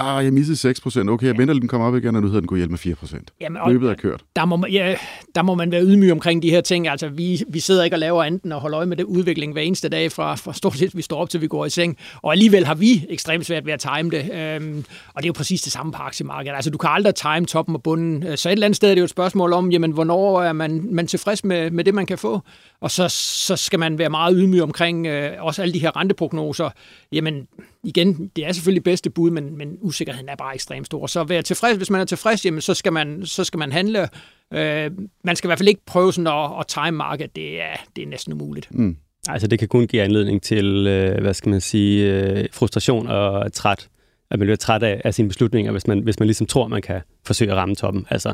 ah, 0.00 0.24
jeg 0.24 0.32
missede 0.32 0.74
6%, 1.06 1.10
okay, 1.10 1.26
jeg 1.26 1.38
venter, 1.38 1.54
den 1.54 1.68
kommer 1.68 1.86
op 1.86 1.96
igen, 1.96 2.16
og 2.16 2.22
nu 2.22 2.26
hedder 2.28 2.40
den 2.40 2.48
kunne 2.48 2.56
hjælpe 2.56 2.72
med 2.72 2.96
4%. 2.96 3.24
Jamen, 3.40 3.62
Løbet 3.68 3.90
er 3.90 3.94
kørt. 3.94 4.22
Der 4.36 4.44
må, 4.44 4.56
man, 4.56 4.70
ja, 4.70 4.96
der 5.34 5.42
må 5.42 5.54
man 5.54 5.70
være 5.72 5.82
ydmyg 5.82 6.12
omkring 6.12 6.42
de 6.42 6.50
her 6.50 6.60
ting. 6.60 6.88
Altså, 6.88 7.08
vi, 7.08 7.42
vi 7.48 7.60
sidder 7.60 7.84
ikke 7.84 7.96
og 7.96 8.00
laver 8.00 8.24
anden 8.24 8.52
og 8.52 8.60
holder 8.60 8.78
øje 8.78 8.86
med 8.86 8.96
det 8.96 9.04
udvikling 9.04 9.52
hver 9.52 9.62
eneste 9.62 9.88
dag, 9.88 10.12
fra, 10.12 10.34
fra 10.34 10.52
stort 10.52 10.76
set, 10.76 10.96
vi 10.96 11.02
står 11.02 11.16
op 11.16 11.30
til 11.30 11.40
vi 11.40 11.46
går 11.46 11.66
i 11.66 11.70
seng. 11.70 11.96
Og 12.22 12.32
alligevel 12.32 12.66
har 12.66 12.74
vi 12.74 13.06
ekstremt 13.08 13.46
svært 13.46 13.66
ved 13.66 13.72
at 13.72 13.80
time 13.80 14.10
det. 14.10 14.30
Øhm, 14.34 14.84
og 15.14 15.22
det 15.22 15.24
er 15.24 15.28
jo 15.28 15.32
præcis 15.32 15.62
det 15.62 15.72
samme 15.72 15.92
på 15.92 16.02
aktiemarkedet. 16.02 16.56
Altså, 16.56 16.70
du 16.70 16.78
kan 16.78 16.90
aldrig 16.90 17.14
time 17.14 17.46
toppen 17.46 17.74
og 17.74 17.82
bunden. 17.82 18.36
Så 18.36 18.48
et 18.48 18.52
eller 18.52 18.66
andet 18.66 18.76
sted 18.76 18.90
er 18.90 18.94
det 18.94 19.00
jo 19.00 19.04
et 19.04 19.10
spørgsmål 19.10 19.52
om, 19.52 19.70
jamen, 19.70 19.90
hvornår 19.90 20.42
er 20.42 20.52
man, 20.52 20.88
man 20.90 21.06
tilfreds 21.06 21.44
med, 21.44 21.70
med 21.70 21.84
det, 21.84 21.94
man 21.94 22.06
kan 22.06 22.18
få? 22.18 22.40
Og 22.80 22.90
så, 22.90 23.08
så 23.08 23.56
skal 23.56 23.78
man 23.78 23.98
være 23.98 24.10
meget 24.10 24.36
ydmyg 24.36 24.62
omkring 24.62 25.06
øh, 25.06 25.32
også 25.38 25.62
alle 25.62 25.74
de 25.74 25.78
her 25.78 25.96
renteprognoser. 25.96 26.70
Jamen, 27.12 27.46
igen, 27.84 28.30
det 28.36 28.46
er 28.46 28.52
selvfølgelig 28.52 28.84
bedste 28.84 29.10
bud, 29.10 29.30
men, 29.30 29.58
men 29.58 29.78
usikkerheden 29.80 30.28
er 30.28 30.36
bare 30.36 30.54
ekstremt 30.54 30.86
stor. 30.86 31.06
Så 31.06 31.24
vær 31.24 31.40
tilfreds, 31.40 31.76
hvis 31.76 31.90
man 31.90 32.00
er 32.00 32.04
tilfreds, 32.04 32.44
jamen, 32.44 32.60
så, 32.60 32.74
skal 32.74 32.92
man, 32.92 33.26
så 33.26 33.44
skal 33.44 33.58
man 33.58 33.72
handle. 33.72 34.08
Øh, 34.54 34.90
man 35.24 35.36
skal 35.36 35.48
i 35.48 35.48
hvert 35.48 35.58
fald 35.58 35.68
ikke 35.68 35.84
prøve 35.86 36.12
sådan 36.12 36.26
at, 36.26 36.50
at 36.60 36.66
time 36.66 36.90
market. 36.90 37.36
Det 37.36 37.62
er, 37.62 37.76
det 37.96 38.04
er 38.04 38.08
næsten 38.08 38.32
umuligt. 38.32 38.68
Mm. 38.70 38.96
Altså, 39.28 39.48
det 39.48 39.58
kan 39.58 39.68
kun 39.68 39.86
give 39.86 40.02
anledning 40.02 40.42
til, 40.42 40.86
øh, 40.86 41.20
hvad 41.20 41.34
skal 41.34 41.50
man 41.50 41.60
sige, 41.60 42.12
øh, 42.12 42.46
frustration 42.52 43.06
og 43.06 43.52
træt 43.52 43.88
at 44.30 44.38
man 44.38 44.46
bliver 44.46 44.56
træt 44.56 44.82
af, 44.82 45.00
af 45.04 45.14
sine 45.14 45.28
beslutninger, 45.28 45.72
hvis 45.72 45.86
man, 45.86 45.98
hvis 45.98 46.18
man 46.18 46.26
ligesom 46.26 46.46
tror, 46.46 46.68
man 46.68 46.82
kan 46.82 47.00
forsøge 47.26 47.50
at 47.50 47.56
ramme 47.56 47.74
toppen. 47.74 48.06
Altså, 48.10 48.32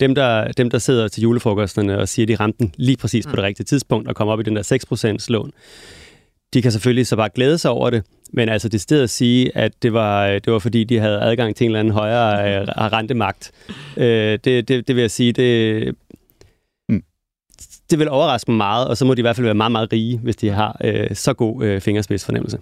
dem 0.00 0.14
der, 0.14 0.52
dem, 0.52 0.70
der 0.70 0.78
sidder 0.78 1.08
til 1.08 1.22
julefrokosterne 1.22 1.98
og 1.98 2.08
siger, 2.08 2.24
at 2.24 2.28
de 2.28 2.36
ramte 2.36 2.58
den 2.58 2.74
lige 2.76 2.96
præcis 2.96 3.26
mm. 3.26 3.30
på 3.30 3.36
det 3.36 3.44
rigtige 3.44 3.64
tidspunkt 3.64 4.08
og 4.08 4.16
kommer 4.16 4.32
op 4.32 4.40
i 4.40 4.42
den 4.42 4.56
der 4.56 5.18
6% 5.20 5.26
lån, 5.28 5.50
de 6.54 6.62
kan 6.62 6.72
selvfølgelig 6.72 7.06
så 7.06 7.16
bare 7.16 7.28
glæde 7.34 7.58
sig 7.58 7.70
over 7.70 7.90
det, 7.90 8.04
men 8.32 8.48
altså 8.48 8.68
det 8.68 8.80
sted 8.80 9.02
at 9.02 9.10
sige, 9.10 9.56
at 9.56 9.82
det 9.82 9.92
var, 9.92 10.38
det 10.38 10.52
var 10.52 10.58
fordi, 10.58 10.84
de 10.84 10.98
havde 10.98 11.20
adgang 11.20 11.56
til 11.56 11.64
en 11.64 11.70
eller 11.70 11.80
anden 11.80 11.94
højere 11.94 12.60
øh, 12.60 12.68
rentemagt, 12.68 13.52
øh, 13.96 14.38
det, 14.44 14.68
det, 14.68 14.88
det 14.88 14.96
vil 14.96 15.00
jeg 15.00 15.10
sige, 15.10 15.32
det, 15.32 15.94
mm. 16.88 17.02
det 17.90 17.98
vil 17.98 18.08
overraske 18.08 18.50
mig 18.50 18.56
meget, 18.56 18.88
og 18.88 18.96
så 18.96 19.04
må 19.04 19.14
de 19.14 19.20
i 19.20 19.22
hvert 19.22 19.36
fald 19.36 19.44
være 19.44 19.54
meget, 19.54 19.72
meget 19.72 19.92
rige, 19.92 20.18
hvis 20.18 20.36
de 20.36 20.50
har 20.50 20.80
øh, 20.84 21.14
så 21.14 21.32
god 21.32 21.64
øh, 21.64 21.80
fingerspidsfornemmelse. 21.80 22.58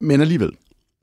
Men 0.00 0.20
alligevel, 0.20 0.50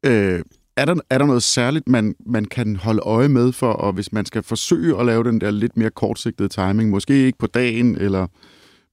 øh, 0.05 0.41
er, 0.77 0.85
der, 0.85 0.95
er 1.09 1.17
der 1.17 1.25
noget 1.25 1.43
særligt, 1.43 1.87
man, 1.87 2.15
man 2.25 2.45
kan 2.45 2.75
holde 2.75 3.01
øje 3.01 3.27
med 3.27 3.51
for, 3.51 3.71
og 3.71 3.93
hvis 3.93 4.13
man 4.13 4.25
skal 4.25 4.43
forsøge 4.43 4.99
at 4.99 5.05
lave 5.05 5.23
den 5.23 5.41
der 5.41 5.51
lidt 5.51 5.77
mere 5.77 5.89
kortsigtede 5.89 6.49
timing, 6.49 6.89
måske 6.89 7.25
ikke 7.25 7.37
på 7.37 7.47
dagen, 7.47 7.97
eller 7.97 8.27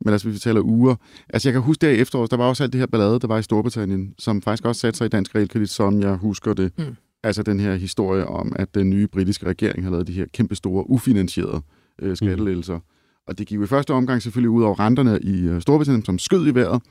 men 0.04 0.12
altså 0.12 0.28
hvis 0.28 0.34
vi 0.34 0.38
taler 0.38 0.60
uger. 0.60 0.94
Altså 1.28 1.48
jeg 1.48 1.52
kan 1.52 1.62
huske 1.62 1.80
der 1.80 1.92
i 1.92 1.96
efteråret, 1.96 2.30
der 2.30 2.36
var 2.36 2.44
også 2.44 2.62
alt 2.62 2.72
det 2.72 2.78
her 2.78 2.86
ballade, 2.86 3.20
der 3.20 3.26
var 3.26 3.38
i 3.38 3.42
Storbritannien, 3.42 4.14
som 4.18 4.42
faktisk 4.42 4.64
også 4.64 4.80
satte 4.80 4.98
sig 4.98 5.04
i 5.04 5.08
dansk 5.08 5.34
realkredit, 5.34 5.70
som 5.70 6.00
jeg 6.00 6.14
husker 6.14 6.54
det. 6.54 6.72
Mm. 6.78 6.96
Altså 7.22 7.42
den 7.42 7.60
her 7.60 7.74
historie 7.74 8.26
om, 8.26 8.52
at 8.56 8.74
den 8.74 8.90
nye 8.90 9.06
britiske 9.06 9.46
regering 9.46 9.84
har 9.84 9.90
lavet 9.90 10.06
de 10.06 10.12
her 10.12 10.26
kæmpe 10.32 10.54
store, 10.54 10.90
ufinansierede 10.90 11.60
øh, 12.02 12.16
skattelettelser. 12.16 12.76
Mm. 12.76 12.82
Og 13.26 13.38
det 13.38 13.46
gik 13.46 13.58
jo 13.58 13.64
i 13.64 13.66
første 13.66 13.90
omgang 13.90 14.22
selvfølgelig 14.22 14.50
ud 14.50 14.62
over 14.62 14.80
renterne 14.80 15.20
i 15.22 15.40
øh, 15.40 15.60
Storbritannien, 15.60 16.04
som 16.04 16.18
skød 16.18 16.46
i 16.46 16.54
vejret. 16.54 16.82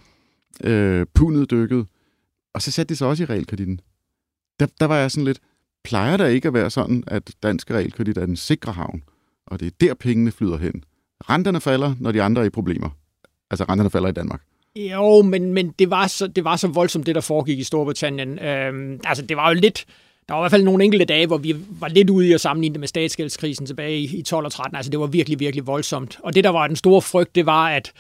Øh, 0.63 1.05
pundet 1.13 1.51
dykkede. 1.51 1.85
Og 2.53 2.61
så 2.61 2.71
satte 2.71 2.89
det 2.89 2.97
sig 2.97 3.07
også 3.07 3.23
i 3.23 3.25
realkreditten. 3.25 3.79
Der, 4.59 4.67
der 4.79 4.85
var 4.85 4.97
jeg 4.97 5.11
sådan 5.11 5.25
lidt, 5.25 5.39
plejer 5.83 6.17
der 6.17 6.25
ikke 6.25 6.47
at 6.47 6.53
være 6.53 6.69
sådan, 6.69 7.03
at 7.07 7.31
dansk 7.43 7.71
realkredit 7.71 8.17
er 8.17 8.25
den 8.25 8.35
sikre 8.35 8.71
havn, 8.71 9.03
og 9.47 9.59
det 9.59 9.65
er 9.65 9.71
der 9.81 9.93
pengene 9.93 10.31
flyder 10.31 10.57
hen. 10.57 10.83
Renterne 11.29 11.61
falder, 11.61 11.95
når 11.99 12.11
de 12.11 12.21
andre 12.21 12.41
er 12.41 12.45
i 12.45 12.49
problemer. 12.49 12.89
Altså 13.51 13.65
renterne 13.69 13.89
falder 13.89 14.09
i 14.09 14.11
Danmark. 14.11 14.41
Jo, 14.75 15.21
men, 15.21 15.53
men 15.53 15.73
det, 15.79 15.89
var 15.89 16.07
så, 16.07 16.27
det 16.27 16.43
var 16.43 16.55
så 16.55 16.67
voldsomt, 16.67 17.05
det 17.05 17.15
der 17.15 17.21
foregik 17.21 17.59
i 17.59 17.63
Storbritannien. 17.63 18.39
Øhm, 18.39 18.99
altså, 19.05 19.25
det 19.25 19.37
var 19.37 19.49
jo 19.49 19.59
lidt... 19.59 19.85
Der 20.27 20.33
var 20.33 20.41
i 20.41 20.43
hvert 20.43 20.51
fald 20.51 20.63
nogle 20.63 20.83
enkelte 20.83 21.05
dage, 21.05 21.27
hvor 21.27 21.37
vi 21.37 21.55
var 21.69 21.87
lidt 21.87 22.09
ude 22.09 22.27
i 22.27 22.33
at 22.33 22.41
sammenligne 22.41 22.73
det 22.73 22.79
med 22.79 22.87
statsgældskrisen 22.87 23.65
tilbage 23.65 23.99
i, 23.99 24.17
i 24.17 24.21
12 24.21 24.45
og 24.45 24.51
13. 24.51 24.75
Altså, 24.75 24.91
det 24.91 24.99
var 24.99 25.05
virkelig, 25.05 25.39
virkelig 25.39 25.67
voldsomt. 25.67 26.19
Og 26.23 26.35
det, 26.35 26.43
der 26.43 26.49
var 26.49 26.67
den 26.67 26.75
store 26.75 27.01
frygt, 27.01 27.35
det 27.35 27.45
var, 27.45 27.69
at 27.69 27.91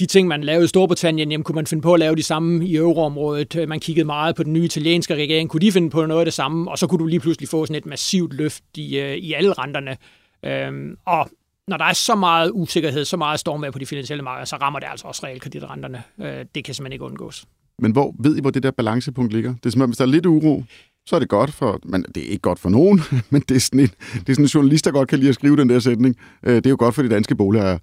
de 0.00 0.06
ting, 0.06 0.28
man 0.28 0.44
lavede 0.44 0.64
i 0.64 0.68
Storbritannien, 0.68 1.30
jamen, 1.30 1.44
kunne 1.44 1.54
man 1.54 1.66
finde 1.66 1.82
på 1.82 1.94
at 1.94 2.00
lave 2.00 2.16
de 2.16 2.22
samme 2.22 2.66
i 2.66 2.76
euroområdet. 2.76 3.56
Øh, 3.56 3.68
man 3.68 3.80
kiggede 3.80 4.04
meget 4.04 4.36
på 4.36 4.42
den 4.42 4.52
nye 4.52 4.64
italienske 4.64 5.14
regering. 5.14 5.50
Kunne 5.50 5.60
de 5.60 5.72
finde 5.72 5.90
på 5.90 6.06
noget 6.06 6.20
af 6.20 6.26
det 6.26 6.34
samme? 6.34 6.70
Og 6.70 6.78
så 6.78 6.86
kunne 6.86 6.98
du 6.98 7.06
lige 7.06 7.20
pludselig 7.20 7.48
få 7.48 7.66
sådan 7.66 7.76
et 7.76 7.86
massivt 7.86 8.32
løft 8.32 8.64
i, 8.76 8.98
øh, 8.98 9.16
i 9.16 9.32
alle 9.32 9.52
renterne. 9.52 9.96
Øhm, 10.44 10.96
og 11.06 11.30
når 11.68 11.76
der 11.76 11.84
er 11.84 11.92
så 11.92 12.14
meget 12.14 12.50
usikkerhed, 12.54 13.04
så 13.04 13.16
meget 13.16 13.40
storm 13.40 13.60
med 13.60 13.72
på 13.72 13.78
de 13.78 13.86
finansielle 13.86 14.22
markeder, 14.22 14.44
så 14.44 14.56
rammer 14.56 14.78
det 14.78 14.86
altså 14.90 15.06
også 15.06 15.26
realkreditrenterne. 15.26 16.02
Øh, 16.20 16.44
det 16.54 16.64
kan 16.64 16.74
simpelthen 16.74 16.92
ikke 16.92 17.04
undgås. 17.04 17.44
Men 17.78 17.92
hvor 17.92 18.14
ved 18.18 18.36
I, 18.36 18.40
hvor 18.40 18.50
det 18.50 18.62
der 18.62 18.70
balancepunkt 18.70 19.32
ligger? 19.32 19.54
Det 19.54 19.66
er 19.66 19.70
som 19.70 19.80
om, 19.80 19.88
hvis 19.88 19.96
der 19.96 20.04
er 20.04 20.08
lidt 20.08 20.26
uro, 20.26 20.64
så 21.06 21.16
er 21.16 21.20
det 21.20 21.28
godt 21.28 21.52
for, 21.52 21.80
men 21.84 22.04
det 22.14 22.26
er 22.26 22.28
ikke 22.28 22.42
godt 22.42 22.58
for 22.58 22.68
nogen, 22.68 23.00
men 23.30 23.42
det 23.48 23.56
er 23.56 23.60
sådan 23.60 23.80
en, 23.80 23.86
det 23.86 24.28
er 24.28 24.34
sådan 24.34 24.44
en 24.44 24.48
journalist, 24.48 24.84
der 24.84 24.90
godt 24.90 25.08
kan 25.08 25.18
lide 25.18 25.28
at 25.28 25.34
skrive 25.34 25.56
den 25.56 25.68
der 25.68 25.78
sætning. 25.78 26.16
Øh, 26.42 26.54
det 26.54 26.66
er 26.66 26.70
jo 26.70 26.76
godt 26.78 26.94
for 26.94 27.02
de 27.02 27.08
danske 27.08 27.34
boligejere, 27.34 27.78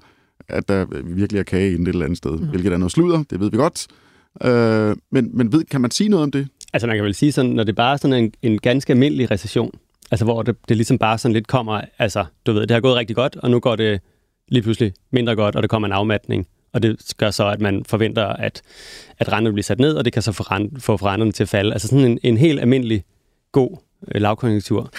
at 0.47 0.67
der 0.67 0.85
virkelig 1.03 1.39
er 1.39 1.43
kage 1.43 1.73
inde 1.73 1.83
et 1.83 1.87
eller 1.87 2.05
andet 2.05 2.17
sted, 2.17 2.31
mm. 2.31 2.47
hvilket 2.47 2.73
er 2.73 2.77
noget 2.77 2.91
sludder, 2.91 3.23
det 3.29 3.39
ved 3.39 3.51
vi 3.51 3.57
godt. 3.57 3.87
Øh, 4.43 4.95
men 5.11 5.29
men 5.33 5.51
ved, 5.51 5.63
kan 5.63 5.81
man 5.81 5.91
sige 5.91 6.09
noget 6.09 6.23
om 6.23 6.31
det? 6.31 6.47
Altså 6.73 6.87
man 6.87 6.97
kan 6.97 7.05
vel 7.05 7.15
sige 7.15 7.31
sådan, 7.31 7.51
når 7.51 7.63
det 7.63 7.75
bare 7.75 7.93
er 7.93 7.97
sådan 7.97 8.23
en, 8.23 8.33
en 8.41 8.59
ganske 8.59 8.93
almindelig 8.93 9.31
recession, 9.31 9.71
altså 10.11 10.25
hvor 10.25 10.41
det, 10.41 10.55
det 10.69 10.77
ligesom 10.77 10.97
bare 10.97 11.17
sådan 11.17 11.33
lidt 11.33 11.47
kommer, 11.47 11.81
altså 11.97 12.25
du 12.45 12.53
ved, 12.53 12.61
det 12.61 12.71
har 12.71 12.81
gået 12.81 12.95
rigtig 12.95 13.15
godt, 13.15 13.35
og 13.35 13.51
nu 13.51 13.59
går 13.59 13.75
det 13.75 14.01
lige 14.47 14.63
pludselig 14.63 14.93
mindre 15.11 15.35
godt, 15.35 15.55
og 15.55 15.63
der 15.63 15.67
kommer 15.67 15.87
en 15.87 15.91
afmatning. 15.91 16.47
Og 16.73 16.83
det 16.83 17.13
gør 17.17 17.31
så, 17.31 17.47
at 17.47 17.61
man 17.61 17.85
forventer, 17.85 18.25
at, 18.25 18.61
at 19.17 19.31
renterne 19.31 19.53
bliver 19.53 19.63
sat 19.63 19.79
ned, 19.79 19.95
og 19.95 20.05
det 20.05 20.13
kan 20.13 20.21
så 20.21 20.31
få, 20.31 20.43
rent, 20.43 20.83
få 20.83 20.95
renterne 20.95 21.31
til 21.31 21.43
at 21.43 21.49
falde. 21.49 21.73
Altså 21.73 21.87
sådan 21.87 22.05
en, 22.05 22.19
en 22.23 22.37
helt 22.37 22.59
almindelig 22.59 23.03
god 23.51 23.77
øh, 24.07 24.21
lavkonjunktur 24.21 24.91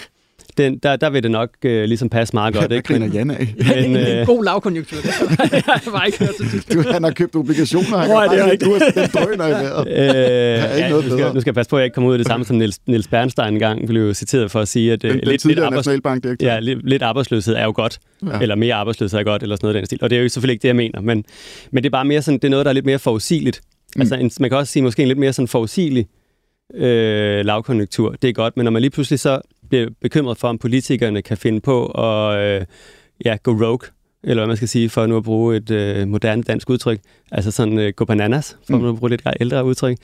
den, 0.57 0.77
der, 0.77 0.95
der 0.95 1.09
vil 1.09 1.23
det 1.23 1.31
nok 1.31 1.49
øh, 1.65 1.83
ligesom 1.83 2.09
passe 2.09 2.35
meget 2.35 2.53
godt. 2.53 2.71
Ikke? 2.71 2.97
Hvad 2.97 3.09
Jan 3.09 3.31
af? 3.31 3.53
Men, 3.57 3.95
øh... 4.07 4.19
en 4.19 4.25
god 4.25 4.43
lavkonjunktur. 4.43 4.97
jeg 5.51 5.63
har 5.65 6.05
ikke 6.05 6.19
hørt 6.19 6.29
det. 6.39 6.73
Du, 6.73 6.91
han 6.91 7.03
har 7.03 7.11
købt 7.11 7.35
obligationer. 7.35 7.97
Han 7.97 8.09
Hvor 8.09 8.21
er 8.21 8.29
det 8.29 8.51
rigtigt? 8.51 8.95
Den 8.95 9.09
drøner 9.13 9.47
i 9.47 9.51
vejret. 9.51 9.87
Øh, 10.01 10.79
ja, 10.79 10.89
nu, 10.89 11.01
skal, 11.01 11.33
nu 11.33 11.41
skal 11.41 11.49
jeg 11.49 11.55
passe 11.55 11.69
på, 11.69 11.75
at 11.75 11.79
jeg 11.79 11.85
ikke 11.85 11.93
kommer 11.93 12.09
ud 12.09 12.13
af 12.13 12.17
det 12.17 12.27
samme, 12.27 12.45
som 12.45 12.55
Niels, 12.55 12.79
Niels 12.87 13.07
Bernstein 13.07 13.53
engang 13.53 13.87
blev 13.87 14.13
citeret 14.13 14.51
for 14.51 14.59
at 14.59 14.67
sige, 14.67 14.93
at 14.93 15.03
øh, 15.03 15.11
den, 15.11 15.19
den 15.19 15.27
lidt, 15.27 15.45
lidt, 15.45 15.59
arbejdsløshed, 15.59 16.35
ja, 16.41 16.59
lidt, 16.59 16.89
lidt 16.89 17.01
arbejdsløshed 17.01 17.55
er 17.55 17.63
jo 17.63 17.73
godt, 17.75 17.99
ja. 18.25 18.39
eller 18.39 18.55
mere 18.55 18.75
arbejdsløshed 18.75 19.19
er 19.19 19.23
godt, 19.23 19.43
eller 19.43 19.55
sådan 19.55 19.65
noget 19.67 19.75
den 19.75 19.85
stil. 19.85 19.99
Og 20.01 20.09
det 20.09 20.17
er 20.17 20.21
jo 20.21 20.29
selvfølgelig 20.29 20.53
ikke 20.53 20.61
det, 20.61 20.67
jeg 20.67 20.75
mener, 20.75 21.01
men, 21.01 21.25
men 21.71 21.83
det 21.83 21.89
er 21.89 21.91
bare 21.91 22.05
mere 22.05 22.21
sådan, 22.21 22.37
det 22.37 22.45
er 22.45 22.49
noget, 22.49 22.65
der 22.65 22.69
er 22.69 22.73
lidt 22.73 22.85
mere 22.85 22.99
forudsigeligt. 22.99 23.61
Mm. 23.95 24.01
Altså, 24.01 24.15
en, 24.15 24.31
man 24.39 24.49
kan 24.49 24.57
også 24.57 24.73
sige 24.73 24.83
måske 24.83 25.01
en 25.01 25.07
lidt 25.07 25.19
mere 25.19 25.33
sådan 25.33 25.47
forudsigelig 25.47 26.07
øh, 26.73 27.45
lavkonjunktur. 27.45 28.15
Det 28.21 28.27
er 28.27 28.33
godt, 28.33 28.57
men 28.57 28.63
når 28.63 28.71
man 28.71 28.81
lige 28.81 28.91
pludselig 28.91 29.19
så 29.19 29.41
bliver 29.71 29.89
bekymret 30.01 30.37
for, 30.37 30.47
om 30.47 30.57
politikerne 30.57 31.21
kan 31.21 31.37
finde 31.37 31.61
på 31.61 31.85
at 31.85 32.39
øh, 32.39 32.65
ja, 33.25 33.37
gå 33.43 33.51
rogue, 33.51 33.89
eller 34.23 34.41
hvad 34.41 34.47
man 34.47 34.57
skal 34.57 34.67
sige, 34.67 34.89
for 34.89 35.05
nu 35.05 35.17
at 35.17 35.23
bruge 35.23 35.57
et 35.57 35.71
øh, 35.71 36.07
moderne 36.07 36.43
dansk 36.43 36.69
udtryk, 36.69 36.99
altså 37.31 37.51
sådan 37.51 37.79
øh, 37.79 37.93
gå 37.95 38.05
bananas, 38.05 38.57
for 38.67 38.77
mm. 38.77 38.83
nu 38.83 38.89
at 38.89 38.95
bruge 38.95 39.09
lidt 39.09 39.21
ældre 39.39 39.65
udtryk, 39.65 39.97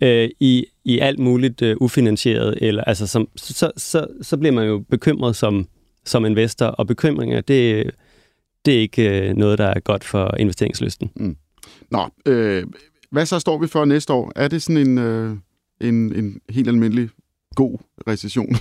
øh, 0.00 0.28
i, 0.40 0.66
i 0.84 0.98
alt 0.98 1.18
muligt 1.18 1.62
øh, 1.62 1.76
ufinansieret, 1.80 2.58
eller 2.60 2.84
altså 2.84 3.06
som, 3.06 3.28
så, 3.36 3.70
så, 3.76 4.06
så 4.22 4.36
bliver 4.36 4.52
man 4.52 4.66
jo 4.66 4.84
bekymret 4.90 5.36
som, 5.36 5.66
som 6.04 6.24
investor, 6.24 6.66
og 6.66 6.86
bekymringer, 6.86 7.40
det, 7.40 7.90
det 8.64 8.74
er 8.74 8.80
ikke 8.80 9.28
øh, 9.28 9.36
noget, 9.36 9.58
der 9.58 9.66
er 9.66 9.80
godt 9.80 10.04
for 10.04 10.34
investeringslysten. 10.38 11.10
Mm. 11.16 11.36
Nå, 11.90 12.08
øh, 12.26 12.64
hvad 13.10 13.26
så 13.26 13.38
står 13.38 13.58
vi 13.58 13.66
for 13.66 13.84
næste 13.84 14.12
år? 14.12 14.32
Er 14.36 14.48
det 14.48 14.62
sådan 14.62 14.86
en, 14.86 14.98
øh, 14.98 15.36
en, 15.80 16.16
en 16.16 16.40
helt 16.50 16.68
almindelig 16.68 17.08
god 17.54 17.78
recession? 18.08 18.56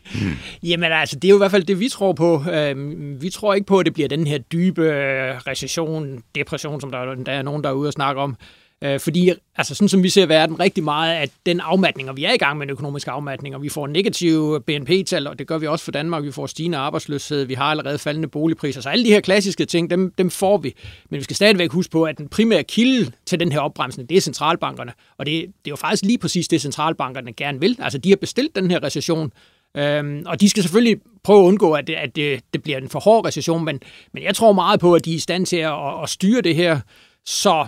Jamen 0.70 0.92
altså, 0.92 1.16
det 1.16 1.28
er 1.28 1.30
jo 1.30 1.36
i 1.36 1.38
hvert 1.38 1.50
fald 1.50 1.64
det, 1.64 1.80
vi 1.80 1.88
tror 1.88 2.12
på. 2.12 2.44
Øhm, 2.52 3.22
vi 3.22 3.30
tror 3.30 3.54
ikke 3.54 3.66
på, 3.66 3.78
at 3.78 3.86
det 3.86 3.94
bliver 3.94 4.08
den 4.08 4.26
her 4.26 4.38
dybe 4.38 4.82
øh, 4.82 5.36
recession, 5.36 6.22
depression, 6.34 6.80
som 6.80 6.90
der, 6.90 7.14
der 7.14 7.32
er 7.32 7.42
nogen, 7.42 7.64
der 7.64 7.70
er 7.70 7.74
ude 7.74 7.88
og 7.88 7.92
snakke 7.92 8.20
om. 8.20 8.36
Øh, 8.82 9.00
fordi, 9.00 9.32
altså 9.56 9.74
sådan 9.74 9.88
som 9.88 10.02
vi 10.02 10.08
ser 10.08 10.26
verden, 10.26 10.60
rigtig 10.60 10.84
meget 10.84 11.12
af 11.12 11.30
den 11.46 11.60
afmatning, 11.60 12.10
og 12.10 12.16
vi 12.16 12.24
er 12.24 12.32
i 12.32 12.36
gang 12.36 12.58
med 12.58 12.66
en 12.66 12.70
økonomisk 12.70 13.08
afmatning, 13.08 13.54
og 13.54 13.62
vi 13.62 13.68
får 13.68 13.86
negative 13.86 14.60
BNP-tal, 14.60 15.26
og 15.26 15.38
det 15.38 15.46
gør 15.46 15.58
vi 15.58 15.66
også 15.66 15.84
for 15.84 15.92
Danmark. 15.92 16.24
Vi 16.24 16.32
får 16.32 16.46
stigende 16.46 16.78
arbejdsløshed, 16.78 17.44
vi 17.44 17.54
har 17.54 17.64
allerede 17.64 17.98
faldende 17.98 18.28
boligpriser. 18.28 18.80
Så 18.80 18.88
alle 18.88 19.04
de 19.04 19.10
her 19.10 19.20
klassiske 19.20 19.64
ting, 19.64 19.90
dem, 19.90 20.12
dem 20.18 20.30
får 20.30 20.58
vi. 20.58 20.74
Men 21.10 21.18
vi 21.18 21.24
skal 21.24 21.36
stadigvæk 21.36 21.72
huske 21.72 21.90
på, 21.90 22.04
at 22.04 22.18
den 22.18 22.28
primære 22.28 22.62
kilde 22.62 23.12
til 23.26 23.40
den 23.40 23.52
her 23.52 23.60
opbremsning, 23.60 24.08
det 24.08 24.16
er 24.16 24.20
centralbankerne. 24.20 24.92
Og 25.18 25.26
det, 25.26 25.42
det 25.42 25.70
er 25.70 25.72
jo 25.72 25.76
faktisk 25.76 26.04
lige 26.04 26.18
præcis 26.18 26.48
det, 26.48 26.60
centralbankerne 26.60 27.32
gerne 27.32 27.60
vil. 27.60 27.76
Altså, 27.80 27.98
de 27.98 28.08
har 28.08 28.16
bestilt 28.16 28.56
den 28.56 28.70
her 28.70 28.82
recession, 28.82 29.32
Øhm, 29.76 30.22
og 30.26 30.40
de 30.40 30.48
skal 30.48 30.62
selvfølgelig 30.62 31.00
prøve 31.24 31.40
at 31.40 31.44
undgå, 31.44 31.72
at 31.72 31.90
at 31.90 32.16
det, 32.16 32.40
det 32.52 32.62
bliver 32.62 32.78
en 32.78 32.88
for 32.88 33.00
hård 33.00 33.26
recession, 33.26 33.64
men, 33.64 33.80
men 34.12 34.22
jeg 34.22 34.34
tror 34.34 34.52
meget 34.52 34.80
på, 34.80 34.94
at 34.94 35.04
de 35.04 35.10
er 35.10 35.14
i 35.14 35.18
stand 35.18 35.46
til 35.46 35.56
at, 35.56 36.02
at 36.02 36.08
styre 36.08 36.40
det 36.40 36.56
her, 36.56 36.80
så 37.26 37.66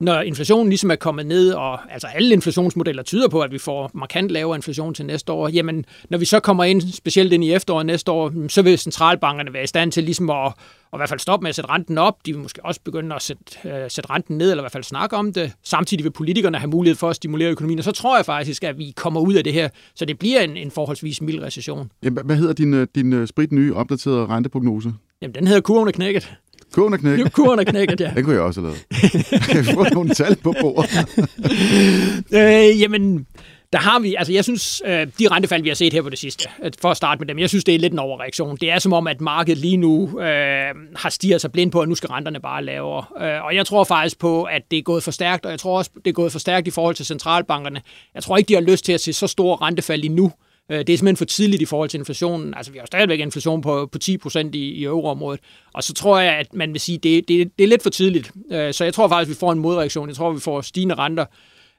når 0.00 0.20
inflationen 0.20 0.68
ligesom 0.68 0.90
er 0.90 0.96
kommet 0.96 1.26
ned, 1.26 1.52
og 1.52 1.92
altså 1.92 2.06
alle 2.06 2.32
inflationsmodeller 2.32 3.02
tyder 3.02 3.28
på, 3.28 3.40
at 3.40 3.52
vi 3.52 3.58
får 3.58 3.90
markant 3.94 4.30
lavere 4.30 4.56
inflation 4.56 4.94
til 4.94 5.06
næste 5.06 5.32
år, 5.32 5.48
jamen 5.48 5.84
når 6.10 6.18
vi 6.18 6.24
så 6.24 6.40
kommer 6.40 6.64
ind, 6.64 6.80
specielt 6.92 7.32
ind 7.32 7.44
i 7.44 7.52
efteråret 7.52 7.86
næste 7.86 8.12
år, 8.12 8.48
så 8.48 8.62
vil 8.62 8.78
centralbankerne 8.78 9.52
være 9.52 9.64
i 9.64 9.66
stand 9.66 9.92
til 9.92 10.04
ligesom 10.04 10.30
at, 10.30 10.46
at 10.46 10.52
i 10.94 10.96
hvert 10.96 11.08
fald 11.08 11.20
stoppe 11.20 11.44
med 11.44 11.48
at 11.48 11.54
sætte 11.54 11.70
renten 11.70 11.98
op. 11.98 12.26
De 12.26 12.32
vil 12.32 12.42
måske 12.42 12.64
også 12.64 12.80
begynde 12.84 13.14
at 13.14 13.22
sætte, 13.22 13.42
uh, 13.64 13.70
sætte 13.88 14.10
renten 14.10 14.38
ned, 14.38 14.50
eller 14.50 14.62
i 14.62 14.64
hvert 14.64 14.72
fald 14.72 14.84
snakke 14.84 15.16
om 15.16 15.32
det. 15.32 15.52
Samtidig 15.62 16.04
vil 16.04 16.10
politikerne 16.10 16.58
have 16.58 16.70
mulighed 16.70 16.96
for 16.96 17.10
at 17.10 17.16
stimulere 17.16 17.50
økonomien, 17.50 17.78
og 17.78 17.84
så 17.84 17.92
tror 17.92 18.16
jeg 18.16 18.26
faktisk, 18.26 18.64
at 18.64 18.78
vi 18.78 18.92
kommer 18.96 19.20
ud 19.20 19.34
af 19.34 19.44
det 19.44 19.52
her, 19.52 19.68
så 19.94 20.04
det 20.04 20.18
bliver 20.18 20.40
en, 20.40 20.56
en 20.56 20.70
forholdsvis 20.70 21.22
mild 21.22 21.42
recession. 21.42 21.90
Jamen, 22.02 22.26
hvad 22.26 22.36
hedder 22.36 22.52
din, 22.52 22.74
øh, 22.74 22.86
din 22.94 23.12
øh, 23.12 23.26
sprit 23.26 23.52
nye 23.52 23.74
opdaterede 23.74 24.26
renteprognose? 24.26 24.92
Jamen, 25.22 25.34
den 25.34 25.46
hedder 25.46 25.60
kurven 25.60 25.88
er 25.88 25.92
knækket. 25.92 26.36
Kurven 26.76 26.92
er 26.92 26.98
knækket? 26.98 27.32
Kurven 27.32 27.58
er 27.58 27.64
knækket, 27.64 28.00
ja. 28.00 28.10
Den 28.16 28.24
kunne 28.24 28.34
jeg 28.34 28.42
også 28.42 28.60
have 28.60 28.72
lavet. 28.72 29.42
kan 29.50 29.60
vi 29.60 29.72
få 29.72 29.94
nogle 29.94 30.14
tal 30.14 30.36
på 30.36 30.54
bordet? 30.60 30.90
øh, 32.38 32.80
jamen, 32.80 33.26
der 33.72 33.78
har 33.78 33.98
vi, 33.98 34.14
altså 34.14 34.32
jeg 34.32 34.44
synes, 34.44 34.82
øh, 34.86 35.06
de 35.18 35.28
rentefald, 35.28 35.62
vi 35.62 35.68
har 35.68 35.74
set 35.74 35.92
her 35.92 36.02
på 36.02 36.10
det 36.10 36.18
sidste, 36.18 36.48
for 36.80 36.90
at 36.90 36.96
starte 36.96 37.18
med 37.18 37.26
dem, 37.26 37.38
jeg 37.38 37.48
synes, 37.48 37.64
det 37.64 37.74
er 37.74 37.78
lidt 37.78 37.92
en 37.92 37.98
overreaktion. 37.98 38.56
Det 38.56 38.70
er 38.70 38.78
som 38.78 38.92
om, 38.92 39.06
at 39.06 39.20
markedet 39.20 39.58
lige 39.58 39.76
nu 39.76 40.20
øh, 40.20 40.74
har 40.96 41.08
stiget 41.10 41.40
sig 41.40 41.52
blind 41.52 41.72
på, 41.72 41.80
at 41.80 41.88
nu 41.88 41.94
skal 41.94 42.08
renterne 42.08 42.40
bare 42.40 42.64
lavere. 42.64 43.04
Øh, 43.20 43.44
og 43.44 43.54
jeg 43.54 43.66
tror 43.66 43.84
faktisk 43.84 44.18
på, 44.18 44.42
at 44.42 44.62
det 44.70 44.78
er 44.78 44.82
gået 44.82 45.02
for 45.02 45.10
stærkt, 45.10 45.44
og 45.44 45.50
jeg 45.50 45.60
tror 45.60 45.78
også, 45.78 45.90
det 45.94 46.06
er 46.06 46.12
gået 46.12 46.32
for 46.32 46.38
stærkt 46.38 46.66
i 46.66 46.70
forhold 46.70 46.94
til 46.94 47.06
centralbankerne. 47.06 47.80
Jeg 48.14 48.22
tror 48.22 48.36
ikke, 48.36 48.48
de 48.48 48.54
har 48.54 48.60
lyst 48.60 48.84
til 48.84 48.92
at 48.92 49.00
se 49.00 49.12
så 49.12 49.26
store 49.26 49.56
rentefald 49.56 50.04
endnu. 50.04 50.24
Øh, 50.24 50.45
det 50.68 50.90
er 50.90 50.96
simpelthen 50.96 51.16
for 51.16 51.24
tidligt 51.24 51.62
i 51.62 51.64
forhold 51.64 51.88
til 51.88 51.98
inflationen. 51.98 52.54
Altså, 52.54 52.72
vi 52.72 52.78
har 52.78 52.86
stadigvæk 52.86 53.20
inflation 53.20 53.60
på, 53.60 53.86
på 53.92 53.98
10 53.98 54.18
procent 54.18 54.54
i, 54.54 54.58
i 54.58 54.84
euroområdet. 54.84 55.40
Og 55.72 55.82
så 55.82 55.94
tror 55.94 56.18
jeg, 56.18 56.34
at 56.34 56.54
man 56.54 56.72
vil 56.72 56.80
sige, 56.80 56.96
at 56.96 57.02
det, 57.02 57.28
det, 57.28 57.58
det 57.58 57.64
er 57.64 57.68
lidt 57.68 57.82
for 57.82 57.90
tidligt. 57.90 58.32
Øh, 58.50 58.74
så 58.74 58.84
jeg 58.84 58.94
tror 58.94 59.08
faktisk, 59.08 59.30
at 59.30 59.34
vi 59.34 59.38
får 59.40 59.52
en 59.52 59.58
modreaktion. 59.58 60.08
Jeg 60.08 60.16
tror, 60.16 60.32
vi 60.32 60.40
får 60.40 60.60
stigende 60.60 60.94
renter 60.94 61.24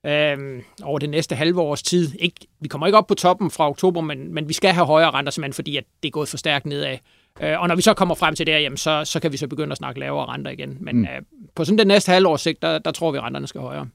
øh, 0.06 0.62
over 0.84 1.00
det 1.00 1.10
næste 1.10 1.36
halve 1.36 1.62
års 1.62 1.84
tid. 1.84 2.12
Ikke, 2.19 2.36
vi 2.60 2.67
kommer 2.67 2.88
ikke 2.88 2.97
op 2.97 3.08
på 3.08 3.15
toppen 3.15 3.52
fra 3.52 3.69
oktober, 3.69 4.02
men, 4.02 4.34
men 4.34 4.47
vi 4.47 4.54
skal 4.54 4.73
have 4.73 4.86
højere 4.86 5.12
renter, 5.12 5.32
simpelthen 5.32 5.54
fordi 5.54 5.78
at 5.78 5.84
det 6.04 6.10
er 6.10 6.12
gået 6.12 6.30
for 6.30 6.38
stærkt 6.38 6.65
nedad. 6.65 6.97
Øh, 7.41 7.62
og 7.62 7.67
når 7.67 7.76
vi 7.76 7.82
så 7.82 7.93
kommer 7.93 8.15
frem 8.15 8.36
til 8.36 8.47
det, 8.47 8.52
jamen, 8.52 8.78
så, 8.78 9.06
så 9.06 9.19
kan 9.19 9.32
vi 9.32 9.38
så 9.38 9.47
begynde 9.47 9.71
at 9.71 9.78
snakke 9.78 10.00
lavere 10.00 10.26
renter 10.26 10.52
igen. 10.52 10.78
Men 10.80 10.97
mm. 10.97 11.04
øh, 11.04 11.21
på 11.56 11.65
sådan 11.65 11.78
det 11.78 11.88
næste 11.88 12.12
halvårs 12.12 12.41
sigt, 12.41 12.62
der, 12.62 12.78
der 12.78 12.91
tror 12.91 13.12
vi, 13.12 13.17
at 13.17 13.23
renterne 13.23 13.47
skal 13.47 13.62
højere. 13.62 13.88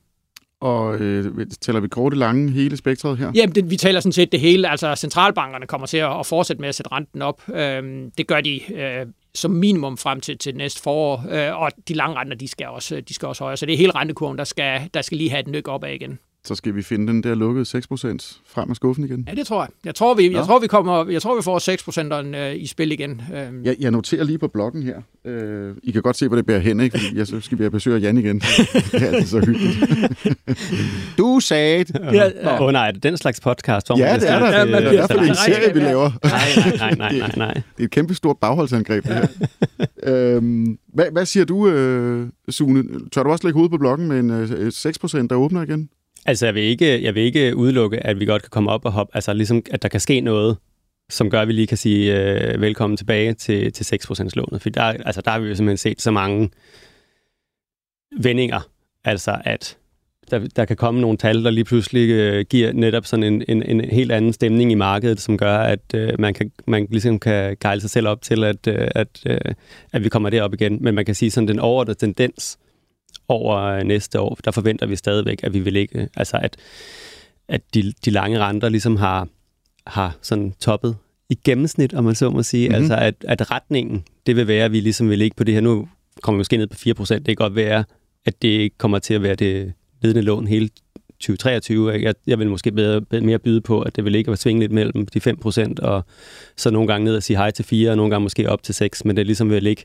Og 0.63 1.01
øh, 1.01 1.47
tæller 1.61 1.81
vi 1.81 1.89
korte, 1.89 2.17
lange, 2.17 2.51
hele 2.51 2.77
spektret 2.77 3.19
her? 3.19 3.33
Jamen, 3.35 3.55
det, 3.55 3.71
vi 3.71 3.77
taler 3.77 4.01
sådan 4.01 4.13
set 4.13 4.33
det 4.33 4.41
hele. 4.41 4.71
Altså, 4.71 4.95
centralbankerne 4.95 5.67
kommer 5.67 5.87
til 5.87 5.97
at, 5.97 6.19
at 6.19 6.27
fortsætte 6.27 6.61
med 6.61 6.69
at 6.69 6.75
sætte 6.75 6.93
renten 6.93 7.23
op. 7.23 7.43
Øhm, 7.55 8.11
det 8.19 8.27
gør 8.27 8.41
de 8.41 8.75
øh, 8.75 9.07
som 9.35 9.51
minimum 9.51 9.97
frem 9.97 10.21
til, 10.21 10.39
til 10.39 10.57
næste 10.57 10.83
forår. 10.83 11.25
Øh, 11.31 11.61
og 11.61 11.71
de 11.89 11.95
lange 11.95 12.17
renter, 12.17 12.37
de 12.37 12.49
skal, 12.49 12.67
også, 12.67 13.01
de 13.01 13.15
skal 13.15 13.29
også 13.29 13.45
højere. 13.45 13.57
Så 13.57 13.67
det 13.67 13.73
er 13.73 13.77
hele 13.77 13.95
rentekurven, 13.95 14.39
der 14.39 14.45
skal, 14.45 14.91
der 14.95 15.03
skal 15.03 15.19
lige 15.19 15.31
have 15.31 15.41
et 15.41 15.49
nyk 15.49 15.69
op 15.69 15.85
af 15.85 15.95
igen 15.95 16.19
så 16.45 16.55
skal 16.55 16.75
vi 16.75 16.83
finde 16.83 17.13
den 17.13 17.23
der 17.23 17.35
lukkede 17.35 17.65
6% 17.65 17.73
frem 18.47 18.71
af 18.71 18.77
skuffen 18.77 19.05
igen. 19.05 19.25
Ja, 19.29 19.35
det 19.35 19.47
tror 19.47 19.63
jeg. 19.63 19.69
Jeg 19.85 19.95
tror, 19.95 20.15
vi, 20.15 20.33
jeg 20.33 20.45
tror, 20.45 20.59
vi, 20.59 20.67
kommer, 20.67 21.11
jeg 21.11 21.23
tror, 21.23 21.37
vi 21.37 21.43
får 21.43 22.29
6% 22.33 22.37
øh, 22.37 22.57
i 22.57 22.67
spil 22.67 22.93
igen. 22.93 23.23
Øh. 23.35 23.67
Jeg, 23.67 23.77
jeg 23.81 23.91
noterer 23.91 24.25
lige 24.25 24.39
på 24.39 24.49
bloggen 24.49 24.83
her. 24.83 24.97
Øh, 25.25 25.75
I 25.83 25.91
kan 25.91 26.03
godt 26.03 26.17
se, 26.17 26.29
hvor 26.29 26.37
det 26.37 26.47
bærer 26.47 26.59
hen, 26.59 26.81
ikke? 26.81 26.99
Fordi 26.99 27.19
jeg, 27.19 27.27
så 27.27 27.41
skal 27.41 27.59
vi 27.59 27.63
have 27.63 27.71
besøg 27.71 27.95
af 27.95 28.01
Jan 28.01 28.19
igen. 28.19 28.41
det 28.93 29.03
er 29.03 29.25
så 29.25 29.39
hyggeligt. 29.39 29.79
du 31.19 31.41
sagde 31.41 31.85
det. 31.85 32.01
Ja, 32.13 32.31
ja. 32.43 32.65
Oh, 32.65 32.73
nej, 32.73 32.89
er 32.89 32.91
det 32.91 33.03
den 33.03 33.17
slags 33.17 33.41
podcast? 33.41 33.87
Hvor 33.87 33.99
ja, 33.99 34.19
det 34.19 34.31
er 34.31 34.39
der. 34.39 34.65
Det, 34.65 34.69
det, 34.69 34.77
det, 34.77 34.83
det 34.83 34.89
er 34.89 34.93
i 34.93 34.97
hvert 34.97 35.11
fald 35.11 35.29
en 35.29 35.35
serie, 35.35 35.75
vi 35.75 35.81
laver. 35.81 36.11
Nej, 36.25 36.41
nej, 36.77 36.95
nej, 36.95 37.19
nej, 37.19 37.33
nej. 37.37 37.55
Det 37.55 37.81
er 37.81 37.85
et 37.85 37.91
kæmpe 37.91 38.15
stort 38.15 38.37
bagholdsangreb, 38.39 39.05
det 39.05 39.15
her. 39.15 39.27
øhm, 40.03 40.79
hvad, 40.95 41.07
hvad 41.13 41.27
siger 41.27 41.45
du, 41.45 41.69
øh, 41.69 42.29
Sune? 42.49 42.85
Tør 43.13 43.23
du 43.23 43.31
også 43.31 43.47
lægge 43.47 43.55
hovedet 43.55 43.71
på 43.71 43.79
bloggen 43.79 44.09
med 44.09 44.21
en 44.21 44.31
øh, 44.31 44.67
6%, 44.69 45.27
der 45.27 45.35
åbner 45.35 45.63
igen? 45.63 45.89
Altså, 46.27 46.47
jeg 46.47 46.55
vil, 46.55 46.63
ikke, 46.63 47.03
jeg 47.03 47.15
vil 47.15 47.23
ikke 47.23 47.57
udelukke, 47.57 48.07
at 48.07 48.21
vi 48.21 48.25
godt 48.25 48.43
kan 48.43 48.51
komme 48.51 48.71
op 48.71 48.85
og 48.85 48.93
hoppe, 48.93 49.17
altså 49.17 49.33
ligesom, 49.33 49.63
at 49.71 49.83
der 49.83 49.89
kan 49.89 50.01
ske 50.01 50.21
noget, 50.21 50.57
som 51.11 51.31
gør, 51.31 51.41
at 51.41 51.49
vi 51.49 51.53
lige 51.53 51.67
kan 51.67 51.77
sige 51.77 52.17
øh, 52.17 52.61
velkommen 52.61 52.97
tilbage 52.97 53.35
til, 53.35 53.73
til 53.73 53.97
6% 53.97 54.29
lånet. 54.35 54.63
For 54.63 54.71
der, 54.71 54.83
altså, 54.83 55.21
der 55.21 55.31
har 55.31 55.39
vi 55.39 55.49
jo 55.49 55.55
simpelthen 55.55 55.77
set 55.77 56.03
så 56.03 56.11
mange 56.11 56.51
vendinger, 58.21 58.61
altså 59.05 59.37
at 59.45 59.79
der, 60.31 60.39
der 60.57 60.65
kan 60.65 60.77
komme 60.77 61.01
nogle 61.01 61.19
tal, 61.19 61.45
der 61.45 61.51
lige 61.51 61.65
pludselig 61.65 62.11
øh, 62.11 62.45
giver 62.51 62.73
netop 62.73 63.07
sådan 63.07 63.23
en, 63.23 63.45
en, 63.49 63.63
en 63.63 63.81
helt 63.81 64.13
anden 64.13 64.33
stemning 64.33 64.73
i 64.73 64.75
markedet, 64.75 65.21
som 65.21 65.39
gør, 65.39 65.59
at 65.59 65.95
øh, 65.95 66.13
man, 66.19 66.35
kan, 66.35 66.53
man 66.67 66.87
ligesom 66.91 67.19
kan 67.19 67.57
gejle 67.61 67.81
sig 67.81 67.91
selv 67.91 68.09
op 68.09 68.23
til, 68.23 68.45
at, 68.45 68.67
øh, 68.67 68.89
at, 68.95 69.23
øh, 69.27 69.55
at 69.93 70.05
vi 70.05 70.09
kommer 70.09 70.31
derop 70.31 70.55
igen. 70.55 70.79
Men 70.81 70.95
man 70.95 71.05
kan 71.05 71.15
sige 71.15 71.31
sådan, 71.31 71.49
den 71.49 71.59
overordnede 71.59 71.99
tendens, 71.99 72.59
over 73.33 73.83
næste 73.83 74.21
år, 74.21 74.39
der 74.45 74.51
forventer 74.51 74.87
vi 74.87 74.97
stadigvæk, 74.97 75.41
at 75.43 75.55
vi 75.55 75.61
vil 75.61 75.77
ikke, 75.77 76.09
altså 76.17 76.37
at, 76.37 76.57
at 77.49 77.61
de, 77.75 77.93
de 78.05 78.11
lange 78.11 78.39
renter 78.39 78.69
ligesom 78.69 78.97
har, 78.97 79.29
har 79.87 80.17
sådan 80.23 80.55
toppet 80.61 80.97
i 81.31 81.39
gennemsnit, 81.45 81.95
om 81.95 82.05
man 82.05 82.15
så 82.15 82.31
må 82.31 82.43
sige. 82.43 82.69
Mm-hmm. 82.69 82.83
Altså, 82.83 82.97
at, 82.97 83.15
at 83.29 83.51
retningen, 83.51 84.05
det 84.27 84.37
vil 84.37 84.49
være, 84.49 84.65
at 84.65 84.73
vi 84.73 84.81
ligesom 84.81 85.11
vil 85.11 85.19
ligge 85.19 85.35
på 85.37 85.45
det 85.45 85.55
her. 85.55 85.61
Nu 85.61 85.89
kommer 86.23 86.37
vi 86.37 86.41
måske 86.41 86.57
ned 86.57 86.67
på 86.67 86.77
4 86.77 86.95
procent. 86.95 87.27
Det 87.27 87.39
kan 87.39 87.45
godt 87.45 87.57
være, 87.57 87.85
at 88.25 88.43
det 88.43 88.49
ikke 88.49 88.79
kommer 88.79 88.99
til 88.99 89.15
at 89.15 89.23
være 89.23 89.35
det 89.35 89.73
ledende 90.03 90.23
lån 90.23 90.47
hele 90.47 90.69
2023. 91.23 91.93
Jeg, 91.93 92.15
jeg 92.27 92.39
vil 92.39 92.49
måske 92.49 92.73
bedre, 92.73 93.21
mere 93.21 93.39
byde 93.39 93.61
på, 93.61 93.83
at 93.83 93.97
det 93.97 94.05
vil 94.05 94.15
ikke 94.15 94.29
være 94.29 94.37
svinge 94.37 94.61
lidt 94.61 94.73
mellem 94.73 95.07
de 95.07 95.21
5 95.21 95.37
procent, 95.37 95.81
og 95.81 96.05
så 96.57 96.71
nogle 96.71 96.89
gange 96.89 97.05
ned 97.05 97.17
og 97.17 97.23
sige 97.23 97.37
hej 97.37 97.51
til 97.51 97.65
4, 97.65 97.91
og 97.91 97.97
nogle 97.97 98.11
gange 98.11 98.23
måske 98.23 98.51
op 98.51 98.63
til 98.63 98.75
6, 98.75 99.05
men 99.05 99.17
det 99.17 99.27
ligesom 99.27 99.51
vil 99.51 99.63
ligge 99.63 99.85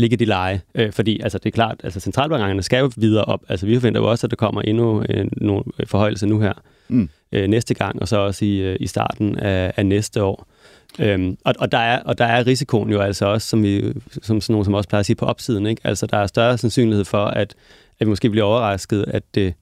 ligge 0.00 0.16
de 0.16 0.24
leje. 0.24 0.60
Øh, 0.74 0.92
fordi 0.92 1.20
altså, 1.20 1.38
det 1.38 1.46
er 1.46 1.50
klart, 1.50 1.80
altså 1.84 2.00
centralbankerne 2.00 2.62
skal 2.62 2.80
jo 2.80 2.90
videre 2.96 3.24
op. 3.24 3.40
Altså 3.48 3.66
vi 3.66 3.74
forventer 3.74 4.00
jo 4.00 4.10
også, 4.10 4.26
at 4.26 4.30
der 4.30 4.36
kommer 4.36 4.62
endnu 4.62 5.04
øh, 5.08 5.26
nogle 5.32 5.64
forhøjelser 5.86 6.26
nu 6.26 6.40
her 6.40 6.52
mm. 6.88 7.08
øh, 7.32 7.48
næste 7.48 7.74
gang, 7.74 8.02
og 8.02 8.08
så 8.08 8.16
også 8.16 8.44
i, 8.44 8.58
øh, 8.58 8.76
i 8.80 8.86
starten 8.86 9.38
af, 9.38 9.72
af 9.76 9.86
næste 9.86 10.22
år. 10.22 10.46
Øhm, 10.98 11.36
og, 11.44 11.54
og, 11.58 11.72
der 11.72 11.78
er, 11.78 12.02
og 12.02 12.18
der 12.18 12.24
er 12.24 12.46
risikoen 12.46 12.90
jo 12.90 13.00
altså 13.00 13.26
også, 13.26 13.48
som, 13.48 13.62
vi, 13.62 13.92
som 14.22 14.40
sådan 14.40 14.52
nogen 14.54 14.64
som 14.64 14.74
også 14.74 14.88
plejer 14.88 15.00
at 15.00 15.06
sige, 15.06 15.16
på 15.16 15.26
opsiden. 15.26 15.66
Ikke? 15.66 15.80
Altså 15.84 16.06
der 16.06 16.16
er 16.16 16.26
større 16.26 16.58
sandsynlighed 16.58 17.04
for, 17.04 17.24
at, 17.24 17.54
at 18.00 18.06
vi 18.06 18.10
måske 18.10 18.30
bliver 18.30 18.44
overrasket, 18.44 19.04
at 19.08 19.22
det 19.34 19.54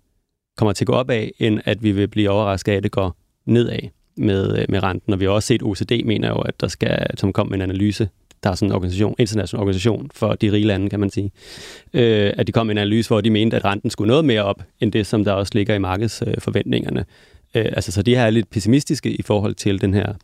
kommer 0.56 0.72
til 0.72 0.84
at 0.84 0.86
gå 0.86 0.92
opad, 0.92 1.28
end 1.38 1.60
at 1.64 1.82
vi 1.82 1.92
vil 1.92 2.08
blive 2.08 2.30
overrasket 2.30 2.72
af, 2.72 2.76
at 2.76 2.82
det 2.82 2.92
går 2.92 3.16
nedad 3.44 3.78
med, 4.16 4.58
øh, 4.58 4.64
med 4.68 4.82
renten. 4.82 5.12
Og 5.12 5.20
vi 5.20 5.24
har 5.24 5.32
også 5.32 5.46
set 5.46 5.62
OCD, 5.62 5.92
mener 6.04 6.28
jo, 6.28 6.38
at 6.38 6.60
der 6.60 6.68
skal, 6.68 7.06
som 7.18 7.32
kom 7.32 7.46
med 7.46 7.54
en 7.54 7.62
analyse, 7.62 8.08
der 8.44 8.50
er 8.50 8.54
sådan 8.54 8.68
en 8.68 8.74
organisation, 8.74 9.14
international 9.18 9.60
organisation 9.60 10.10
for 10.14 10.32
de 10.32 10.52
rige 10.52 10.66
lande, 10.66 10.90
kan 10.90 11.00
man 11.00 11.10
sige, 11.10 11.30
øh, 11.94 12.32
at 12.36 12.46
de 12.46 12.52
kom 12.52 12.66
med 12.66 12.74
en 12.74 12.78
analyse, 12.78 13.08
hvor 13.08 13.20
de 13.20 13.30
mente, 13.30 13.56
at 13.56 13.64
renten 13.64 13.90
skulle 13.90 14.08
noget 14.08 14.24
mere 14.24 14.42
op, 14.42 14.62
end 14.80 14.92
det, 14.92 15.06
som 15.06 15.24
der 15.24 15.32
også 15.32 15.52
ligger 15.54 15.74
i 15.74 15.78
markedsforventningerne. 15.78 17.04
Øh, 17.54 17.64
altså, 17.64 17.92
så 17.92 18.02
de 18.02 18.14
her 18.14 18.22
er 18.22 18.30
lidt 18.30 18.50
pessimistiske 18.50 19.10
i 19.10 19.22
forhold 19.22 19.54
til 19.54 19.80
den 19.80 19.94
her 19.94 20.14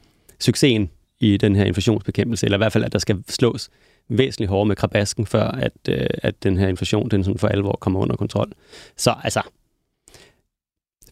succesen 0.40 0.90
i 1.20 1.36
den 1.36 1.56
her 1.56 1.64
inflationsbekæmpelse, 1.64 2.46
eller 2.46 2.56
i 2.56 2.60
hvert 2.60 2.72
fald, 2.72 2.84
at 2.84 2.92
der 2.92 2.98
skal 2.98 3.16
slås 3.28 3.70
væsentligt 4.08 4.48
hårdere 4.48 4.66
med 4.66 4.76
krabasken, 4.76 5.26
før 5.26 5.44
at, 5.48 5.72
øh, 5.88 6.06
at 6.12 6.42
den 6.42 6.58
her 6.58 6.68
inflation 6.68 7.08
den 7.08 7.24
sådan 7.24 7.38
for 7.38 7.48
alvor 7.48 7.78
kommer 7.80 8.00
under 8.00 8.16
kontrol. 8.16 8.52
Så 8.96 9.14
altså, 9.22 9.40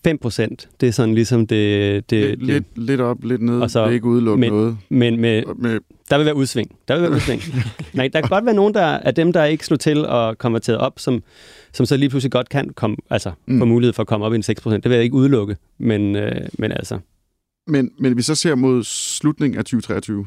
5 0.04 0.18
procent, 0.18 0.68
det 0.80 0.88
er 0.88 0.92
sådan 0.92 1.14
ligesom 1.14 1.46
det... 1.46 2.10
det, 2.10 2.38
lidt, 2.38 2.76
det 2.76 2.82
lidt 2.82 3.00
op, 3.00 3.24
lidt 3.24 3.42
ned, 3.42 3.60
og 3.60 3.70
så, 3.70 3.86
det 3.86 3.92
ikke 3.92 4.06
udelukke 4.06 4.40
men, 4.40 4.52
noget. 4.52 4.78
Men 4.88 5.20
med, 5.20 5.42
med, 5.56 5.80
der 6.10 6.16
vil 6.16 6.24
være 6.24 6.36
udsving. 6.36 6.76
Der 6.88 6.94
vil 6.94 7.02
være 7.02 7.10
udsving. 7.10 7.42
Nej, 7.94 8.08
der 8.08 8.20
kan 8.20 8.28
godt 8.28 8.44
være 8.44 8.54
nogen 8.54 8.74
der, 8.74 8.86
af 8.86 9.14
dem, 9.14 9.32
der 9.32 9.44
ikke 9.44 9.66
slog 9.66 9.80
til 9.80 10.06
og 10.06 10.38
konverteret 10.38 10.78
op, 10.78 10.98
som, 10.98 11.22
som 11.72 11.86
så 11.86 11.96
lige 11.96 12.08
pludselig 12.08 12.32
godt 12.32 12.48
kan 12.48 12.68
komme, 12.68 12.96
altså, 13.10 13.32
mm. 13.46 13.58
få 13.58 13.64
mulighed 13.64 13.92
for 13.92 14.00
at 14.00 14.06
komme 14.06 14.26
op 14.26 14.32
i 14.32 14.36
en 14.36 14.42
6 14.42 14.60
procent. 14.60 14.84
Det 14.84 14.90
vil 14.90 14.96
jeg 14.96 15.04
ikke 15.04 15.16
udelukke, 15.16 15.56
men, 15.78 16.16
øh, 16.16 16.48
men 16.58 16.72
altså... 16.72 16.98
Men, 17.66 17.90
men 17.98 18.16
vi 18.16 18.22
så 18.22 18.34
ser 18.34 18.54
mod 18.54 18.84
slutningen 18.84 19.58
af 19.58 19.64
2023, 19.64 20.26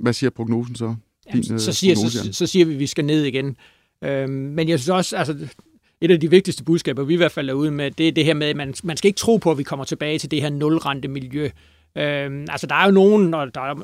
hvad 0.00 0.12
siger 0.12 0.30
prognosen 0.30 0.74
så? 0.74 0.86
Din, 1.32 1.42
Jamen, 1.42 1.60
så, 1.60 1.72
siger, 1.72 1.94
så, 1.94 2.28
så 2.32 2.46
siger 2.46 2.64
vi, 2.64 2.72
at 2.72 2.78
vi 2.78 2.86
skal 2.86 3.04
ned 3.04 3.24
igen. 3.24 3.56
Øhm, 4.04 4.32
men 4.32 4.68
jeg 4.68 4.78
synes 4.78 4.88
også, 4.88 5.16
altså, 5.16 5.48
et 6.00 6.10
af 6.10 6.20
de 6.20 6.30
vigtigste 6.30 6.64
budskaber, 6.64 7.04
vi 7.04 7.14
i 7.14 7.16
hvert 7.16 7.32
fald 7.32 7.48
er 7.48 7.54
ude 7.54 7.70
med, 7.70 7.90
det 7.90 8.08
er 8.08 8.12
det 8.12 8.24
her 8.24 8.34
med, 8.34 8.46
at 8.46 8.56
man, 8.56 8.74
man 8.84 8.96
skal 8.96 9.08
ikke 9.08 9.18
tro 9.18 9.36
på, 9.36 9.50
at 9.50 9.58
vi 9.58 9.62
kommer 9.62 9.84
tilbage 9.84 10.18
til 10.18 10.30
det 10.30 10.42
her 10.42 10.50
nulrente 10.50 11.08
miljø. 11.08 11.50
Øhm, 11.98 12.46
altså, 12.48 12.66
der 12.66 12.74
er 12.74 12.84
jo 12.84 12.90
nogen, 12.90 13.34
og 13.34 13.54
der 13.54 13.60
er 13.60 13.74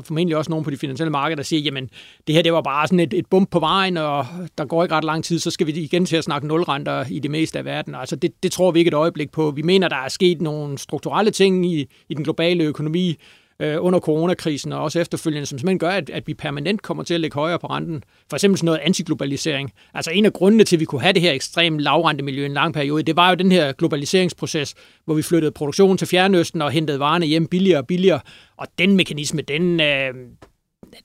formentlig 0.00 0.36
også 0.36 0.50
nogen 0.50 0.64
på 0.64 0.70
de 0.70 0.76
finansielle 0.76 1.10
markeder, 1.10 1.36
der 1.36 1.42
siger, 1.42 1.60
jamen, 1.60 1.90
det 2.26 2.34
her 2.34 2.42
det 2.42 2.52
var 2.52 2.62
bare 2.62 2.86
sådan 2.86 3.00
et, 3.00 3.14
et 3.14 3.26
bump 3.26 3.50
på 3.50 3.60
vejen, 3.60 3.96
og 3.96 4.26
der 4.58 4.64
går 4.64 4.82
ikke 4.82 4.94
ret 4.94 5.04
lang 5.04 5.24
tid, 5.24 5.38
så 5.38 5.50
skal 5.50 5.66
vi 5.66 5.72
igen 5.72 6.06
til 6.06 6.16
at 6.16 6.24
snakke 6.24 6.46
nulrenter 6.46 7.04
i 7.10 7.18
det 7.18 7.30
meste 7.30 7.58
af 7.58 7.64
verden. 7.64 7.94
Altså, 7.94 8.16
det, 8.16 8.42
det 8.42 8.52
tror 8.52 8.70
vi 8.70 8.78
ikke 8.78 8.88
et 8.88 8.94
øjeblik 8.94 9.30
på. 9.30 9.50
Vi 9.50 9.62
mener, 9.62 9.88
der 9.88 9.96
er 9.96 10.08
sket 10.08 10.40
nogle 10.40 10.78
strukturelle 10.78 11.30
ting 11.30 11.72
i, 11.72 11.86
i 12.08 12.14
den 12.14 12.24
globale 12.24 12.64
økonomi, 12.64 13.16
øh, 13.62 13.76
under 13.80 14.00
coronakrisen 14.00 14.72
og 14.72 14.82
også 14.82 15.00
efterfølgende, 15.00 15.46
som 15.46 15.58
simpelthen 15.58 15.78
gør, 15.78 15.90
at, 15.90 16.10
at 16.10 16.26
vi 16.26 16.34
permanent 16.34 16.82
kommer 16.82 17.02
til 17.02 17.14
at 17.14 17.20
lægge 17.20 17.34
højere 17.34 17.58
på 17.58 17.66
renten. 17.66 18.02
For 18.30 18.36
eksempel 18.36 18.58
sådan 18.58 18.64
noget 18.64 18.78
antiglobalisering. 18.78 19.72
Altså 19.94 20.10
en 20.10 20.24
af 20.24 20.32
grundene 20.32 20.64
til, 20.64 20.76
at 20.76 20.80
vi 20.80 20.84
kunne 20.84 21.00
have 21.00 21.12
det 21.12 21.22
her 21.22 21.32
ekstremt 21.32 21.80
lavrentemiljø 21.80 22.42
i 22.42 22.46
en 22.46 22.54
lang 22.54 22.74
periode, 22.74 23.02
det 23.02 23.16
var 23.16 23.28
jo 23.28 23.34
den 23.34 23.52
her 23.52 23.72
globaliseringsproces, 23.72 24.74
hvor 25.04 25.14
vi 25.14 25.22
flyttede 25.22 25.52
produktionen 25.52 25.98
til 25.98 26.08
Fjernøsten 26.08 26.62
og 26.62 26.70
hentede 26.70 26.98
varerne 26.98 27.26
hjem 27.26 27.46
billigere 27.46 27.78
og 27.78 27.86
billigere. 27.86 28.20
Og 28.56 28.66
den 28.78 28.96
mekanisme, 28.96 29.42
den, 29.42 29.80
øh, 29.80 30.14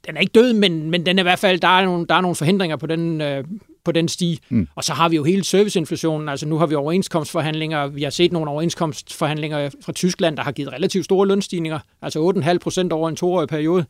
den 0.07 0.17
er 0.17 0.19
ikke 0.19 0.31
død, 0.31 0.53
men, 0.53 0.91
men 0.91 1.05
den 1.05 1.19
er 1.19 1.23
i 1.23 1.25
hvert 1.25 1.39
fald, 1.39 1.59
der 1.59 1.67
er 1.67 1.85
nogle, 1.85 2.05
der 2.09 2.15
er 2.15 2.21
nogle 2.21 2.35
forhindringer 2.35 2.77
på 2.77 2.87
den, 2.87 3.21
øh, 3.21 3.43
på 3.85 3.91
den 3.91 4.07
sti. 4.07 4.39
Mm. 4.49 4.67
Og 4.75 4.83
så 4.83 4.93
har 4.93 5.09
vi 5.09 5.15
jo 5.15 5.23
hele 5.23 5.43
serviceinflationen, 5.43 6.29
altså 6.29 6.47
nu 6.47 6.57
har 6.57 6.65
vi 6.65 6.75
overenskomstforhandlinger, 6.75 7.87
vi 7.87 8.03
har 8.03 8.09
set 8.09 8.31
nogle 8.31 8.49
overenskomstforhandlinger 8.49 9.69
fra 9.81 9.91
Tyskland, 9.91 10.37
der 10.37 10.43
har 10.43 10.51
givet 10.51 10.73
relativt 10.73 11.05
store 11.05 11.27
lønstigninger, 11.27 11.79
altså 12.01 12.33
8,5 12.35 12.57
procent 12.57 12.93
over 12.93 13.09
en 13.09 13.15
toårig 13.15 13.47
periode. 13.47 13.85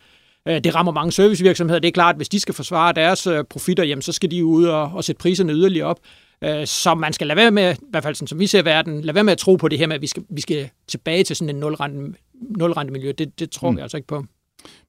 Øh, 0.47 0.63
det 0.63 0.75
rammer 0.75 0.91
mange 0.91 1.11
servicevirksomheder. 1.11 1.79
Det 1.79 1.87
er 1.87 1.91
klart, 1.91 2.15
at 2.15 2.19
hvis 2.19 2.29
de 2.29 2.39
skal 2.39 2.55
forsvare 2.55 2.93
deres 2.93 3.27
øh, 3.27 3.43
profitter, 3.43 3.83
jamen, 3.83 4.01
så 4.01 4.11
skal 4.11 4.31
de 4.31 4.45
ud 4.45 4.65
og, 4.65 4.91
og 4.93 5.03
sætte 5.03 5.19
priserne 5.19 5.53
yderligere 5.53 5.87
op. 5.87 5.99
Øh, 6.43 6.67
så 6.67 6.95
man 6.95 7.13
skal 7.13 7.27
lade 7.27 7.37
være 7.37 7.51
med, 7.51 7.73
i 7.73 7.85
hvert 7.89 8.03
fald 8.03 8.15
sådan, 8.15 8.27
som 8.27 8.39
vi 8.39 8.47
ser 8.47 8.61
verden, 8.61 9.01
lade 9.01 9.15
være 9.15 9.23
med 9.23 9.31
at 9.31 9.37
tro 9.37 9.55
på 9.55 9.67
det 9.67 9.79
her 9.79 9.87
med, 9.87 9.95
at 9.95 10.01
vi 10.01 10.07
skal, 10.07 10.23
vi 10.29 10.41
skal 10.41 10.69
tilbage 10.87 11.23
til 11.23 11.35
sådan 11.35 11.55
en 11.55 11.59
nulrente, 11.59 12.19
nulrente 12.57 12.93
miljø. 12.93 13.11
Det, 13.17 13.39
det 13.39 13.51
tror 13.51 13.71
mm. 13.71 13.77
vi 13.77 13.81
altså 13.81 13.97
ikke 13.97 14.07
på. 14.07 14.25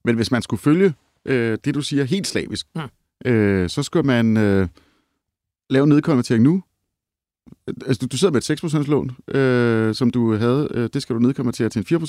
Men 0.05 0.17
hvis 0.17 0.31
man 0.31 0.43
skulle 0.43 0.61
følge 0.61 0.93
øh, 1.25 1.59
det, 1.64 1.75
du 1.75 1.81
siger 1.81 2.05
helt 2.05 2.27
slavisk, 2.27 2.67
mm. 2.75 3.31
øh, 3.31 3.69
så 3.69 3.83
skulle 3.83 4.07
man 4.07 4.37
øh, 4.37 4.69
lave 5.70 5.87
nedkonvertering 5.87 6.44
nu. 6.44 6.62
Altså, 7.66 7.98
du, 8.00 8.07
du 8.12 8.16
sidder 8.16 8.33
med 8.33 8.50
et 8.50 8.64
6% 8.87 8.90
lån, 8.90 9.11
øh, 9.29 9.94
som 9.94 10.11
du 10.11 10.37
havde. 10.37 10.68
Øh, 10.70 10.88
det 10.94 11.03
skal 11.03 11.16
du 11.16 11.20
nedkonvertere 11.20 11.68
til 11.68 11.79
en 11.79 12.03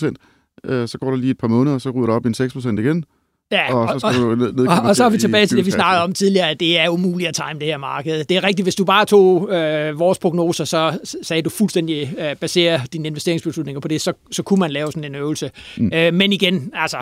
4%. 0.65 0.71
Øh, 0.71 0.87
så 0.87 0.97
går 0.97 1.09
der 1.09 1.17
lige 1.17 1.31
et 1.31 1.37
par 1.37 1.47
måneder, 1.47 1.75
og 1.75 1.81
så 1.81 1.89
ryger 1.89 2.05
du 2.05 2.11
op 2.11 2.25
i 2.25 2.27
en 2.27 2.33
6% 2.33 2.79
igen. 2.79 3.05
Ja, 3.51 3.73
og, 3.73 3.81
og, 3.81 4.01
så 4.01 4.09
skal 4.09 4.21
du 4.21 4.35
ned, 4.35 4.53
ned 4.53 4.67
og, 4.67 4.81
og 4.81 4.95
så 4.95 5.03
er 5.03 5.09
vi 5.09 5.17
tilbage 5.17 5.45
til 5.45 5.57
det, 5.57 5.65
vi 5.65 5.71
snakkede 5.71 6.03
om 6.03 6.13
tidligere, 6.13 6.49
at 6.49 6.59
det 6.59 6.79
er 6.79 6.89
umuligt 6.89 7.27
at 7.27 7.35
time 7.35 7.59
det 7.59 7.67
her 7.67 7.77
marked. 7.77 8.23
Det 8.23 8.37
er 8.37 8.43
rigtigt, 8.43 8.65
hvis 8.65 8.75
du 8.75 8.85
bare 8.85 9.05
tog 9.05 9.53
øh, 9.53 9.99
vores 9.99 10.19
prognoser, 10.19 10.65
så 10.65 10.99
sagde 11.23 11.41
du 11.41 11.49
fuldstændig 11.49 12.13
øh, 12.17 12.35
basere 12.35 12.81
dine 12.93 13.07
investeringsbeslutninger 13.07 13.79
på 13.79 13.87
det, 13.87 14.01
så, 14.01 14.13
så 14.31 14.43
kunne 14.43 14.59
man 14.59 14.71
lave 14.71 14.91
sådan 14.91 15.03
en 15.03 15.15
øvelse. 15.15 15.51
Mm. 15.77 15.91
Øh, 15.93 16.13
men 16.13 16.33
igen, 16.33 16.71
altså, 16.73 16.97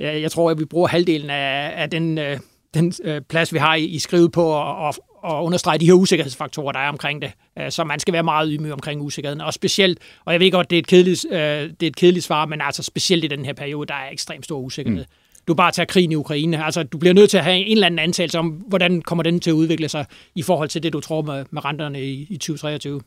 øh, 0.00 0.22
jeg 0.22 0.30
tror, 0.30 0.50
at 0.50 0.58
vi 0.58 0.64
bruger 0.64 0.88
halvdelen 0.88 1.30
af, 1.30 1.72
af 1.76 1.90
den, 1.90 2.18
øh, 2.18 2.38
den 2.74 2.92
øh, 3.04 3.20
plads, 3.20 3.52
vi 3.52 3.58
har 3.58 3.74
i, 3.74 3.84
i 3.84 3.98
skrivet 3.98 4.32
på 4.32 4.60
at, 4.60 4.88
at, 4.88 4.98
at 5.24 5.42
understrege 5.42 5.78
de 5.78 5.86
her 5.86 5.92
usikkerhedsfaktorer, 5.92 6.72
der 6.72 6.80
er 6.80 6.88
omkring 6.88 7.22
det. 7.22 7.32
Øh, 7.58 7.70
så 7.70 7.84
man 7.84 8.00
skal 8.00 8.14
være 8.14 8.22
meget 8.22 8.48
ydmyg 8.52 8.72
omkring 8.72 9.02
usikkerheden. 9.02 9.40
Og 9.40 9.54
specielt, 9.54 9.98
og 10.24 10.32
jeg 10.32 10.40
ved 10.40 10.50
godt, 10.50 10.70
det 10.70 10.76
er 10.76 10.80
et 10.80 10.86
kedeligt, 10.86 11.26
øh, 11.30 11.38
det 11.38 11.82
er 11.82 11.86
et 11.86 11.96
kedeligt 11.96 12.24
svar, 12.24 12.46
men 12.46 12.60
altså 12.60 12.82
specielt 12.82 13.24
i 13.24 13.28
den 13.28 13.44
her 13.44 13.52
periode, 13.52 13.86
der 13.86 13.94
er 13.94 14.10
ekstremt 14.10 14.44
stor 14.44 14.58
usikkerhed. 14.58 15.04
Mm 15.04 15.12
du 15.48 15.54
bare 15.54 15.72
tager 15.72 15.86
krigen 15.86 16.12
i 16.12 16.14
Ukraine. 16.14 16.64
Altså, 16.64 16.82
du 16.82 16.98
bliver 16.98 17.12
nødt 17.14 17.30
til 17.30 17.38
at 17.38 17.44
have 17.44 17.56
en 17.56 17.76
eller 17.76 17.86
anden 17.86 17.98
antagelse 17.98 18.38
om, 18.38 18.48
hvordan 18.48 19.02
kommer 19.02 19.22
den 19.22 19.40
til 19.40 19.50
at 19.50 19.54
udvikle 19.54 19.88
sig 19.88 20.06
i 20.34 20.42
forhold 20.42 20.68
til 20.68 20.82
det, 20.82 20.92
du 20.92 21.00
tror 21.00 21.22
med, 21.22 21.44
med 21.50 21.64
renterne 21.64 22.04
i, 22.04 22.26
i 22.30 22.36
2023. 22.36 23.00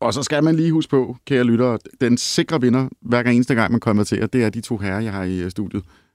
Og 0.00 0.14
så 0.14 0.22
skal 0.22 0.44
man 0.44 0.56
lige 0.56 0.72
huske 0.72 0.90
på, 0.90 1.16
kære 1.26 1.44
lyttere, 1.44 1.78
den 2.00 2.18
sikre 2.18 2.60
vinder, 2.60 2.88
hver 3.00 3.22
gang 3.22 3.36
eneste 3.36 3.54
gang 3.54 3.72
man 3.72 3.80
konverterer, 3.80 4.26
det 4.26 4.44
er 4.44 4.50
de 4.50 4.60
to 4.60 4.78
herrer, 4.78 5.00
jeg 5.00 5.12
har 5.12 5.24
i 5.24 5.38
øh, 5.38 5.50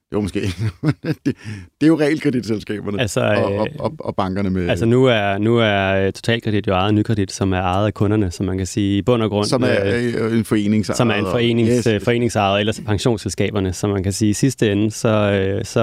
studiet. 0.10 0.14
Jo, 0.14 0.22
måske 0.22 0.42
det, 1.26 1.38
det 1.82 1.84
er 1.84 1.88
jo 1.88 2.00
realkreditselskaberne 2.00 3.02
altså, 3.02 3.22
og, 3.22 3.56
og, 3.56 3.68
og, 3.80 3.94
og 4.00 4.16
bankerne 4.16 4.50
med... 4.50 4.70
Altså 4.70 4.86
nu 4.86 5.06
er, 5.06 5.38
nu 5.38 5.58
er 5.58 6.06
øh, 6.06 6.14
Totalkredit 6.14 6.68
jo 6.68 6.74
ejet 6.74 6.94
nykredit, 6.94 7.32
som 7.32 7.54
er 7.54 7.62
ejet 7.62 7.86
af 7.86 7.94
kunderne, 7.94 8.32
som 8.32 8.46
man 8.46 8.58
kan 8.58 8.68
sige 8.68 8.98
i 8.98 9.02
bund 9.02 9.24
og 9.24 9.30
grund... 9.30 9.46
Som 9.46 9.64
er 9.64 9.96
øh, 9.96 10.38
en 10.38 10.46
foreningsejet. 10.46 10.98
Som 10.98 11.10
er 11.10 11.14
en 11.14 11.26
forenings, 11.26 11.88
yes. 11.88 12.04
foreningsejet, 12.04 12.60
eller 12.60 12.82
pensionsselskaberne, 12.86 13.74
som 13.74 13.90
man 13.90 14.04
kan 14.04 14.14
sige 14.14 14.30
i 14.30 14.34
sidste 14.34 14.72
ende, 14.72 14.92
så, 14.92 15.60
så 15.64 15.82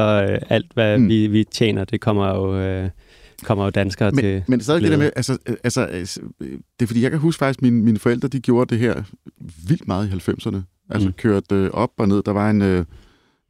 alt, 0.51 0.67
hvad 0.75 0.99
mm. 0.99 1.09
vi, 1.09 1.27
vi 1.27 1.45
tjener, 1.45 1.85
det 1.85 2.01
kommer 2.01 2.29
jo... 2.29 2.89
kommer 3.43 3.65
jo 3.65 3.71
danskere 3.71 4.11
men, 4.11 4.25
til. 4.25 4.43
Men 4.47 4.61
stadig 4.61 4.83
det 4.83 4.91
der 4.91 4.97
med, 4.97 5.11
altså, 5.17 5.39
altså, 5.65 5.87
det 6.41 6.83
er 6.83 6.87
fordi, 6.87 7.03
jeg 7.03 7.11
kan 7.11 7.21
huske 7.21 7.39
faktisk, 7.39 7.63
mine, 7.63 7.83
mine 7.83 7.99
forældre, 7.99 8.29
de 8.29 8.41
gjorde 8.41 8.75
det 8.75 8.79
her 8.79 9.03
vildt 9.69 9.89
meget 9.89 10.09
i 10.09 10.31
90'erne. 10.31 10.57
Altså 10.91 11.09
mm. 11.09 11.13
kørte 11.13 11.75
op 11.75 11.91
og 11.99 12.09
ned. 12.09 12.23
Der 12.23 12.33
var 12.33 12.51
en, 12.51 12.87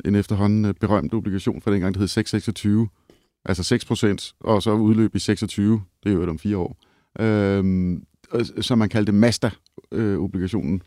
en 0.05 0.15
efterhånden 0.15 0.65
øh, 0.65 0.75
berømt 0.75 1.15
obligation 1.15 1.61
fra 1.63 1.73
dengang, 1.73 1.95
der 1.95 2.01
hed 2.01 2.09
626. 2.09 2.89
Altså 3.45 3.63
6 3.63 3.85
procent, 3.85 4.35
og 4.41 4.63
så 4.63 4.73
udløb 4.73 5.15
i 5.15 5.19
26. 5.19 5.83
Det 6.05 6.13
er 6.13 6.15
jo 6.15 6.31
om 6.31 6.39
fire 6.39 6.57
år. 6.57 6.77
øh, 7.21 7.99
som 8.61 8.79
man 8.79 8.89
kaldte 8.89 9.13
Mazda-obligationen. 9.13 10.75
Øh, 10.75 10.81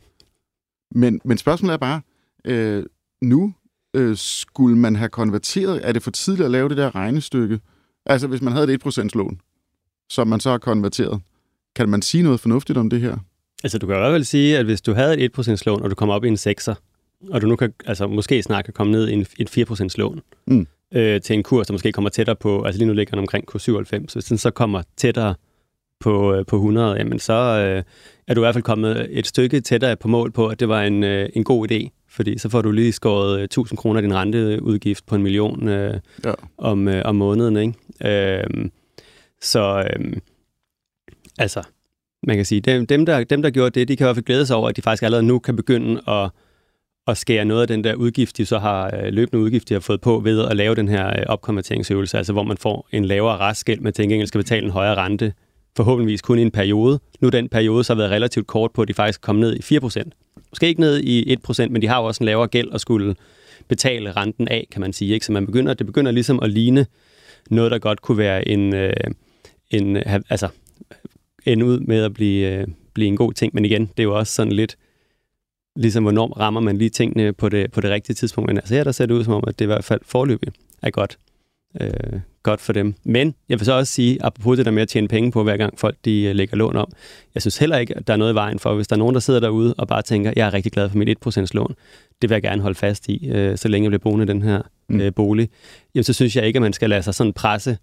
men, 0.95 1.21
men 1.25 1.37
spørgsmålet 1.37 1.73
er 1.73 1.77
bare, 1.77 2.01
øh, 2.45 2.83
nu 3.21 3.53
øh, 3.93 4.17
skulle 4.17 4.77
man 4.77 4.95
have 4.95 5.09
konverteret, 5.09 5.87
er 5.87 5.91
det 5.91 6.03
for 6.03 6.11
tidligt 6.11 6.45
at 6.45 6.51
lave 6.51 6.69
det 6.69 6.77
der 6.77 6.95
regnestykke? 6.95 7.59
Altså 8.05 8.27
hvis 8.27 8.41
man 8.41 8.53
havde 8.53 8.73
et 8.73 8.85
1% 8.85 9.09
lån, 9.13 9.41
som 10.09 10.27
man 10.27 10.39
så 10.39 10.49
har 10.49 10.57
konverteret, 10.57 11.21
kan 11.75 11.89
man 11.89 12.01
sige 12.01 12.23
noget 12.23 12.39
fornuftigt 12.39 12.77
om 12.77 12.89
det 12.89 13.01
her? 13.01 13.17
Altså 13.63 13.77
du 13.77 13.87
kan 13.87 13.95
i 13.95 13.99
hvert 13.99 14.13
fald 14.13 14.23
sige, 14.23 14.57
at 14.57 14.65
hvis 14.65 14.81
du 14.81 14.93
havde 14.93 15.17
et 15.17 15.39
1% 15.39 15.63
lån, 15.65 15.81
og 15.81 15.89
du 15.89 15.95
kom 15.95 16.09
op 16.09 16.23
i 16.23 16.27
en 16.27 16.35
6'er, 16.35 16.73
og 17.31 17.41
du 17.41 17.47
nu 17.47 17.55
kan 17.55 17.73
altså, 17.85 18.07
måske 18.07 18.43
snart 18.43 18.65
kan 18.65 18.73
komme 18.73 18.91
ned 18.91 19.07
i 19.07 19.13
en, 19.13 19.25
et 19.39 19.57
4% 19.57 19.87
lån 19.97 20.21
mm. 20.47 20.67
øh, 20.93 21.21
til 21.21 21.33
en 21.33 21.43
kurs, 21.43 21.67
der 21.67 21.73
måske 21.73 21.91
kommer 21.91 22.09
tættere 22.09 22.35
på, 22.35 22.63
altså 22.63 22.79
lige 22.79 22.87
nu 22.87 22.93
ligger 22.93 23.11
den 23.11 23.19
omkring 23.19 23.45
kurs 23.45 23.61
97, 23.61 24.13
hvis 24.13 24.25
den 24.25 24.37
så 24.37 24.51
kommer 24.51 24.81
tættere 24.97 25.35
på, 25.99 26.33
øh, 26.33 26.45
på 26.45 26.55
100, 26.55 26.95
jamen 26.97 27.19
så 27.19 27.33
øh, 27.33 27.83
er 28.27 28.33
du 28.33 28.41
i 28.41 28.43
hvert 28.43 28.55
fald 28.55 28.63
kommet 28.63 29.07
et 29.09 29.27
stykke 29.27 29.61
tættere 29.61 29.95
på 29.95 30.07
mål 30.07 30.31
på, 30.31 30.47
at 30.47 30.59
det 30.59 30.69
var 30.69 30.83
en, 30.83 31.03
øh, 31.03 31.29
en 31.33 31.43
god 31.43 31.71
idé 31.71 31.89
fordi 32.09 32.37
så 32.37 32.49
får 32.49 32.61
du 32.61 32.71
lige 32.71 32.91
skåret 32.91 33.43
1000 33.43 33.77
kroner 33.77 33.97
af 33.97 34.01
din 34.01 34.13
renteudgift 34.13 35.05
på 35.05 35.15
en 35.15 35.23
million 35.23 35.67
øh, 35.67 35.99
ja. 36.25 36.33
om, 36.57 36.87
øh, 36.87 37.01
om 37.05 37.15
måneden. 37.15 37.57
Ikke? 37.57 38.41
Øh, 38.41 38.69
så 39.41 39.89
øh, 39.89 40.13
altså, 41.37 41.63
man 42.23 42.35
kan 42.35 42.45
sige, 42.45 42.61
dem, 42.61 42.87
dem, 42.87 43.05
der, 43.05 43.23
dem, 43.23 43.41
der 43.41 43.49
gjorde 43.49 43.79
det, 43.79 43.87
de 43.87 43.95
kan 43.95 44.05
i 44.05 44.07
hvert 44.07 44.15
fald 44.15 44.25
glæde 44.25 44.45
sig 44.45 44.55
over, 44.55 44.69
at 44.69 44.75
de 44.75 44.81
faktisk 44.81 45.03
allerede 45.03 45.25
nu 45.25 45.39
kan 45.39 45.55
begynde 45.55 46.01
at, 46.07 46.29
at 47.09 47.17
skære 47.17 47.45
noget 47.45 47.61
af 47.61 47.67
den 47.67 47.83
der 47.83 47.95
udgift, 47.95 48.37
de 48.37 48.45
så 48.45 48.59
har 48.59 48.95
øh, 48.95 49.13
løbende 49.13 49.43
udgift, 49.43 49.69
de 49.69 49.73
har 49.73 49.81
fået 49.81 50.01
på 50.01 50.19
ved 50.19 50.45
at 50.45 50.55
lave 50.55 50.75
den 50.75 50.87
her 50.87 51.07
øh, 51.07 51.25
opkonverteringsøvelse, 51.27 52.17
altså 52.17 52.33
hvor 52.33 52.43
man 52.43 52.57
får 52.57 52.87
en 52.91 53.05
lavere 53.05 53.37
restgæld, 53.37 53.79
men 53.79 53.93
til 53.93 54.09
gengæld 54.09 54.27
skal 54.27 54.39
betale 54.39 54.65
en 54.65 54.71
højere 54.71 54.95
rente, 54.95 55.33
forhåbentligvis 55.75 56.21
kun 56.21 56.39
i 56.39 56.41
en 56.41 56.51
periode. 56.51 56.99
Nu 57.21 57.29
den 57.29 57.49
periode 57.49 57.83
så 57.83 57.93
har 57.93 57.97
været 57.97 58.11
relativt 58.11 58.47
kort 58.47 58.71
på, 58.71 58.81
at 58.81 58.87
de 58.87 58.93
faktisk 58.93 59.21
kom 59.21 59.35
ned 59.35 59.55
i 59.55 59.77
4%. 59.77 60.09
Måske 60.51 60.67
ikke 60.67 60.81
ned 60.81 60.99
i 61.03 61.35
1%, 61.49 61.67
men 61.69 61.81
de 61.81 61.87
har 61.87 61.99
jo 61.99 62.05
også 62.05 62.23
en 62.23 62.25
lavere 62.25 62.47
gæld 62.47 62.69
og 62.69 62.79
skulle 62.79 63.15
betale 63.67 64.11
renten 64.11 64.47
af, 64.47 64.67
kan 64.71 64.81
man 64.81 64.93
sige. 64.93 65.13
Ikke? 65.13 65.25
Så 65.25 65.31
man 65.31 65.45
begynder, 65.45 65.73
det 65.73 65.85
begynder 65.85 66.11
ligesom 66.11 66.39
at 66.39 66.49
ligne 66.49 66.85
noget, 67.49 67.71
der 67.71 67.79
godt 67.79 68.01
kunne 68.01 68.17
være 68.17 68.47
en, 68.47 68.75
øh, 68.75 68.93
en 69.71 69.97
altså 70.29 70.45
øh, 70.45 70.97
ende 71.53 71.65
ud 71.65 71.79
med 71.79 72.03
at 72.03 72.13
blive, 72.13 72.51
øh, 72.51 72.67
blive 72.93 73.07
en 73.07 73.17
god 73.17 73.33
ting. 73.33 73.55
Men 73.55 73.65
igen, 73.65 73.81
det 73.81 73.99
er 73.99 74.03
jo 74.03 74.17
også 74.17 74.33
sådan 74.33 74.53
lidt, 74.53 74.77
ligesom 75.79 76.03
hvornår 76.03 76.39
rammer 76.39 76.61
man 76.61 76.77
lige 76.77 76.89
tingene 76.89 77.33
på 77.33 77.49
det, 77.49 77.71
på 77.71 77.81
det 77.81 77.89
rigtige 77.91 78.15
tidspunkt. 78.15 78.47
Men 78.47 78.57
altså 78.57 78.73
her, 78.73 78.83
der 78.83 78.91
ser 78.91 79.05
det 79.05 79.13
ud 79.13 79.23
som 79.23 79.33
om, 79.33 79.43
at 79.47 79.59
det 79.59 79.65
i 79.65 79.67
hvert 79.67 79.83
fald 79.83 79.99
forløbig 80.05 80.53
er 80.81 80.89
godt, 80.89 81.17
øh, 81.81 82.19
godt 82.43 82.61
for 82.61 82.73
dem. 82.73 82.95
Men 83.03 83.35
jeg 83.49 83.59
vil 83.59 83.65
så 83.65 83.73
også 83.73 83.93
sige, 83.93 84.17
apropos 84.25 84.57
det 84.57 84.65
der 84.65 84.71
med 84.71 84.81
at 84.81 84.87
tjene 84.87 85.07
penge 85.07 85.31
på, 85.31 85.43
hver 85.43 85.57
gang 85.57 85.79
folk 85.79 85.95
de 86.05 86.23
øh, 86.23 86.35
lægger 86.35 86.57
lån 86.57 86.75
om, 86.75 86.91
jeg 87.33 87.41
synes 87.41 87.57
heller 87.57 87.77
ikke, 87.77 87.97
at 87.97 88.07
der 88.07 88.13
er 88.13 88.17
noget 88.17 88.31
i 88.31 88.35
vejen 88.35 88.59
for, 88.59 88.75
hvis 88.75 88.87
der 88.87 88.95
er 88.95 88.97
nogen, 88.97 89.13
der 89.13 89.19
sidder 89.19 89.39
derude 89.39 89.73
og 89.77 89.87
bare 89.87 90.01
tænker, 90.01 90.33
jeg 90.35 90.47
er 90.47 90.53
rigtig 90.53 90.71
glad 90.71 90.89
for 90.89 90.97
mit 90.97 91.17
1% 91.27 91.47
lån, 91.53 91.75
det 92.21 92.29
vil 92.29 92.35
jeg 92.35 92.41
gerne 92.41 92.61
holde 92.61 92.75
fast 92.75 93.09
i, 93.09 93.29
øh, 93.29 93.57
så 93.57 93.67
længe 93.67 93.85
jeg 93.85 93.91
bliver 93.91 94.11
boende 94.11 94.23
i 94.23 94.27
den 94.27 94.41
her 94.41 94.61
mm. 94.89 95.01
øh, 95.01 95.13
bolig, 95.13 95.49
jamen 95.95 96.03
så 96.03 96.13
synes 96.13 96.35
jeg 96.35 96.47
ikke, 96.47 96.57
at 96.57 96.61
man 96.61 96.73
skal 96.73 96.89
lade 96.89 97.03
sig 97.03 97.15
sådan 97.15 97.33
presse 97.33 97.77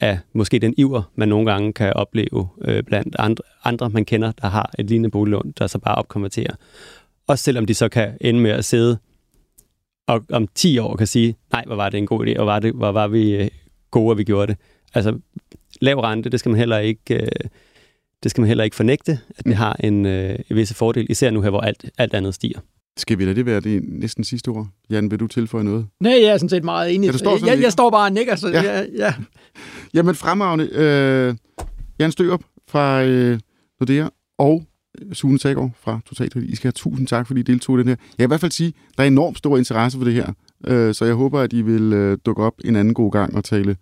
af 0.00 0.18
måske 0.32 0.58
den 0.58 0.74
iver, 0.76 1.02
man 1.14 1.28
nogle 1.28 1.52
gange 1.52 1.72
kan 1.72 1.92
opleve 1.92 2.48
øh, 2.64 2.82
blandt 2.82 3.16
andre, 3.18 3.44
andre, 3.64 3.90
man 3.90 4.04
kender, 4.04 4.32
der 4.42 4.48
har 4.48 4.70
et 4.78 4.86
lignende 4.86 5.10
boliglån, 5.10 5.52
der 5.58 5.66
så 5.66 5.78
bare 5.78 5.94
opkonverterer. 5.94 6.54
Også 7.30 7.44
selvom 7.44 7.66
de 7.66 7.74
så 7.74 7.88
kan 7.88 8.16
ende 8.20 8.40
med 8.40 8.50
at 8.50 8.64
sidde 8.64 8.98
og 10.06 10.24
om 10.32 10.48
10 10.54 10.78
år 10.78 10.96
kan 10.96 11.06
sige, 11.06 11.36
nej, 11.52 11.64
hvor 11.66 11.76
var 11.76 11.88
det 11.88 11.98
en 11.98 12.06
god 12.06 12.26
idé, 12.26 12.38
og 12.38 12.46
var, 12.46 12.58
det, 12.58 12.72
hvor 12.72 12.92
var 12.92 13.08
vi 13.08 13.34
øh, 13.34 13.48
gode, 13.90 14.10
at 14.10 14.18
vi 14.18 14.24
gjorde 14.24 14.46
det. 14.46 14.56
Altså, 14.94 15.18
lav 15.80 16.00
rente, 16.00 16.30
det 16.30 16.40
skal 16.40 16.50
man 16.50 16.58
heller 16.58 16.78
ikke, 16.78 17.14
øh, 17.14 17.28
det 18.22 18.30
skal 18.30 18.40
man 18.40 18.48
heller 18.48 18.64
ikke 18.64 18.76
fornægte, 18.76 19.12
at 19.12 19.44
det 19.44 19.46
mm. 19.46 19.52
har 19.52 19.76
en, 19.80 20.06
øh, 20.06 20.38
en 20.50 20.56
visse 20.56 20.74
fordel, 20.74 21.06
især 21.10 21.30
nu 21.30 21.42
her, 21.42 21.50
hvor 21.50 21.60
alt, 21.60 21.84
alt 21.98 22.14
andet 22.14 22.34
stiger. 22.34 22.60
Skal 22.96 23.18
vi 23.18 23.24
lade 23.24 23.34
det 23.34 23.46
være 23.46 23.60
det 23.60 23.82
næsten 23.88 24.24
sidste 24.24 24.48
ord? 24.48 24.66
Jan, 24.90 25.10
vil 25.10 25.20
du 25.20 25.26
tilføje 25.26 25.64
noget? 25.64 25.86
Nej, 26.00 26.12
jeg 26.12 26.30
er 26.30 26.36
sådan 26.36 26.48
set 26.48 26.64
meget 26.64 26.94
enig. 26.94 27.06
Ja, 27.06 27.16
står 27.16 27.38
jeg, 27.38 27.46
jeg, 27.46 27.62
jeg 27.62 27.72
står 27.72 27.90
bare 27.90 28.06
og 28.06 28.12
nikker. 28.12 28.36
Så 28.36 28.48
ja. 28.48 28.62
Ja, 28.62 28.84
ja. 28.96 29.14
Jamen 29.94 30.14
fremragende. 30.14 30.68
Øh, 30.72 31.34
Jan 31.98 32.12
Størup 32.12 32.42
fra 32.68 33.02
øh, 33.02 33.40
Nordea 33.80 34.08
og 34.38 34.64
Sune 35.12 35.38
Taggaard 35.38 35.70
fra 35.80 36.00
Total 36.06 36.50
I 36.50 36.56
skal 36.56 36.66
have 36.66 36.72
tusind 36.72 37.06
tak, 37.06 37.26
fordi 37.26 37.40
I 37.40 37.42
deltog 37.42 37.76
i 37.76 37.78
den 37.78 37.88
her. 37.88 37.96
Jeg 38.08 38.16
kan 38.18 38.26
i 38.26 38.30
hvert 38.30 38.40
fald 38.40 38.52
sige, 38.52 38.68
at 38.68 38.98
der 38.98 39.02
er 39.02 39.06
enormt 39.06 39.38
stor 39.38 39.56
interesse 39.56 39.98
for 39.98 40.04
det 40.04 40.14
her. 40.14 40.32
Øh, 40.66 40.94
så 40.94 41.04
jeg 41.04 41.14
håber, 41.14 41.40
at 41.40 41.52
I 41.52 41.62
vil 41.62 41.92
øh, 41.92 42.18
dukke 42.26 42.42
op 42.42 42.54
en 42.64 42.76
anden 42.76 42.94
god 42.94 43.12
gang 43.12 43.36
og 43.36 43.44
tale 43.44 43.76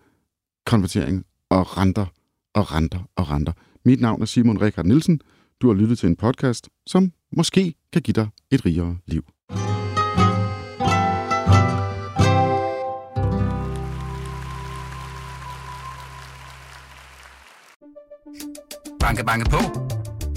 konvertering 0.66 1.24
og 1.50 1.78
renter 1.78 2.06
og 2.54 2.74
renter 2.74 2.98
og 3.16 3.30
renter. 3.30 3.52
Mit 3.84 4.00
navn 4.00 4.22
er 4.22 4.26
Simon 4.26 4.60
Rikard 4.60 4.86
Nielsen. 4.86 5.20
Du 5.62 5.66
har 5.66 5.74
lyttet 5.74 5.98
til 5.98 6.08
en 6.08 6.16
podcast, 6.16 6.68
som 6.86 7.12
måske 7.32 7.74
kan 7.92 8.02
give 8.02 8.12
dig 8.12 8.28
et 8.50 8.66
rigere 8.66 8.96
liv. 9.06 9.24
Banke, 19.00 19.24
banke 19.24 19.50
på. 19.50 19.58